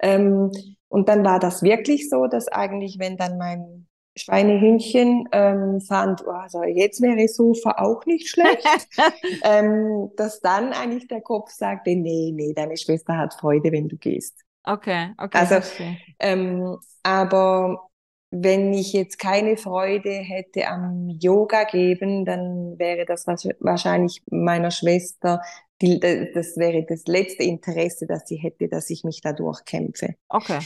Ähm, 0.00 0.50
und 0.88 1.08
dann 1.08 1.24
war 1.24 1.38
das 1.38 1.62
wirklich 1.62 2.08
so, 2.10 2.26
dass 2.26 2.48
eigentlich, 2.48 2.98
wenn 2.98 3.16
dann 3.16 3.38
mein 3.38 3.86
Schweinehündchen 4.16 5.28
ähm, 5.32 5.80
fand, 5.80 6.24
oh, 6.26 6.30
also 6.30 6.62
jetzt 6.64 7.00
wäre 7.00 7.26
Sofa 7.28 7.76
auch 7.78 8.04
nicht 8.06 8.28
schlecht, 8.28 8.64
ähm, 9.44 10.10
dass 10.16 10.40
dann 10.40 10.72
eigentlich 10.72 11.08
der 11.08 11.20
Kopf 11.20 11.50
sagte, 11.50 11.94
nee, 11.96 12.32
nee, 12.34 12.54
deine 12.54 12.76
Schwester 12.76 13.16
hat 13.16 13.34
Freude, 13.34 13.72
wenn 13.72 13.88
du 13.88 13.96
gehst. 13.96 14.40
Okay, 14.64 15.12
okay, 15.18 15.38
Also, 15.38 15.54
verstehe. 15.56 15.96
Ähm, 16.18 16.78
aber 17.02 17.88
wenn 18.36 18.72
ich 18.74 18.92
jetzt 18.92 19.18
keine 19.18 19.56
Freude 19.56 20.10
hätte 20.10 20.66
am 20.66 21.08
Yoga 21.08 21.64
geben, 21.64 22.24
dann 22.24 22.78
wäre 22.78 23.04
das 23.06 23.26
wahrsch- 23.26 23.56
wahrscheinlich 23.60 24.22
meiner 24.30 24.70
Schwester, 24.70 25.40
die, 25.80 26.00
das 26.00 26.56
wäre 26.56 26.84
das 26.84 27.04
letzte 27.06 27.44
Interesse, 27.44 28.06
das 28.06 28.26
sie 28.26 28.36
hätte, 28.36 28.68
dass 28.68 28.90
ich 28.90 29.04
mich 29.04 29.20
da 29.20 29.32
durchkämpfe. 29.32 30.14
Okay. 30.28 30.58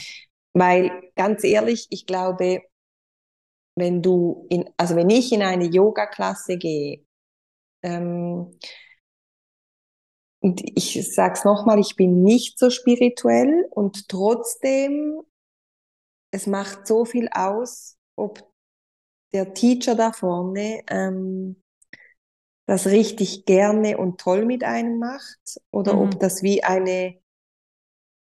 Weil 0.53 0.91
ganz 1.15 1.43
ehrlich, 1.43 1.87
ich 1.89 2.05
glaube, 2.05 2.63
wenn 3.75 4.01
du 4.01 4.47
in, 4.49 4.69
also 4.77 4.95
wenn 4.95 5.09
ich 5.09 5.31
in 5.31 5.43
eine 5.43 5.65
Yoga-Klasse 5.65 6.57
gehe, 6.57 7.05
ähm, 7.83 8.57
und 10.41 10.61
ich 10.63 11.13
sag's 11.13 11.43
nochmal, 11.43 11.79
ich 11.79 11.95
bin 11.95 12.23
nicht 12.23 12.57
so 12.57 12.69
spirituell 12.69 13.67
und 13.71 14.07
trotzdem, 14.07 15.21
es 16.31 16.47
macht 16.47 16.87
so 16.87 17.05
viel 17.05 17.29
aus, 17.31 17.97
ob 18.15 18.43
der 19.33 19.53
Teacher 19.53 19.95
da 19.95 20.11
vorne 20.13 20.83
ähm, 20.89 21.61
das 22.67 22.85
richtig 22.87 23.45
gerne 23.45 23.97
und 23.97 24.19
toll 24.19 24.45
mit 24.45 24.63
einem 24.63 24.97
macht 24.99 25.59
oder 25.71 25.93
Mhm. 25.95 25.99
ob 25.99 26.19
das 26.21 26.41
wie 26.43 26.63
eine, 26.63 27.19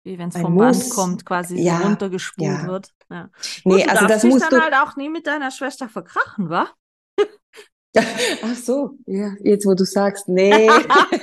Wie 0.03 0.17
wenn 0.17 0.29
es 0.29 0.37
vom 0.37 0.57
Band 0.57 0.75
Muss. 0.77 0.89
kommt, 0.89 1.25
quasi 1.25 1.57
Ja, 1.57 1.77
so 1.77 1.83
runtergespult 1.83 2.47
ja. 2.47 2.67
wird. 2.67 2.93
Ja. 3.09 3.29
nee, 3.65 3.83
du 3.83 3.89
also 3.89 4.05
das 4.07 4.23
musst 4.23 4.43
dann 4.45 4.53
du, 4.53 4.61
halt 4.61 4.73
auch 4.73 4.95
nie 4.95 5.09
mit 5.09 5.27
deiner 5.27 5.51
Schwester 5.51 5.89
verkrachen, 5.89 6.49
wa? 6.49 6.67
Ach 8.41 8.55
so, 8.55 8.97
ja, 9.05 9.33
jetzt 9.43 9.65
wo 9.65 9.73
du 9.73 9.85
sagst, 9.85 10.27
nee, 10.29 10.69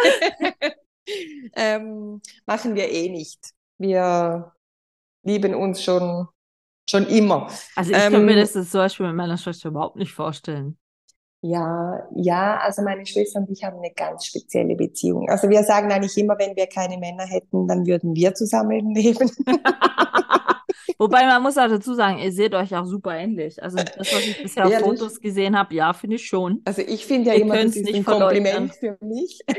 ähm, 1.57 2.21
machen 2.47 2.75
wir 2.75 2.91
eh 2.91 3.09
nicht. 3.11 3.53
Wir 3.79 4.53
lieben 5.25 5.55
uns 5.55 5.83
schon, 5.83 6.29
schon 6.89 7.07
immer. 7.07 7.49
Also 7.77 7.93
ich 7.93 7.97
kann 8.11 8.25
mir 8.25 8.33
Ähm, 8.33 8.39
das 8.41 8.55
jetzt 8.55 8.71
zum 8.73 8.81
Beispiel 8.81 9.07
mit 9.07 9.17
meiner 9.17 9.37
Schwester 9.39 9.69
überhaupt 9.69 9.97
nicht 9.97 10.13
vorstellen. 10.13 10.79
Ja, 11.41 12.09
ja, 12.17 12.59
also 12.59 12.83
meine 12.83 13.07
Schwester 13.07 13.39
und 13.39 13.51
ich 13.51 13.63
haben 13.63 13.79
eine 13.79 13.93
ganz 13.95 14.25
spezielle 14.27 14.75
Beziehung. 14.75 15.29
Also 15.29 15.49
wir 15.49 15.63
sagen 15.63 15.93
eigentlich 15.93 16.17
immer, 16.19 16.37
wenn 16.39 16.57
wir 16.57 16.67
keine 16.67 16.99
Männer 16.99 17.25
hätten, 17.27 17.69
dann 17.69 17.87
würden 17.87 18.15
wir 18.17 18.35
zusammen 18.35 18.93
leben. 18.93 19.31
Wobei 20.99 21.27
man 21.27 21.43
muss 21.43 21.57
auch 21.57 21.69
dazu 21.69 21.95
sagen, 21.95 22.19
ihr 22.19 22.33
seht 22.33 22.55
euch 22.55 22.75
auch 22.75 22.85
super 22.85 23.15
ähnlich. 23.17 23.63
Also 23.63 23.77
das, 23.77 24.13
was 24.13 24.27
ich 24.27 24.43
bisher 24.43 24.67
auf 24.67 24.73
Ehrlich? 24.73 24.89
Fotos 24.89 25.21
gesehen 25.21 25.57
habe, 25.57 25.75
ja, 25.75 25.93
finde 25.93 26.17
ich 26.17 26.27
schon. 26.27 26.61
Also 26.65 26.83
ich 26.83 27.07
finde 27.07 27.29
ja 27.31 27.35
Ihr 27.37 27.43
immer, 27.43 27.55
das 27.63 27.77
ist 27.77 27.95
ein. 27.95 28.05
Kompliment 28.05 28.75
für 28.75 28.99
mich. 29.01 29.41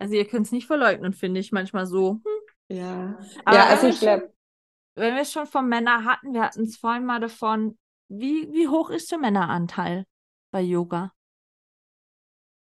Also 0.00 0.14
ihr 0.14 0.26
könnt 0.26 0.46
es 0.46 0.52
nicht 0.52 0.66
verleugnen, 0.66 1.12
finde 1.12 1.40
ich 1.40 1.50
manchmal 1.50 1.86
so. 1.86 2.20
Hm. 2.68 2.76
Ja, 2.76 3.18
Aber 3.44 3.56
ja, 3.56 3.66
also 3.66 3.88
ich 3.88 3.98
glaube, 3.98 4.30
wenn 4.98 5.14
wir 5.14 5.22
es 5.22 5.32
schon 5.32 5.46
von 5.46 5.68
Männern 5.68 6.04
hatten, 6.04 6.32
wir 6.32 6.42
hatten 6.42 6.64
es 6.64 6.76
vorhin 6.76 7.04
mal 7.04 7.20
davon, 7.20 7.78
wie, 8.08 8.52
wie 8.52 8.68
hoch 8.68 8.90
ist 8.90 9.10
der 9.10 9.18
Männeranteil 9.18 10.04
bei 10.50 10.60
Yoga? 10.60 11.12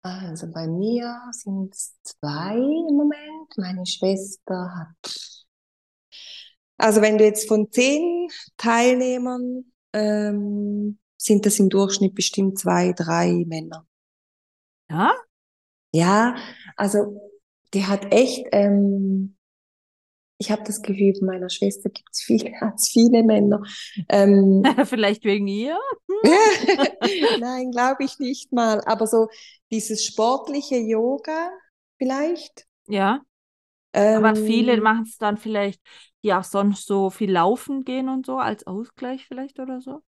Also 0.03 0.51
bei 0.51 0.67
mir 0.67 1.21
sind 1.33 1.75
es 1.75 1.95
zwei 2.03 2.55
im 2.57 2.97
Moment. 2.97 3.57
Meine 3.57 3.85
Schwester 3.85 4.75
hat. 4.75 5.47
Also 6.79 7.03
wenn 7.03 7.19
du 7.19 7.25
jetzt 7.25 7.47
von 7.49 7.71
zehn 7.71 8.29
Teilnehmern 8.57 9.65
ähm, 9.93 10.99
sind 11.19 11.45
das 11.45 11.59
im 11.59 11.69
Durchschnitt 11.69 12.15
bestimmt 12.15 12.59
zwei, 12.59 12.93
drei 12.93 13.45
Männer. 13.47 13.87
Ja? 14.89 15.15
Ja, 15.93 16.37
also 16.77 17.21
die 17.75 17.87
hat 17.87 18.13
echt, 18.13 18.47
ähm, 18.53 19.37
ich 20.41 20.51
habe 20.51 20.63
das 20.65 20.83
Gefühl, 20.83 21.13
bei 21.21 21.27
meiner 21.27 21.51
Schwester 21.51 21.91
gibt 21.91 22.09
es 22.13 22.23
viele, 22.23 22.53
hat's 22.61 22.89
viele 22.89 23.23
Männer. 23.23 23.63
Ähm, 24.09 24.65
Vielleicht 24.87 25.25
wegen 25.25 25.47
ihr? 25.47 25.79
Nein, 27.41 27.71
glaube 27.73 28.05
ich 28.05 28.19
nicht 28.19 28.53
mal. 28.53 28.83
Aber 28.87 29.07
so 29.07 29.29
dieses 29.71 30.05
sportliche 30.05 30.77
Yoga 30.77 31.51
vielleicht. 31.99 32.67
Ja. 32.89 33.23
Aber 34.13 34.37
viele 34.37 34.77
Ähm, 34.77 34.83
machen 34.83 35.05
es 35.05 35.19
dann 35.19 35.39
vielleicht, 35.39 35.83
die 36.25 36.35
auch 36.35 36.45
sonst 36.45 36.87
so 36.87 37.11
viel 37.11 37.33
laufen 37.33 37.85
gehen 37.85 38.09
und 38.09 38.27
so, 38.27 38.39
als 38.39 38.67
Ausgleich 38.67 39.27
vielleicht 39.27 39.61
oder 39.61 39.81
so. 39.81 40.03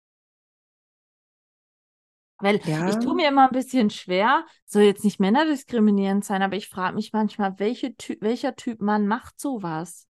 Weil 2.40 2.60
ich 2.84 2.98
ja, 2.98 2.98
tue 2.98 3.14
mir 3.14 3.28
immer 3.28 3.46
ein 3.48 3.52
bisschen 3.52 3.90
schwer, 3.90 4.44
soll 4.64 4.82
jetzt 4.82 5.04
nicht 5.04 5.20
männerdiskriminierend 5.20 6.24
sein, 6.24 6.42
aber 6.42 6.56
ich 6.56 6.68
frage 6.68 6.94
mich 6.96 7.12
manchmal, 7.12 7.58
welche 7.58 7.94
Ty 7.96 8.18
welcher 8.20 8.54
Typ 8.56 8.80
Mann 8.80 9.06
macht 9.08 9.40
sowas? 9.40 10.07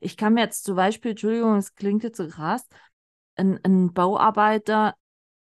Ich 0.00 0.16
kann 0.16 0.34
mir 0.34 0.42
jetzt 0.42 0.64
zum 0.64 0.76
Beispiel, 0.76 1.12
Entschuldigung, 1.12 1.56
es 1.56 1.74
klingt 1.74 2.02
jetzt 2.04 2.18
so 2.18 2.28
krass, 2.28 2.66
ein, 3.36 3.60
ein 3.64 3.92
Bauarbeiter 3.94 4.96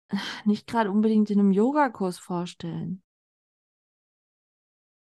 nicht 0.46 0.68
gerade 0.68 0.92
unbedingt 0.92 1.30
in 1.32 1.40
einem 1.40 1.52
Yogakurs 1.52 2.20
vorstellen. 2.20 3.04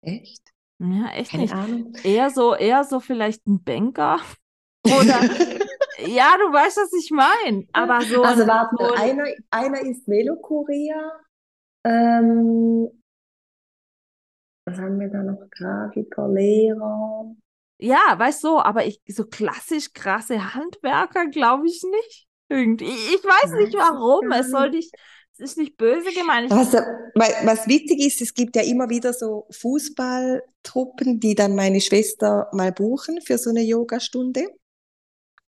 echt? 0.02 0.42
Ja, 0.78 1.08
echt 1.12 1.32
Keine 1.32 1.42
nicht. 1.42 1.54
Ahnung. 1.54 1.92
Eher 2.02 2.30
so, 2.30 2.54
eher 2.54 2.84
so 2.84 3.00
vielleicht 3.00 3.46
ein 3.46 3.62
Banker 3.64 4.20
oder 4.84 5.20
ja, 6.06 6.36
du 6.38 6.52
weißt, 6.52 6.76
was 6.78 6.92
ich 6.92 7.10
meine. 7.10 7.66
Aber 7.72 8.04
so 8.04 8.22
Also 8.22 8.46
warte 8.46 8.76
so 8.78 8.84
mal, 8.84 8.92
ein 8.94 9.18
einer, 9.18 9.24
einer 9.50 9.80
ist 9.80 10.06
Velokurier. 10.06 11.12
Ähm, 11.84 12.88
was 14.66 14.78
haben 14.78 15.00
wir 15.00 15.08
da 15.08 15.22
noch? 15.24 15.50
Grafiker, 15.50 16.28
Lehrer. 16.28 17.34
Ja, 17.78 18.18
weißt 18.18 18.42
du, 18.44 18.58
aber 18.58 18.86
ich 18.86 19.00
so 19.06 19.24
klassisch 19.24 19.92
krasse 19.92 20.54
Handwerker 20.54 21.26
glaube 21.28 21.66
ich 21.68 21.82
nicht. 21.84 22.26
Irgendwie. 22.48 22.86
Ich 22.86 23.22
weiß 23.24 23.52
nicht 23.52 23.74
warum. 23.74 24.32
Es 24.32 24.50
soll 24.50 24.70
nicht. 24.70 24.92
es 25.34 25.38
ist 25.50 25.58
nicht 25.58 25.76
böse 25.76 26.12
gemeint. 26.12 26.50
Was, 26.50 26.72
weil- 26.72 27.46
was 27.46 27.68
witzig 27.68 28.00
ist, 28.00 28.20
es 28.20 28.34
gibt 28.34 28.56
ja 28.56 28.62
immer 28.62 28.88
wieder 28.88 29.12
so 29.12 29.46
Fußballtruppen, 29.50 31.20
die 31.20 31.34
dann 31.34 31.54
meine 31.54 31.80
Schwester 31.80 32.48
mal 32.52 32.72
buchen 32.72 33.20
für 33.20 33.38
so 33.38 33.50
eine 33.50 33.62
Yogastunde. 33.62 34.44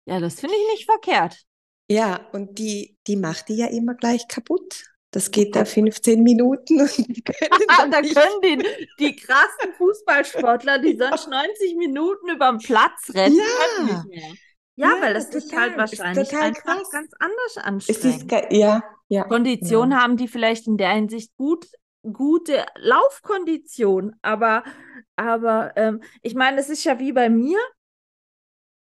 ja, 0.07 0.21
das 0.21 0.41
finde 0.41 0.55
ich 0.57 0.73
nicht 0.79 0.85
verkehrt. 0.87 1.45
Ja, 1.91 2.27
und 2.33 2.59
die, 2.59 2.97
die 3.07 3.17
macht 3.17 3.49
die 3.51 3.57
ja 3.57 3.67
immer 3.67 3.95
gleich 3.95 4.27
kaputt. 4.29 4.85
Das 5.15 5.31
geht 5.31 5.55
da 5.55 5.65
15 5.65 6.23
Minuten 6.25 6.81
und 6.81 6.97
die 6.99 7.23
können 7.23 7.51
Ah, 7.69 7.77
dann 7.83 7.91
da 7.93 8.01
nicht. 8.01 8.17
können 8.17 8.41
die, 8.43 8.89
die 8.99 9.15
krassen 9.17 9.73
Fußballsportler, 9.79 10.81
die 10.81 10.97
sonst 10.99 11.29
90 11.29 11.77
Minuten 11.77 12.31
über 12.31 12.51
den 12.51 12.59
Platz 12.59 13.11
rennen, 13.15 13.37
Ja. 13.37 13.85
nicht 13.85 14.07
mehr. 14.09 14.33
Ja, 14.77 14.97
Ja, 14.97 15.03
weil 15.03 15.15
das 15.15 15.27
ist 15.27 15.51
total. 15.51 15.77
halt 15.77 15.93
Ist 15.93 15.99
wahrscheinlich 16.01 16.29
total 16.29 16.43
einfach 16.49 16.63
krass. 16.65 16.91
ganz 16.91 17.13
anders 17.21 17.47
ist 17.47 17.59
anstrengend. 17.59 18.29
ge- 18.29 18.59
ja, 18.59 18.83
ja, 19.09 19.23
Kondition 19.25 19.91
genau. 19.91 20.03
haben 20.03 20.17
die 20.17 20.27
vielleicht 20.27 20.67
in 20.67 20.77
der 20.79 20.91
Hinsicht 20.91 21.31
gut, 21.37 21.67
gute 22.13 22.67
Laufkondition, 22.75 24.17
aber, 24.23 24.65
aber 25.17 25.73
ähm, 25.77 26.03
ich 26.23 26.35
meine, 26.35 26.59
es 26.61 26.69
ist 26.71 26.83
ja 26.85 26.99
wie 26.99 27.13
bei 27.13 27.29
mir. 27.31 27.59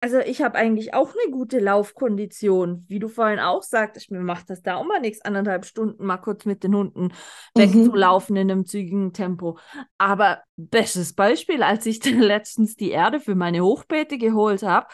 Also 0.04 0.18
ich 0.18 0.42
habe 0.42 0.58
eigentlich 0.58 0.92
auch 0.92 1.08
eine 1.14 1.32
gute 1.32 1.60
Laufkondition, 1.60 2.84
wie 2.88 2.98
du 2.98 3.08
vorhin 3.08 3.38
auch 3.38 3.62
sagtest. 3.62 4.10
Mir 4.10 4.20
macht 4.20 4.50
das 4.50 4.60
da 4.60 4.76
auch 4.76 4.84
mal 4.84 5.00
nichts, 5.00 5.22
anderthalb 5.22 5.64
Stunden 5.64 6.04
mal 6.04 6.18
kurz 6.18 6.44
mit 6.44 6.62
den 6.62 6.74
Hunden 6.74 7.04
Mhm. 7.04 7.10
wegzulaufen 7.54 8.36
in 8.36 8.50
einem 8.50 8.66
zügigen 8.66 9.14
Tempo. 9.14 9.56
Aber 9.96 10.42
bestes 10.56 11.14
Beispiel, 11.14 11.62
als 11.62 11.86
ich 11.86 12.04
letztens 12.04 12.76
die 12.76 12.90
Erde 12.90 13.18
für 13.18 13.34
meine 13.34 13.62
Hochbeete 13.64 14.18
geholt 14.18 14.62
habe, 14.62 14.88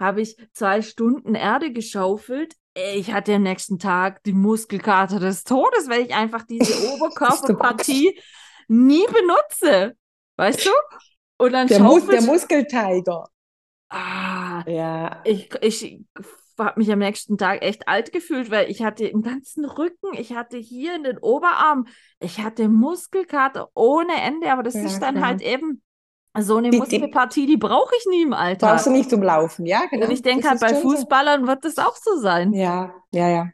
habe 0.00 0.20
ich 0.20 0.36
zwei 0.52 0.82
Stunden 0.82 1.36
Erde 1.36 1.70
geschaufelt. 1.72 2.54
Ich 2.74 3.12
hatte 3.12 3.34
am 3.36 3.44
nächsten 3.44 3.78
Tag 3.78 4.20
die 4.24 4.32
Muskelkater 4.32 5.20
des 5.20 5.44
Todes, 5.44 5.88
weil 5.88 6.02
ich 6.06 6.12
einfach 6.12 6.42
diese 6.42 6.92
Oberkörperpartie 6.92 8.18
nie 8.66 9.06
benutze. 9.06 9.94
Weißt 10.34 10.66
du? 10.66 10.70
Und 11.38 11.52
dann 11.52 11.68
Der, 11.68 11.78
Mus 11.78 12.04
der 12.06 12.22
Muskeltiger. 12.22 13.28
Ah, 13.88 14.25
Ja, 14.64 15.22
ich, 15.22 15.50
ich 15.62 16.00
habe 16.58 16.80
mich 16.80 16.90
am 16.90 17.00
nächsten 17.00 17.36
Tag 17.38 17.62
echt 17.62 17.88
alt 17.88 18.12
gefühlt, 18.12 18.50
weil 18.50 18.70
ich 18.70 18.82
hatte 18.82 19.06
im 19.06 19.22
ganzen 19.22 19.64
Rücken, 19.64 20.14
ich 20.14 20.34
hatte 20.34 20.56
hier 20.56 20.96
in 20.96 21.04
den 21.04 21.18
Oberarm, 21.18 21.86
ich 22.20 22.40
hatte 22.40 22.68
Muskelkater 22.68 23.68
ohne 23.74 24.14
Ende, 24.22 24.50
aber 24.52 24.62
das 24.62 24.74
ja, 24.74 24.82
ist 24.82 25.00
dann 25.00 25.14
klar. 25.16 25.26
halt 25.26 25.42
eben 25.42 25.82
so 26.38 26.56
eine 26.56 26.70
Die, 26.70 26.78
Muskelpartie, 26.78 27.46
die 27.46 27.56
brauche 27.56 27.94
ich 27.98 28.06
nie 28.06 28.22
im 28.22 28.30
brauchst 28.30 28.40
Alltag. 28.40 28.86
du 28.86 28.90
nicht 28.90 29.10
zum 29.10 29.22
Laufen, 29.22 29.66
ja, 29.66 29.86
Und 30.00 30.10
genau. 30.10 30.10
ich 30.10 30.22
denke 30.22 30.48
halt, 30.48 30.60
bei 30.60 30.68
schon 30.68 30.88
so. 30.88 30.88
Fußballern 30.90 31.46
wird 31.46 31.64
das 31.64 31.78
auch 31.78 31.96
so 31.96 32.18
sein. 32.18 32.52
Ja, 32.52 32.94
ja, 33.12 33.28
ja. 33.28 33.52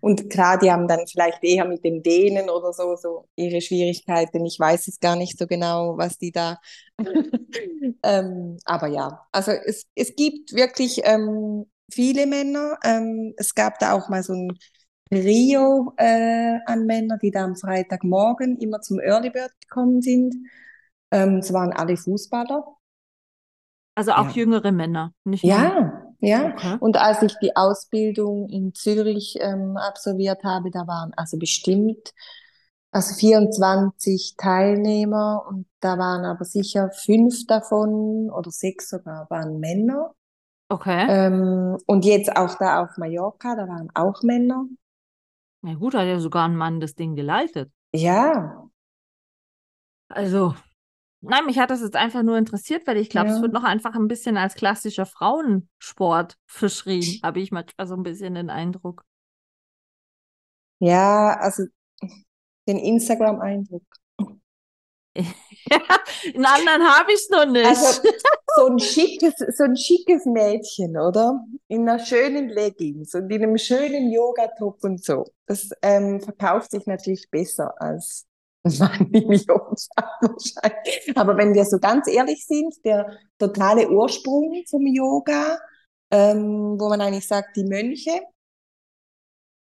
Und 0.00 0.30
klar, 0.30 0.58
die 0.58 0.70
haben 0.72 0.88
dann 0.88 1.06
vielleicht 1.06 1.42
eher 1.44 1.64
mit 1.66 1.84
dem 1.84 2.02
Dehnen 2.02 2.50
oder 2.50 2.72
so, 2.72 2.96
so 2.96 3.28
ihre 3.36 3.60
Schwierigkeiten. 3.60 4.44
Ich 4.46 4.58
weiß 4.58 4.88
es 4.88 5.00
gar 5.00 5.16
nicht 5.16 5.38
so 5.38 5.46
genau, 5.46 5.96
was 5.98 6.18
die 6.18 6.32
da. 6.32 6.58
ähm, 8.02 8.58
aber 8.64 8.86
ja, 8.88 9.26
also 9.32 9.52
es, 9.52 9.86
es 9.94 10.14
gibt 10.16 10.52
wirklich 10.54 11.00
ähm, 11.04 11.66
viele 11.90 12.26
Männer. 12.26 12.78
Ähm, 12.84 13.34
es 13.36 13.54
gab 13.54 13.78
da 13.78 13.92
auch 13.94 14.08
mal 14.08 14.22
so 14.22 14.34
ein 14.34 14.58
Trio 15.10 15.92
äh, 15.98 16.58
an 16.66 16.86
Männern, 16.86 17.18
die 17.22 17.30
da 17.30 17.44
am 17.44 17.56
Freitagmorgen 17.56 18.58
immer 18.58 18.80
zum 18.80 18.98
Early 19.00 19.30
Bird 19.30 19.52
gekommen 19.60 20.00
sind. 20.02 20.34
Ähm, 21.10 21.38
es 21.38 21.52
waren 21.52 21.72
alle 21.72 21.96
Fußballer. 21.96 22.64
Also 23.94 24.12
auch 24.12 24.28
Ja. 24.28 24.30
jüngere 24.30 24.70
Männer, 24.72 25.14
nicht. 25.24 25.50
Ja, 25.50 26.01
ja. 26.22 26.52
Okay. 26.52 26.76
Und 26.80 26.96
als 26.96 27.22
ich 27.22 27.34
die 27.42 27.56
Ausbildung 27.56 28.48
in 28.48 28.74
Zürich 28.74 29.36
ähm, 29.40 29.76
absolviert 29.76 30.44
habe, 30.44 30.70
da 30.70 30.86
waren 30.86 31.12
also 31.14 31.38
bestimmt 31.38 32.12
also 32.92 33.14
24 33.14 34.34
Teilnehmer 34.36 35.44
und 35.48 35.66
da 35.80 35.98
waren 35.98 36.24
aber 36.24 36.44
sicher 36.44 36.90
fünf 36.90 37.46
davon 37.46 38.30
oder 38.30 38.50
sechs 38.50 38.90
sogar 38.90 39.26
waren 39.30 39.60
Männer. 39.60 40.14
Okay. 40.70 41.06
Ähm, 41.08 41.78
und 41.86 42.04
jetzt 42.04 42.34
auch 42.36 42.56
da 42.58 42.82
auf 42.82 42.96
Mallorca, 42.98 43.56
da 43.56 43.68
waren 43.68 43.90
auch 43.94 44.22
Männer. 44.22 44.66
Na 45.62 45.74
gut, 45.74 45.94
hat 45.94 46.06
ja 46.06 46.20
sogar 46.20 46.48
ein 46.48 46.56
Mann 46.56 46.80
das 46.80 46.94
Ding 46.94 47.16
geleitet. 47.16 47.72
Ja, 47.92 48.62
Also, 50.08 50.54
nein, 51.22 51.46
mich 51.46 51.58
hat 51.58 51.70
das 51.70 51.80
jetzt 51.80 51.96
einfach 51.96 52.22
nur 52.22 52.36
interessiert, 52.36 52.86
weil 52.86 52.98
ich 52.98 53.08
glaube, 53.08 53.30
es 53.30 53.36
ja. 53.36 53.42
wird 53.42 53.52
noch 53.52 53.64
einfach 53.64 53.94
ein 53.94 54.08
bisschen 54.08 54.36
als 54.36 54.54
klassischer 54.54 55.06
Frauensport 55.06 56.36
verschrien, 56.46 57.02
habe 57.22 57.40
ich 57.40 57.50
manchmal 57.50 57.86
so 57.86 57.94
ein 57.94 58.02
bisschen 58.02 58.34
den 58.34 58.50
Eindruck. 58.50 59.04
Ja, 60.80 61.36
also 61.38 61.64
den 62.68 62.78
Instagram-Eindruck. 62.78 63.84
In 65.14 66.44
anderen 66.44 66.82
habe 66.88 67.12
ich 67.12 67.20
es 67.20 67.30
noch 67.30 67.46
nicht. 67.46 67.66
Also 67.66 68.02
so 68.56 68.66
ein 68.66 68.78
schickes, 68.78 69.34
so 69.56 69.64
ein 69.64 69.76
schickes 69.76 70.24
Mädchen, 70.24 70.96
oder? 70.96 71.44
In 71.68 71.88
einer 71.88 72.04
schönen 72.04 72.48
Leggings 72.48 73.14
und 73.14 73.30
in 73.30 73.42
einem 73.42 73.58
schönen 73.58 74.10
Yogatop 74.10 74.82
und 74.82 75.04
so. 75.04 75.24
Das 75.46 75.70
ähm, 75.82 76.20
verkauft 76.20 76.70
sich 76.70 76.86
natürlich 76.86 77.30
besser 77.30 77.80
als 77.80 78.26
ein 78.64 78.78
Mann 78.78 79.10
im 79.12 79.32
Yoga 79.32 79.74
wahrscheinlich. 80.20 81.12
Aber 81.16 81.36
wenn 81.36 81.54
wir 81.54 81.64
so 81.64 81.78
ganz 81.78 82.08
ehrlich 82.08 82.46
sind, 82.46 82.74
der 82.84 83.18
totale 83.38 83.90
Ursprung 83.90 84.62
vom 84.68 84.86
Yoga, 84.86 85.58
ähm, 86.10 86.76
wo 86.78 86.88
man 86.88 87.00
eigentlich 87.00 87.26
sagt, 87.26 87.56
die 87.56 87.64
Mönche, 87.64 88.10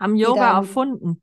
Haben 0.00 0.16
die 0.22 0.32
Yoga 0.32 0.56
dann 0.56 0.58
erfunden. 0.58 1.22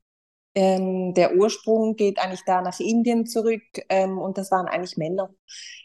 ähm, 0.54 1.12
der 1.14 1.36
Ursprung 1.36 1.96
geht 1.96 2.18
eigentlich 2.18 2.44
da 2.46 2.62
nach 2.62 2.80
Indien 2.80 3.26
zurück 3.26 3.62
ähm, 3.90 4.18
und 4.18 4.38
das 4.38 4.50
waren 4.50 4.66
eigentlich 4.66 4.96
Männer. 4.96 5.30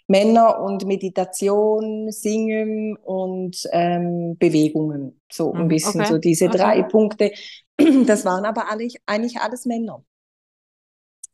Männer 0.08 0.62
und 0.62 0.86
Meditation, 0.86 2.12
Singen 2.12 2.96
und 2.98 3.58
ähm, 3.72 4.38
Bewegungen. 4.40 5.22
So 5.32 5.58
ein 5.58 5.68
Mhm, 5.68 5.70
bisschen 5.70 6.06
okay, 6.06 6.06
so 6.06 6.18
diese 6.20 6.50
okay. 6.50 6.50
drei 6.50 6.84
Punkte. 6.84 7.32
Das 8.08 8.26
waren 8.26 8.46
aber 8.46 8.70
alle, 8.72 8.88
eigentlich 9.08 9.40
alles 9.40 9.66
Männer. 9.66 10.04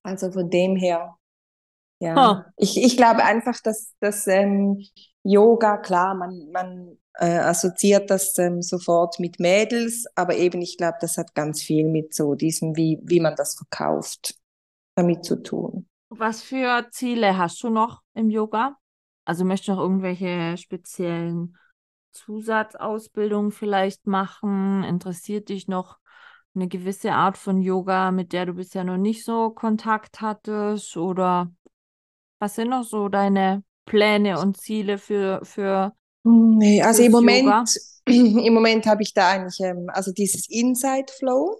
Also 0.08 0.32
von 0.32 0.50
dem 0.50 0.78
her, 0.78 1.18
ja. 2.00 2.16
Ha. 2.16 2.46
Ich, 2.56 2.82
ich 2.82 2.96
glaube 2.96 3.26
einfach, 3.26 3.60
dass, 3.62 3.94
dass 4.00 4.26
ähm, 4.28 4.82
Yoga, 5.24 5.76
klar, 5.80 6.16
man, 6.16 6.50
man 6.54 6.98
äh, 7.16 7.40
assoziiert 7.40 8.10
das 8.10 8.38
ähm, 8.38 8.62
sofort 8.62 9.20
mit 9.20 9.42
Mädels, 9.42 10.06
aber 10.16 10.38
eben 10.38 10.62
ich 10.62 10.78
glaube, 10.78 10.98
das 11.02 11.18
hat 11.18 11.36
ganz 11.36 11.62
viel 11.62 11.86
mit 11.90 12.14
so 12.14 12.36
diesem, 12.36 12.78
wie, 12.78 13.02
wie 13.04 13.20
man 13.20 13.36
das 13.36 13.56
verkauft, 13.56 14.36
damit 14.96 15.26
zu 15.26 15.44
tun. 15.44 15.90
Was 16.08 16.42
für 16.42 16.88
Ziele 16.92 17.38
hast 17.38 17.62
du 17.64 17.70
noch 17.70 18.02
im 18.14 18.30
Yoga? 18.30 18.78
Also 19.26 19.44
möchtest 19.44 19.68
du 19.68 19.72
noch 19.74 19.82
irgendwelche 19.82 20.56
speziellen 20.56 21.58
Zusatzausbildungen 22.14 23.52
vielleicht 23.52 24.08
machen? 24.08 24.86
Interessiert 24.86 25.50
dich 25.50 25.68
noch 25.68 25.98
eine 26.58 26.68
gewisse 26.68 27.14
Art 27.14 27.38
von 27.38 27.62
Yoga, 27.62 28.12
mit 28.12 28.34
der 28.34 28.48
du 28.48 28.54
bisher 28.56 28.84
noch 28.84 28.98
nicht 28.98 29.24
so 29.26 29.52
Kontakt 29.52 30.22
hattest? 30.22 30.98
Oder 30.98 31.52
was 32.40 32.56
sind 32.56 32.70
noch 32.70 32.84
so 32.84 33.10
deine 33.10 33.64
Pläne 33.86 34.40
und 34.40 34.58
Ziele 34.58 34.98
für, 34.98 35.42
für 35.46 35.94
Nee, 36.24 36.82
also 36.84 37.04
im 37.04 37.12
Moment, 37.12 37.46
Yoga? 37.46 37.64
im 38.08 38.54
Moment 38.54 38.86
habe 38.86 39.02
ich 39.04 39.14
da 39.14 39.30
eigentlich, 39.30 39.60
ähm, 39.62 39.90
also 39.90 40.12
dieses 40.12 40.50
Inside 40.50 41.12
Flow, 41.18 41.58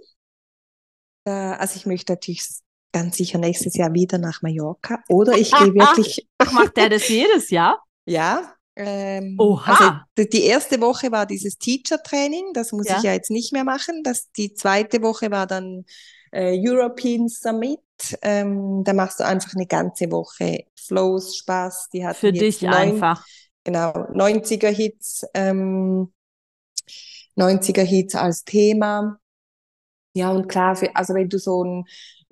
äh, 1.26 1.30
also 1.32 1.76
ich 1.78 1.86
möchte 1.86 2.14
natürlich 2.14 2.46
ganz 2.92 3.18
sicher 3.18 3.38
nächstes 3.38 3.76
Jahr 3.76 3.94
wieder 3.94 4.18
nach 4.18 4.42
Mallorca 4.42 5.04
oder 5.10 5.38
ich 5.38 5.56
gehe 5.56 5.74
wirklich, 5.74 6.28
Ach, 6.38 6.52
macht 6.52 6.78
der 6.78 6.90
das 6.90 7.08
jedes 7.08 7.50
Jahr? 7.50 7.82
ja, 8.06 8.57
ähm, 8.78 9.36
Oha. 9.40 10.06
also 10.18 10.30
die, 10.30 10.44
erste 10.44 10.80
Woche 10.82 11.12
war 11.12 11.26
dieses 11.26 11.58
Teacher-Training, 11.58 12.54
das 12.54 12.72
muss 12.72 12.88
Ja. 12.88 12.98
ich 12.98 13.04
ja 13.04 13.14
jetzt 13.14 13.32
nicht 13.32 13.52
mehr 13.54 13.64
machen, 13.64 14.04
das, 14.04 14.32
die 14.32 14.54
zweite 14.54 15.02
Woche 15.02 15.32
war 15.32 15.48
dann 15.48 15.86
äh, 16.32 16.56
European 16.58 17.28
Summit, 17.28 17.80
ähm, 18.22 18.84
da 18.84 18.94
machst 18.94 19.20
du 19.20 19.26
einfach 19.26 19.54
eine 19.56 19.66
ganze 19.66 20.12
Woche 20.12 20.66
Flows, 20.76 21.38
Spaß, 21.38 21.90
die 21.92 22.06
hatten 22.06 22.20
Für 22.20 22.32
dich 22.32 22.62
neun, 22.62 22.74
einfach. 22.74 23.26
genau, 23.64 23.92
90er 24.14 24.70
Hits, 24.70 25.26
ähm, 25.34 26.14
90er 27.36 27.84
Hits 27.84 28.16
als 28.16 28.44
Thema. 28.44 29.20
Ja, 30.14 30.32
und 30.32 30.48
klar, 30.48 30.76
für, 30.76 30.96
also 30.96 31.14
wenn 31.14 31.30
du 31.30 31.38
so 31.38 31.62
einen 31.64 31.86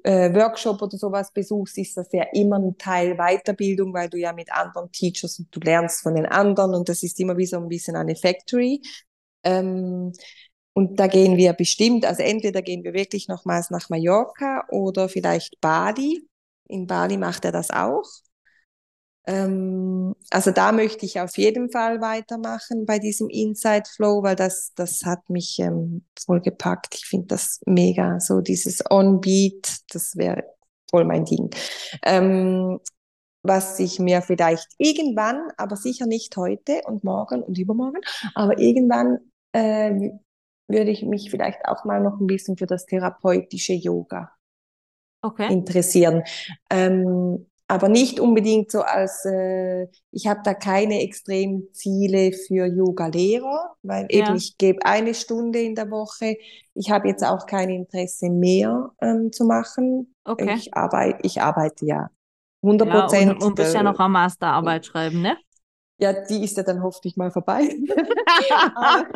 äh, 0.06 0.34
Workshop 0.36 0.82
oder 0.84 0.98
sowas 0.98 1.32
besuchst, 1.34 1.78
ist 1.80 1.98
das 1.98 2.08
ja 2.12 2.26
immer 2.34 2.60
ein 2.60 2.78
Teil 2.78 3.16
Weiterbildung, 3.18 3.92
weil 3.94 4.08
du 4.08 4.18
ja 4.18 4.34
mit 4.34 4.52
anderen 4.52 4.92
Teachers 4.92 5.40
und 5.40 5.48
du 5.52 5.60
lernst 5.60 6.04
von 6.04 6.14
den 6.14 6.28
anderen 6.28 6.76
und 6.76 6.88
das 6.90 7.02
ist 7.02 7.20
immer 7.20 7.38
wie 7.38 7.48
so 7.48 7.58
ein 7.58 7.68
bisschen 7.68 7.96
eine 7.96 8.16
Factory. 8.16 8.82
Ähm, 9.44 10.14
und 10.74 11.00
da 11.00 11.08
gehen 11.08 11.38
wir 11.38 11.54
bestimmt, 11.54 12.06
also 12.06 12.22
entweder 12.22 12.62
gehen 12.62 12.84
wir 12.84 12.94
wirklich 12.94 13.28
nochmals 13.28 13.72
nach 13.72 13.90
Mallorca 13.90 14.66
oder 14.70 15.10
vielleicht 15.10 15.60
Bali. 15.60 16.28
In 16.68 16.86
Bali 16.86 17.18
macht 17.18 17.46
er 17.46 17.52
das 17.52 17.72
auch. 17.72 18.04
Ähm, 19.28 20.16
also 20.30 20.52
da 20.52 20.72
möchte 20.72 21.06
ich 21.06 21.20
auf 21.20 21.38
jeden 21.38 21.72
Fall 21.72 22.02
weitermachen 22.02 22.86
bei 22.86 23.00
diesem 23.00 23.30
Inside 23.30 23.84
Flow, 23.96 24.24
weil 24.24 24.36
das, 24.36 24.72
das 24.76 25.04
hat 25.04 25.30
mich 25.30 25.58
ähm, 25.60 26.06
voll 26.24 26.42
gepackt. 26.42 26.96
Ich 26.96 27.06
finde 27.06 27.28
das 27.28 27.62
mega, 27.66 28.20
so 28.20 28.42
dieses 28.42 28.84
On-Beat, 28.90 29.78
das 29.92 30.16
wäre 30.16 30.44
voll 30.90 31.06
mein 31.06 31.26
Ding. 31.26 31.50
Ähm, 32.04 32.80
was 33.42 33.80
ich 33.80 34.00
mir 34.00 34.22
vielleicht 34.22 34.68
irgendwann, 34.78 35.50
aber 35.58 35.76
sicher 35.76 36.08
nicht 36.08 36.36
heute 36.38 36.82
und 36.86 37.04
morgen 37.04 37.44
und 37.44 37.58
übermorgen, 37.58 38.02
aber 38.34 38.58
irgendwann 38.60 39.20
äh, 39.54 40.12
würde 40.68 40.90
ich 40.90 41.04
mich 41.04 41.30
vielleicht 41.30 41.66
auch 41.66 41.86
mal 41.86 42.02
noch 42.02 42.20
ein 42.20 42.28
bisschen 42.28 42.58
für 42.58 42.66
das 42.66 42.86
therapeutische 42.86 43.74
Yoga 43.74 44.32
Okay. 45.22 45.52
interessieren. 45.52 46.24
Ähm, 46.70 47.48
aber 47.68 47.90
nicht 47.90 48.20
unbedingt 48.20 48.72
so 48.72 48.82
als, 48.82 49.26
äh, 49.26 49.88
ich 50.12 50.28
habe 50.28 50.42
da 50.44 50.54
keine 50.54 51.02
extremen 51.02 51.68
Ziele 51.74 52.32
für 52.34 52.66
Yoga-Lehrer, 52.68 53.76
weil 53.84 54.06
Ja. 54.12 54.26
eben 54.26 54.36
ich 54.36 54.58
gebe 54.58 54.86
eine 54.86 55.14
Stunde 55.16 55.60
in 55.62 55.76
der 55.76 55.90
Woche. 55.90 56.38
Ich 56.76 56.92
habe 56.92 57.08
jetzt 57.08 57.24
auch 57.24 57.46
kein 57.48 57.70
Interesse 57.70 58.30
mehr 58.30 58.92
ähm, 59.02 59.32
zu 59.32 59.46
machen. 59.46 60.14
Okay. 60.26 60.56
Ich 60.58 60.74
arbeite, 60.76 61.20
ich 61.24 61.42
arbeite 61.42 61.86
ja 61.86 62.10
100 62.62 62.90
Ja, 62.90 62.92
Prozent. 62.92 63.32
und, 63.32 63.42
und 63.42 63.56
bist 63.56 63.74
ja 63.74 63.84
noch 63.84 64.00
am 64.00 64.12
Masterarbeit 64.14 64.86
schreiben, 64.86 65.22
ne? 65.22 65.38
Ja, 65.98 66.12
die 66.26 66.44
ist 66.44 66.58
ja 66.58 66.64
dann 66.64 66.84
hoffentlich 66.84 67.16
mal 67.16 67.32
vorbei. 67.32 67.62
aber, 68.76 69.08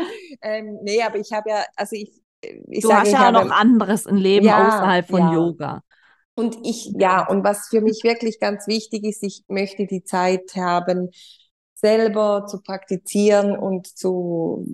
ähm, 0.41 0.79
nee, 0.83 1.01
aber 1.01 1.17
ich 1.17 1.31
habe 1.33 1.49
ja, 1.49 1.65
also 1.75 1.95
ich, 1.95 2.11
ich 2.69 2.81
Du 2.81 2.87
sage, 2.87 3.09
hast 3.09 3.17
ja 3.17 3.19
habe, 3.19 3.31
noch 3.31 3.49
anderes 3.51 4.05
im 4.05 4.15
Leben 4.17 4.49
Ja, 4.49 4.51
außerhalb 4.51 5.07
von 5.09 5.27
ja. 5.27 5.29
Yoga. 5.29 5.81
Und 6.39 6.57
ich, 6.65 6.93
ja, 6.97 7.27
und 7.27 7.43
was 7.43 7.67
für 7.69 7.81
mich 7.81 8.03
wirklich 8.03 8.39
ganz 8.39 8.67
wichtig 8.67 9.03
ist, 9.03 9.23
ich 9.23 9.43
möchte 9.47 9.85
die 9.87 10.03
Zeit 10.03 10.55
haben, 10.55 11.09
selber 11.75 12.45
zu 12.47 12.61
praktizieren 12.61 13.57
und 13.57 13.87
zu 13.87 14.65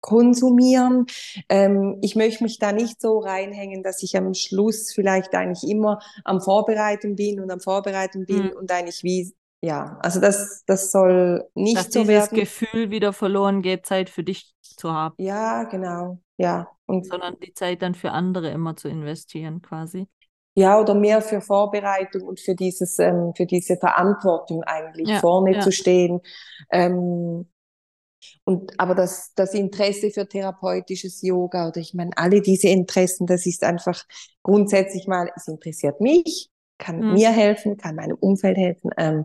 konsumieren. 0.00 1.06
Ähm, 1.48 1.98
ich 2.02 2.16
möchte 2.16 2.42
mich 2.44 2.58
da 2.58 2.72
nicht 2.72 3.00
so 3.00 3.18
reinhängen, 3.18 3.82
dass 3.82 4.02
ich 4.02 4.16
am 4.16 4.32
Schluss 4.34 4.92
vielleicht 4.94 5.34
eigentlich 5.34 5.70
immer 5.70 5.98
am 6.24 6.40
Vorbereiten 6.40 7.16
bin 7.16 7.40
und 7.40 7.50
am 7.50 7.60
Vorbereiten 7.60 8.26
bin 8.26 8.50
Mhm. 8.50 8.56
und 8.56 8.72
eigentlich 8.72 9.02
wie, 9.02 9.34
ja, 9.62 9.98
also 10.02 10.20
das, 10.20 10.62
das 10.66 10.90
soll 10.90 11.46
nicht 11.54 11.76
Dass 11.76 11.92
so 11.92 12.00
dieses 12.00 12.08
werden. 12.08 12.38
Gefühl 12.38 12.90
wieder 12.90 13.12
verloren 13.12 13.62
geht, 13.62 13.86
Zeit 13.86 14.10
für 14.10 14.24
dich 14.24 14.54
zu 14.62 14.92
haben, 14.92 15.16
Ja, 15.16 15.64
genau, 15.64 16.18
ja. 16.36 16.68
Und 16.86 17.06
sondern 17.06 17.38
die 17.40 17.52
Zeit 17.54 17.82
dann 17.82 17.94
für 17.94 18.10
andere 18.12 18.50
immer 18.50 18.76
zu 18.76 18.88
investieren, 18.88 19.62
quasi. 19.62 20.08
Ja, 20.54 20.78
oder 20.80 20.94
mehr 20.94 21.22
für 21.22 21.40
Vorbereitung 21.40 22.22
und 22.22 22.40
für 22.40 22.54
dieses, 22.54 22.98
ähm, 22.98 23.32
für 23.36 23.46
diese 23.46 23.76
Verantwortung 23.76 24.62
eigentlich 24.64 25.08
Ja, 25.10 25.20
vorne 25.20 25.56
ja. 25.56 25.60
zu 25.60 25.72
stehen. 25.72 26.20
Ähm, 26.70 27.46
und 28.44 28.78
aber 28.78 28.94
das, 28.94 29.32
das 29.34 29.54
Interesse 29.54 30.10
für 30.10 30.28
therapeutisches 30.28 31.22
Yoga 31.22 31.68
oder 31.68 31.78
ich 31.80 31.94
meine, 31.94 32.10
alle 32.16 32.40
diese 32.40 32.68
Interessen, 32.68 33.26
das 33.26 33.46
ist 33.46 33.64
einfach 33.64 34.04
grundsätzlich 34.42 35.06
mal, 35.06 35.30
es 35.36 35.48
interessiert 35.48 36.00
mich, 36.00 36.50
kann 36.78 37.00
Hm. 37.00 37.14
mir 37.14 37.30
helfen, 37.30 37.76
kann 37.76 37.96
meinem 37.96 38.16
Umfeld 38.20 38.56
helfen, 38.56 38.90
ähm, 38.96 39.24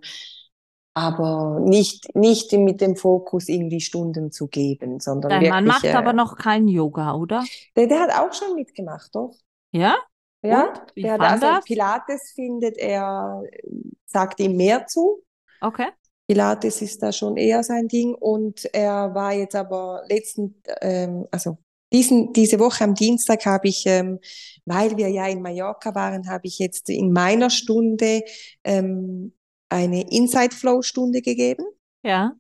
aber 0.94 1.60
nicht, 1.62 2.16
nicht 2.16 2.52
mit 2.54 2.82
dem 2.82 2.96
Fokus 2.96 3.50
irgendwie 3.50 3.82
Stunden 3.82 4.32
zu 4.32 4.48
geben, 4.48 5.00
sondern 5.00 5.32
Dein 5.32 5.44
Mann 5.48 5.64
wirklich, 5.64 5.68
macht 5.68 5.86
aber 5.96 6.12
äh, 6.12 6.14
noch 6.14 6.38
kein 6.38 6.68
Yoga, 6.68 7.14
oder? 7.16 7.50
der, 7.76 7.88
der 7.88 8.00
hat 8.02 8.12
auch 8.12 8.34
schon 8.34 8.56
mitgemacht, 8.56 9.16
doch. 9.16 9.34
Ja? 9.72 9.98
Ja, 10.44 10.70
Und? 10.70 10.82
Wie 10.96 11.02
der 11.04 11.18
fand 11.18 11.24
also 11.32 11.46
das? 11.48 11.66
Pilates 11.66 12.32
findet 12.34 12.78
er, 12.78 13.42
sagt 14.06 14.40
ihm 14.40 14.56
mehr 14.56 14.86
zu. 14.88 15.24
Okay. 15.62 15.88
Pilates 16.28 16.82
ist 16.82 17.02
da 17.02 17.12
schon 17.12 17.38
eher 17.38 17.64
sein 17.64 17.88
Ding 17.88 18.14
und 18.14 18.66
er 18.74 19.14
war 19.16 19.34
jetzt 19.34 19.56
aber 19.56 20.04
letzten, 20.10 20.62
ähm, 20.82 21.26
also 21.32 21.58
diesen, 21.94 22.34
diese 22.34 22.60
Woche 22.60 22.84
am 22.84 22.96
Dienstag 22.96 23.46
habe 23.46 23.70
ich, 23.70 23.86
ähm, 23.86 24.20
weil 24.66 24.98
wir 24.98 25.08
ja 25.10 25.26
in 25.28 25.42
Mallorca 25.42 25.96
waren, 25.96 26.30
habe 26.30 26.46
ich 26.48 26.60
jetzt 26.60 26.90
in 26.90 27.14
meiner 27.14 27.50
Stunde 27.50 28.24
ähm, 28.66 29.34
eine 29.70 30.02
Inside 30.12 30.54
Flow 30.54 30.82
Stunde 30.82 31.22
gegeben. 31.22 31.66
Ja, 32.04 32.34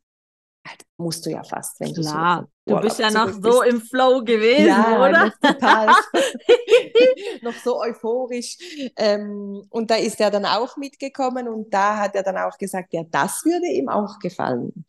Halt, 0.68 0.82
musst 0.98 1.26
du 1.26 1.30
ja 1.30 1.44
fast, 1.44 1.80
wenn 1.80 1.94
du 1.94 2.04
so 2.04 2.12
klar. 2.12 2.50
Du 2.66 2.78
bist 2.82 3.00
ja 3.00 3.10
noch 3.10 3.32
so 3.32 3.62
bist. 3.62 3.68
im 3.70 3.80
Flow 3.82 4.22
gewesen, 4.22 4.68
Ja, 4.68 5.00
oder? 5.00 5.34
total. 5.42 5.96
noch 7.42 7.54
so 7.56 7.80
euphorisch. 7.82 8.58
Ähm, 8.98 9.64
und 9.70 9.92
da 9.92 9.96
ist 9.96 10.20
er 10.20 10.32
dann 10.32 10.46
auch 10.46 10.78
mitgekommen 10.78 11.48
und 11.48 11.74
da 11.74 11.98
hat 11.98 12.16
er 12.16 12.24
dann 12.24 12.38
auch 12.38 12.58
gesagt, 12.58 12.94
ja, 12.94 13.04
das 13.12 13.44
würde 13.46 13.68
ihm 13.68 13.90
auch 13.90 14.20
gefallen. 14.20 14.86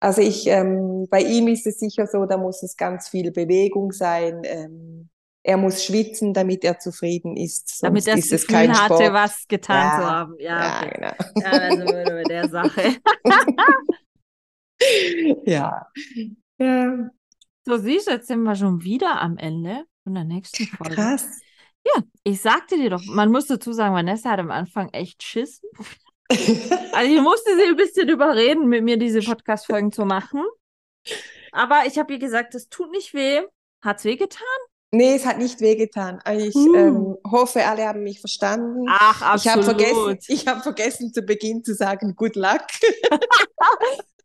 Also 0.00 0.22
ich, 0.22 0.46
ähm, 0.46 1.06
bei 1.10 1.20
ihm 1.22 1.48
ist 1.48 1.66
es 1.66 1.78
sicher 1.78 2.06
so, 2.06 2.24
da 2.26 2.38
muss 2.38 2.62
es 2.62 2.76
ganz 2.76 3.08
viel 3.08 3.30
Bewegung 3.32 3.92
sein. 3.92 4.42
Ähm, 4.44 5.10
er 5.42 5.56
muss 5.56 5.84
schwitzen, 5.84 6.34
damit 6.34 6.64
er 6.64 6.78
zufrieden 6.78 7.36
ist, 7.36 7.82
Damit 7.82 8.04
sonst 8.04 8.06
er 8.06 8.16
das 8.16 8.24
ist 8.26 8.32
es 8.32 8.46
Gefühl 8.46 8.72
hatte, 8.72 8.94
Sport. 8.96 9.12
was 9.12 9.46
getan 9.48 9.90
Ja, 9.92 9.96
zu 9.96 10.04
haben. 10.06 10.36
Ja, 10.38 10.60
Ja, 10.60 10.76
okay. 10.76 10.90
genau. 10.94 11.14
Ja, 11.34 11.50
also 11.50 11.84
bei 11.86 12.24
der 12.24 12.48
Sache. 12.50 12.96
ja. 15.46 15.86
ja. 16.58 17.10
So 17.66 17.76
siehst 17.78 18.08
du, 18.08 18.12
jetzt 18.12 18.28
sind 18.28 18.42
wir 18.42 18.54
schon 18.56 18.82
wieder 18.82 19.20
am 19.20 19.36
Ende 19.38 19.84
von 20.04 20.14
der 20.14 20.24
nächsten 20.24 20.66
Folge. 20.66 20.94
Krass. 20.96 21.26
Ja, 21.84 22.02
ich 22.24 22.40
sagte 22.42 22.76
dir 22.76 22.90
doch, 22.90 23.02
man 23.06 23.30
muss 23.32 23.46
dazu 23.46 23.72
sagen, 23.72 23.94
Vanessa 23.94 24.30
hat 24.30 24.38
am 24.40 24.50
Anfang 24.50 24.88
echt 24.90 25.22
Schiss. 25.22 25.62
Also 26.92 27.12
ich 27.12 27.20
musste 27.20 27.56
sie 27.56 27.64
ein 27.64 27.74
bisschen 27.74 28.08
überreden, 28.08 28.68
mit 28.68 28.84
mir 28.84 28.96
diese 28.96 29.18
Podcast-Folgen 29.20 29.90
zu 29.90 30.04
machen. 30.04 30.44
Aber 31.50 31.86
ich 31.86 31.98
habe 31.98 32.12
ihr 32.12 32.20
gesagt, 32.20 32.54
das 32.54 32.68
tut 32.68 32.92
nicht 32.92 33.14
weh. 33.14 33.40
Hat's 33.82 34.04
weh 34.04 34.14
getan? 34.14 34.46
Nee, 34.92 35.16
es 35.16 35.26
hat 35.26 35.38
nicht 35.38 35.60
wehgetan. 35.60 36.20
Ich 36.38 36.54
Uh. 36.54 36.74
ähm, 36.76 37.16
hoffe, 37.28 37.64
alle 37.66 37.84
haben 37.88 38.04
mich 38.04 38.20
verstanden. 38.20 38.86
Ach, 38.88 39.34
Ich 39.34 39.48
habe 39.48 39.64
vergessen, 39.64 39.92
absolut. 39.96 40.18
ich 40.28 40.46
habe 40.46 40.60
vergessen 40.60 41.12
zu 41.12 41.22
Beginn 41.22 41.64
zu 41.64 41.74
sagen, 41.74 42.14
good 42.14 42.36
luck. 42.36 42.62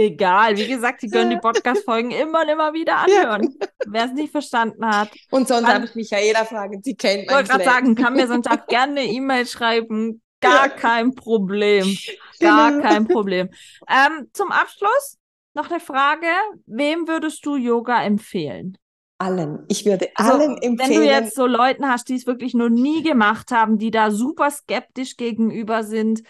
Egal, 0.00 0.56
wie 0.56 0.66
gesagt, 0.66 1.02
sie 1.02 1.08
können 1.08 1.30
die 1.30 1.36
Podcast-Folgen 1.36 2.10
immer 2.10 2.40
und 2.42 2.48
immer 2.48 2.72
wieder 2.72 2.96
anhören. 2.96 3.54
Wer 3.86 4.06
es 4.06 4.12
nicht 4.12 4.32
verstanden 4.32 4.86
hat. 4.86 5.10
Und 5.30 5.46
sonst 5.46 5.68
darf 5.68 5.84
ich 5.84 5.94
Michaela 5.94 6.44
fragen, 6.46 6.80
sie 6.82 6.94
kennt 6.94 7.22
Ich 7.22 7.26
mein 7.26 7.36
wollte 7.36 7.50
gerade 7.50 7.64
sagen, 7.64 7.94
kann 7.94 8.14
mir 8.14 8.26
sonst 8.26 8.50
auch 8.50 8.66
gerne 8.68 9.00
eine 9.00 9.04
E-Mail 9.12 9.46
schreiben. 9.46 10.22
Gar 10.40 10.68
Ja. 10.68 10.68
kein 10.70 11.14
Problem. 11.14 11.96
Gar 12.40 12.70
Genau. 12.72 12.82
kein 12.88 13.06
Problem. 13.06 13.50
Ähm, 13.88 14.28
zum 14.32 14.50
Abschluss 14.50 15.18
noch 15.52 15.70
eine 15.70 15.80
Frage. 15.80 16.26
Wem 16.64 17.06
würdest 17.06 17.44
du 17.44 17.56
Yoga 17.56 18.02
empfehlen? 18.02 18.78
Allen. 19.18 19.66
Ich 19.68 19.84
würde 19.84 20.08
Also, 20.14 20.32
allen 20.32 20.56
wenn 20.62 20.78
empfehlen. 20.78 21.00
du 21.02 21.06
jetzt 21.06 21.34
so 21.34 21.46
Leuten 21.46 21.86
hast, 21.86 22.08
die 22.08 22.14
es 22.14 22.26
wirklich 22.26 22.54
noch 22.54 22.70
nie 22.70 23.02
gemacht 23.02 23.50
haben, 23.50 23.76
die 23.76 23.90
da 23.90 24.10
super 24.10 24.50
skeptisch 24.50 25.18
gegenüber 25.18 25.84
sind, 25.84 26.22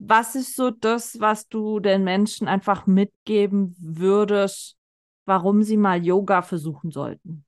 was 0.00 0.34
ist 0.34 0.56
so 0.56 0.70
das, 0.70 1.20
was 1.20 1.48
du 1.48 1.80
den 1.80 2.04
Menschen 2.04 2.48
einfach 2.48 2.86
mitgeben 2.86 3.76
würdest, 3.78 4.76
warum 5.26 5.62
sie 5.62 5.76
mal 5.76 6.04
Yoga 6.04 6.42
versuchen 6.42 6.90
sollten? 6.90 7.44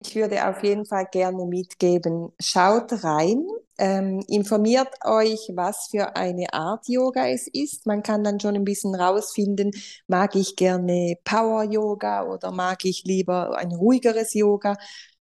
Ich 0.00 0.14
würde 0.14 0.46
auf 0.48 0.62
jeden 0.62 0.86
Fall 0.86 1.06
gerne 1.10 1.46
mitgeben, 1.46 2.32
schaut 2.40 2.92
rein, 3.02 3.44
ähm, 3.78 4.22
informiert 4.28 4.88
euch, 5.04 5.50
was 5.54 5.88
für 5.90 6.16
eine 6.16 6.52
Art 6.52 6.86
Yoga 6.88 7.28
es 7.28 7.48
ist. 7.48 7.86
Man 7.86 8.02
kann 8.02 8.22
dann 8.22 8.38
schon 8.40 8.54
ein 8.56 8.64
bisschen 8.64 8.94
rausfinden, 8.94 9.72
mag 10.06 10.36
ich 10.36 10.54
gerne 10.56 11.16
Power 11.24 11.64
Yoga 11.64 12.24
oder 12.26 12.52
mag 12.52 12.84
ich 12.84 13.04
lieber 13.04 13.56
ein 13.58 13.72
ruhigeres 13.72 14.34
Yoga. 14.34 14.76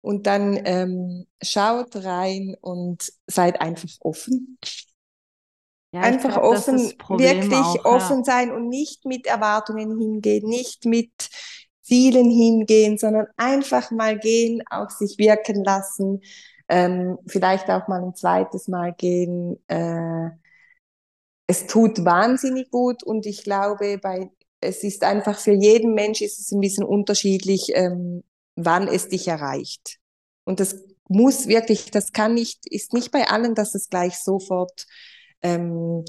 Und 0.00 0.26
dann 0.26 0.60
ähm, 0.66 1.26
schaut 1.42 1.96
rein 1.96 2.56
und 2.60 3.12
seid 3.26 3.60
einfach 3.60 3.88
offen. 4.00 4.58
Ja, 5.94 6.00
Einfach 6.00 6.32
glaub, 6.32 6.42
offen, 6.42 6.92
wirklich 7.08 7.52
auch, 7.52 7.76
ja. 7.76 7.84
offen 7.84 8.24
sein 8.24 8.50
und 8.50 8.68
nicht 8.68 9.04
mit 9.04 9.28
Erwartungen 9.28 9.96
hingehen, 9.96 10.48
nicht 10.48 10.86
mit 10.86 11.12
Zielen 11.82 12.30
hingehen, 12.30 12.98
sondern 12.98 13.28
einfach 13.36 13.92
mal 13.92 14.18
gehen, 14.18 14.60
auf 14.70 14.90
sich 14.90 15.18
wirken 15.18 15.62
lassen, 15.62 16.20
ähm, 16.68 17.16
vielleicht 17.28 17.70
auch 17.70 17.86
mal 17.86 18.02
ein 18.02 18.16
zweites 18.16 18.66
Mal 18.66 18.92
gehen. 18.92 19.62
Äh, 19.68 20.30
es 21.46 21.68
tut 21.68 22.04
wahnsinnig 22.04 22.72
gut 22.72 23.04
und 23.04 23.24
ich 23.24 23.44
glaube, 23.44 23.98
bei, 23.98 24.32
es 24.60 24.82
ist 24.82 25.04
einfach 25.04 25.38
für 25.38 25.52
jeden 25.52 25.94
Mensch 25.94 26.22
ist 26.22 26.40
es 26.40 26.50
ein 26.50 26.60
bisschen 26.60 26.84
unterschiedlich, 26.86 27.70
ähm, 27.74 28.24
wann 28.56 28.88
es 28.88 29.06
dich 29.08 29.28
erreicht. 29.28 30.00
Und 30.42 30.58
das 30.58 30.74
muss 31.08 31.46
wirklich, 31.46 31.92
das 31.92 32.10
kann 32.10 32.34
nicht, 32.34 32.66
ist 32.68 32.94
nicht 32.94 33.12
bei 33.12 33.28
allen, 33.28 33.54
dass 33.54 33.76
es 33.76 33.88
gleich 33.88 34.18
sofort 34.18 34.86
ähm, 35.44 36.04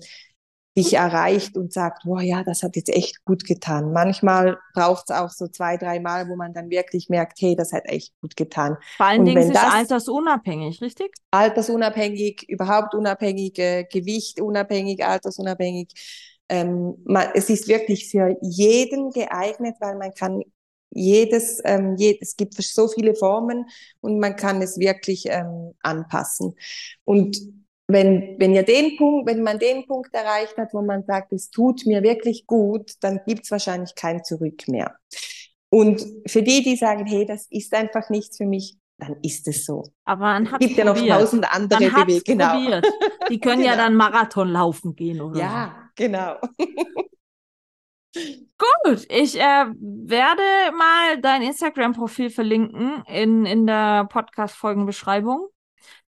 dich 0.78 0.94
erreicht 0.96 1.56
und 1.56 1.72
sagt, 1.72 2.04
boah, 2.04 2.22
ja, 2.22 2.44
das 2.44 2.62
hat 2.62 2.76
jetzt 2.76 2.90
echt 2.90 3.24
gut 3.24 3.46
getan. 3.46 3.94
Manchmal 3.94 4.58
braucht 4.74 5.10
es 5.10 5.16
auch 5.16 5.30
so 5.30 5.48
zwei, 5.48 5.78
drei 5.78 6.02
Mal, 6.02 6.28
wo 6.28 6.36
man 6.36 6.54
dann 6.54 6.70
wirklich 6.70 7.08
merkt, 7.08 7.40
hey, 7.40 7.56
das 7.56 7.72
hat 7.72 7.84
echt 7.86 8.14
gut 8.20 8.36
getan. 8.36 8.76
Vor 8.98 9.06
allen 9.06 9.22
Und 9.22 9.26
Dingen 9.28 9.38
ist 9.42 9.48
es 9.48 9.54
das- 9.54 9.74
altersunabhängig, 9.74 10.82
richtig? 10.82 11.12
Altersunabhängig, 11.32 12.44
überhaupt 12.50 12.94
unabhängig, 12.94 13.58
äh, 13.60 13.86
Gewicht 13.86 14.42
unabhängig, 14.42 15.06
altersunabhängig. 15.06 15.94
Ähm, 16.50 16.96
man, 17.06 17.28
es 17.36 17.50
ist 17.50 17.70
wirklich 17.70 18.10
für 18.12 18.36
jeden 18.42 19.12
geeignet, 19.12 19.76
weil 19.80 19.96
man 19.96 20.14
kann 20.14 20.42
jedes, 20.92 21.62
ähm, 21.66 21.96
je, 21.98 22.18
es 22.22 22.36
gibt 22.36 22.54
so 22.56 22.88
viele 22.90 23.16
Formen 23.16 23.66
und 24.02 24.20
man 24.20 24.36
kann 24.36 24.62
es 24.62 24.78
wirklich 24.78 25.26
ähm, 25.28 25.74
anpassen. 25.82 26.54
Und 27.06 27.38
wenn, 27.88 28.36
wenn 28.40 28.54
ihr 28.54 28.64
den 28.64 28.98
Punkt, 28.98 29.28
wenn 29.30 29.44
man 29.44 29.60
den 29.60 29.86
Punkt 29.86 30.14
erreicht 30.14 30.58
hat, 30.58 30.74
wo 30.74 30.82
man 30.82 31.04
sagt, 31.04 31.32
es 31.34 31.50
tut 31.52 31.86
mir 31.86 32.02
wirklich 32.02 32.48
gut, 32.48 32.94
dann 33.02 33.20
gibt's 33.26 33.52
wahrscheinlich 33.52 33.94
kein 33.96 34.24
Zurück 34.24 34.68
mehr. 34.68 34.96
Und 35.70 36.04
für 36.28 36.42
die, 36.42 36.64
die 36.64 36.76
sagen, 36.76 37.06
hey, 37.06 37.26
das 37.26 37.48
ist 37.50 37.74
einfach 37.74 38.10
nichts 38.10 38.38
für 38.38 38.46
mich, 38.46 38.78
dann 38.98 39.18
ist 39.22 39.48
es 39.48 39.66
so. 39.66 39.84
Aber 40.06 40.22
man 40.22 40.46
Es 40.46 40.52
hat 40.54 40.62
gibt 40.62 40.78
ja 40.78 40.86
noch 40.86 40.98
tausend 40.98 41.52
andere 41.54 41.80
Bewegungen. 41.80 42.22
Genau. 42.24 42.54
probiert. 42.54 42.86
Die 43.30 43.40
können 43.40 43.62
ja 43.62 43.72
Genau. 43.76 43.84
dann 43.84 43.96
Marathon 43.96 44.50
laufen 44.50 44.96
gehen 44.96 45.22
oder 45.22 45.40
Ja, 45.40 45.90
genau. 45.96 46.38
Gut, 48.16 49.06
ich 49.10 49.38
äh, 49.38 49.66
werde 49.78 50.76
mal 50.78 51.20
dein 51.22 51.42
Instagram-Profil 51.42 52.30
verlinken 52.30 53.04
in, 53.08 53.46
in 53.46 53.68
der 53.68 54.06
Podcast-Folgenbeschreibung. 54.06 55.50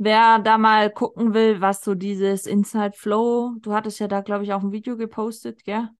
Wer 0.03 0.38
da 0.38 0.57
mal 0.57 0.90
gucken 0.90 1.34
will, 1.34 1.61
was 1.61 1.82
so 1.82 1.94
dieses 1.94 2.46
Inside 2.46 2.92
Flow, 2.96 3.53
du 3.61 3.74
hattest 3.74 3.98
ja 3.98 4.09
da, 4.09 4.22
glaube 4.22 4.44
ich, 4.44 4.53
auch 4.55 4.62
ein 4.62 4.72
Video 4.72 4.96
gepostet, 4.96 5.62
gell? 5.62 5.90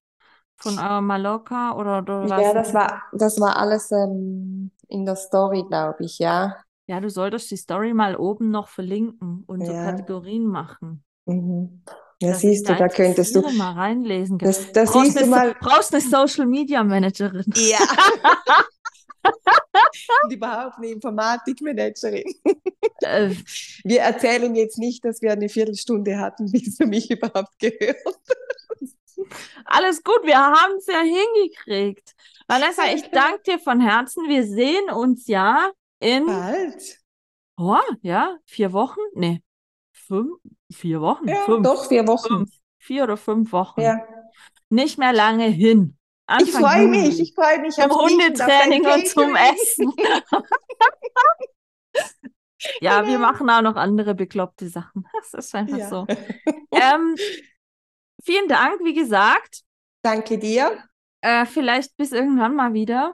Von 0.57 0.75
äh, 0.79 1.01
Mallorca 1.01 1.75
oder, 1.75 1.99
oder 1.99 2.27
was? 2.27 2.41
Ja, 2.41 2.53
das 2.55 2.73
war, 2.73 3.03
das 3.13 3.39
war 3.39 3.57
alles 3.57 3.91
ähm, 3.91 4.71
in 4.87 5.05
der 5.05 5.15
Story, 5.15 5.63
glaube 5.67 6.03
ich, 6.03 6.17
ja. 6.17 6.55
Ja, 6.87 6.99
du 6.99 7.11
solltest 7.11 7.51
die 7.51 7.57
Story 7.57 7.93
mal 7.93 8.15
oben 8.15 8.49
noch 8.49 8.69
verlinken 8.69 9.43
und 9.45 9.67
so 9.67 9.71
Ja. 9.71 9.83
Kategorien 9.83 10.47
machen. 10.47 11.03
Mhm. 11.27 11.83
Ja, 12.21 12.31
ich 12.31 12.37
siehst 12.37 12.67
du, 12.69 12.75
da 12.75 12.87
könntest 12.87 13.35
du, 13.35 13.41
mal 13.51 13.73
reinlesen 13.73 14.39
das, 14.39 14.71
das 14.71 14.91
brauchst, 14.91 15.13
siehst 15.13 15.31
du 15.31 15.35
eine, 15.35 15.49
mal. 15.49 15.55
brauchst 15.59 15.93
eine 15.93 16.01
Social 16.01 16.47
Media 16.47 16.83
Managerin. 16.83 17.45
Ja. 17.55 17.77
Und 20.23 20.33
überhaupt 20.33 20.77
eine 20.77 20.87
Informatikmanagerin. 20.87 22.23
Äh, 23.01 23.29
Wir 23.83 24.01
erzählen 24.01 24.53
jetzt 24.55 24.77
nicht, 24.77 25.03
dass 25.05 25.21
wir 25.21 25.31
eine 25.31 25.49
Viertelstunde 25.49 26.17
hatten, 26.19 26.51
bis 26.51 26.77
du 26.77 26.85
mich 26.85 27.09
überhaupt 27.09 27.57
gehört. 27.59 27.97
alles 29.65 30.03
gut, 30.03 30.21
wir 30.23 30.37
haben 30.37 30.75
es 30.77 30.87
ja 30.87 31.01
hingekriegt. 31.01 32.13
Vanessa, 32.47 32.83
ich 32.93 33.09
danke 33.11 33.41
dir 33.43 33.59
von 33.59 33.79
Herzen. 33.79 34.27
Wir 34.27 34.45
sehen 34.45 34.89
uns 34.91 35.27
ja 35.27 35.71
in, 35.99 36.25
Bald. 36.25 36.99
oh, 37.57 37.77
ja, 38.01 38.37
vier 38.45 38.73
Wochen? 38.73 38.99
Nee, 39.13 39.41
fünf, 39.91 40.37
vier 40.71 41.01
Wochen? 41.01 41.27
Ja, 41.27 41.43
fünf, 41.45 41.63
doch, 41.63 41.87
vier 41.87 42.07
Wochen. 42.07 42.27
fünf, 42.27 42.49
vier 42.79 43.03
oder 43.03 43.17
fünf 43.17 43.51
Wochen. 43.51 43.81
Ja. 43.81 43.99
Nicht 44.69 44.97
mehr 44.97 45.13
lange 45.13 45.45
hin. 45.45 45.97
Ich 46.39 46.55
Anfang 46.55 46.61
freue 46.61 46.81
Juli. 46.83 47.01
mich, 47.01 47.19
ich 47.19 47.33
freue 47.33 47.59
mich 47.59 47.75
Zum 47.75 47.91
Hundetraining 47.91 48.85
und 48.85 49.07
zum. 49.07 49.35
Essen. 49.35 49.91
ja, 52.81 53.05
wir 53.07 53.19
machen 53.19 53.49
auch 53.49 53.61
noch 53.61 53.75
andere 53.75 54.15
bekloppte 54.15 54.69
Sachen. 54.69 55.05
Das 55.13 55.33
ist 55.33 55.55
einfach 55.55 55.77
Ja. 55.77 55.89
so. 55.89 56.07
Ähm, 56.73 57.15
vielen 58.23 58.47
Dank, 58.47 58.79
wie 58.83 58.93
gesagt. 58.93 59.61
Danke 60.03 60.37
dir. 60.37 60.83
Äh, 61.21 61.45
vielleicht 61.45 61.95
bis 61.97 62.11
irgendwann 62.13 62.55
mal 62.55 62.73
wieder, 62.73 63.13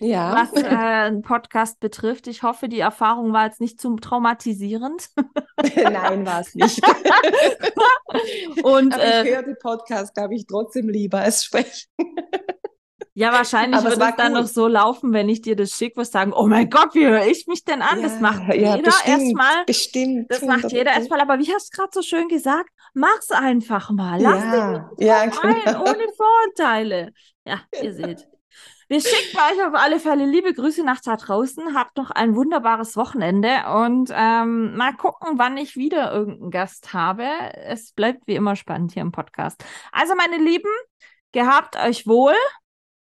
Ja. 0.00 0.34
was 0.34 0.62
äh, 0.62 0.66
einen 0.68 1.22
Podcast 1.22 1.78
betrifft. 1.80 2.26
Ich 2.26 2.42
hoffe, 2.42 2.68
die 2.68 2.80
Erfahrung 2.80 3.32
war 3.32 3.46
jetzt 3.46 3.60
nicht 3.60 3.80
zu 3.80 3.94
traumatisierend. 3.96 5.08
Nein, 5.76 6.26
war 6.26 6.40
es 6.40 6.54
nicht. 6.54 6.80
Und 8.62 8.94
Aber 8.94 9.02
äh, 9.04 9.22
ich 9.28 9.34
höre 9.34 9.42
den 9.42 9.56
Podcast, 9.60 10.14
glaube 10.14 10.34
ich, 10.34 10.46
trotzdem 10.46 10.88
lieber 10.88 11.20
als 11.20 11.44
sprechen. 11.44 11.88
ja, 13.14 13.32
wahrscheinlich 13.32 13.78
aber 13.78 13.88
es 13.88 13.98
wird 13.98 14.00
es 14.00 14.00
war 14.00 14.16
dann 14.16 14.32
cool. 14.34 14.40
noch 14.42 14.48
so 14.48 14.66
laufen, 14.66 15.12
wenn 15.12 15.28
ich 15.28 15.42
dir 15.42 15.56
das 15.56 15.72
schicke, 15.72 15.98
wirst 15.98 16.12
sagen, 16.12 16.32
oh 16.32 16.46
mein 16.46 16.70
Gott, 16.70 16.94
wie 16.94 17.06
höre 17.06 17.26
ich 17.26 17.46
mich 17.46 17.64
denn 17.64 17.82
an? 17.82 18.02
das 18.02 18.14
Ja, 18.14 18.20
macht 18.20 18.42
ja, 18.54 18.76
jeder 18.76 18.92
erstmal. 19.04 19.64
Bestimmt. 19.66 20.30
Das 20.30 20.42
macht 20.42 20.72
jeder 20.72 20.92
100%. 20.92 20.94
erstmal, 20.96 21.20
aber 21.20 21.38
wie 21.38 21.52
hast 21.52 21.72
du 21.72 21.76
gerade 21.76 21.90
so 21.92 22.02
schön 22.02 22.28
gesagt, 22.28 22.70
mach's 22.94 23.30
einfach 23.30 23.90
mal. 23.90 24.20
Lass 24.20 24.42
dich 24.42 24.52
Ja, 24.52 24.90
ja, 24.98 25.20
ein, 25.20 25.30
genau. 25.30 25.82
ohne 25.82 26.06
Vorurteile. 26.16 27.12
Ja, 27.44 27.60
ihr 27.82 27.94
seht. 27.94 28.26
Wir 28.90 29.00
schicken 29.00 29.38
euch 29.38 29.64
auf 29.64 29.74
alle 29.74 30.00
Fälle 30.00 30.26
liebe 30.26 30.52
Grüße 30.52 30.82
nach 30.82 31.00
da 31.00 31.14
draußen. 31.14 31.76
Habt 31.76 31.96
noch 31.96 32.10
ein 32.10 32.34
wunderbares 32.34 32.96
Wochenende 32.96 33.48
und 33.72 34.10
ähm, 34.12 34.74
mal 34.74 34.96
gucken, 34.96 35.38
wann 35.38 35.56
ich 35.58 35.76
wieder 35.76 36.12
irgendeinen 36.12 36.50
Gast 36.50 36.92
habe. 36.92 37.24
Es 37.54 37.92
bleibt 37.92 38.26
wie 38.26 38.34
immer 38.34 38.56
spannend 38.56 38.90
hier 38.90 39.02
im 39.02 39.12
Podcast. 39.12 39.64
Also, 39.92 40.16
meine 40.16 40.38
Lieben, 40.38 40.72
gehabt 41.30 41.76
euch 41.76 42.08
wohl, 42.08 42.34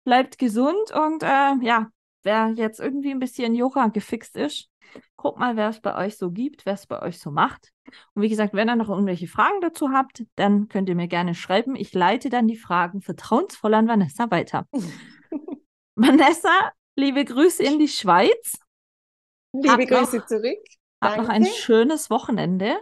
bleibt 0.05 0.36
gesund 0.36 0.91
und 0.93 1.22
äh, 1.22 1.55
ja, 1.62 1.86
wer 2.22 2.53
jetzt 2.55 2.80
irgendwie 2.80 3.12
ein 3.12 3.18
bisschen 3.18 3.55
Yoga 3.55 3.86
gefixt 3.86 4.36
ist, 4.36 4.68
guckt 5.16 5.39
mal, 5.39 5.57
wer 5.57 5.70
es 5.70 5.80
bei 5.80 5.97
euch 5.97 6.18
so 6.18 6.30
gibt, 6.30 6.66
wer 6.66 6.74
es 6.74 6.86
bei 6.86 7.01
euch 7.01 7.18
so 7.18 7.30
macht. 7.30 7.72
Und 8.12 8.20
wie 8.20 8.28
gesagt, 8.28 8.53
wenn 8.53 8.68
ihr 8.68 8.76
noch 8.76 8.91
irgendwelche 8.91 9.26
Fragen 9.26 9.62
dazu 9.62 9.89
habt, 9.89 10.22
dann 10.36 10.68
könnt 10.68 10.91
ihr 10.91 10.97
mir 10.97 11.09
gerne 11.09 11.34
schreiben. 11.34 11.76
Ich 11.76 11.95
leite 11.95 12.28
dann 12.28 12.47
die 12.47 12.59
Fragen 12.59 13.01
vertrauensvoll 13.01 13.72
an 13.72 13.89
Vanessa 13.89 14.30
weiter. 14.30 14.66
Vanessa, 15.99 16.72
liebe 16.96 17.24
Grüße 17.24 17.62
in 17.62 17.78
die 17.80 17.88
Schweiz. 17.88 18.55
Liebe 19.53 19.84
noch- 19.84 20.01
Grüße 20.11 20.24
zurück. 20.26 20.59
Habt 21.03 21.18
noch 21.18 21.28
ein 21.28 21.44
schönes 21.46 22.09
Wochenende. 22.11 22.76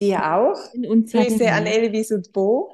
Dir 0.00 0.34
auch. 0.34 0.58
Grüße 0.74 1.50
an. 1.50 1.66
Elvis 1.66 2.10
und 2.12 2.32
Bo. 2.32 2.70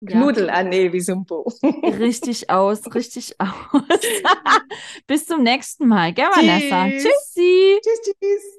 Ja, 0.00 0.18
Knuddel 0.20 0.50
an 0.50 0.72
Elvis 0.72 1.08
und 1.08 1.26
Bo. 1.26 1.50
richtig 1.62 2.50
aus, 2.50 2.82
richtig 2.94 3.34
aus. 3.40 3.50
Bis 5.06 5.24
zum 5.26 5.42
nächsten 5.42 5.86
Mal, 5.88 6.12
gell, 6.12 6.26
Vanessa? 6.26 6.88
Tschüss. 6.90 7.02
Tschüssi. 7.04 7.80
Tschüss, 7.82 8.00
tschüss. 8.02 8.58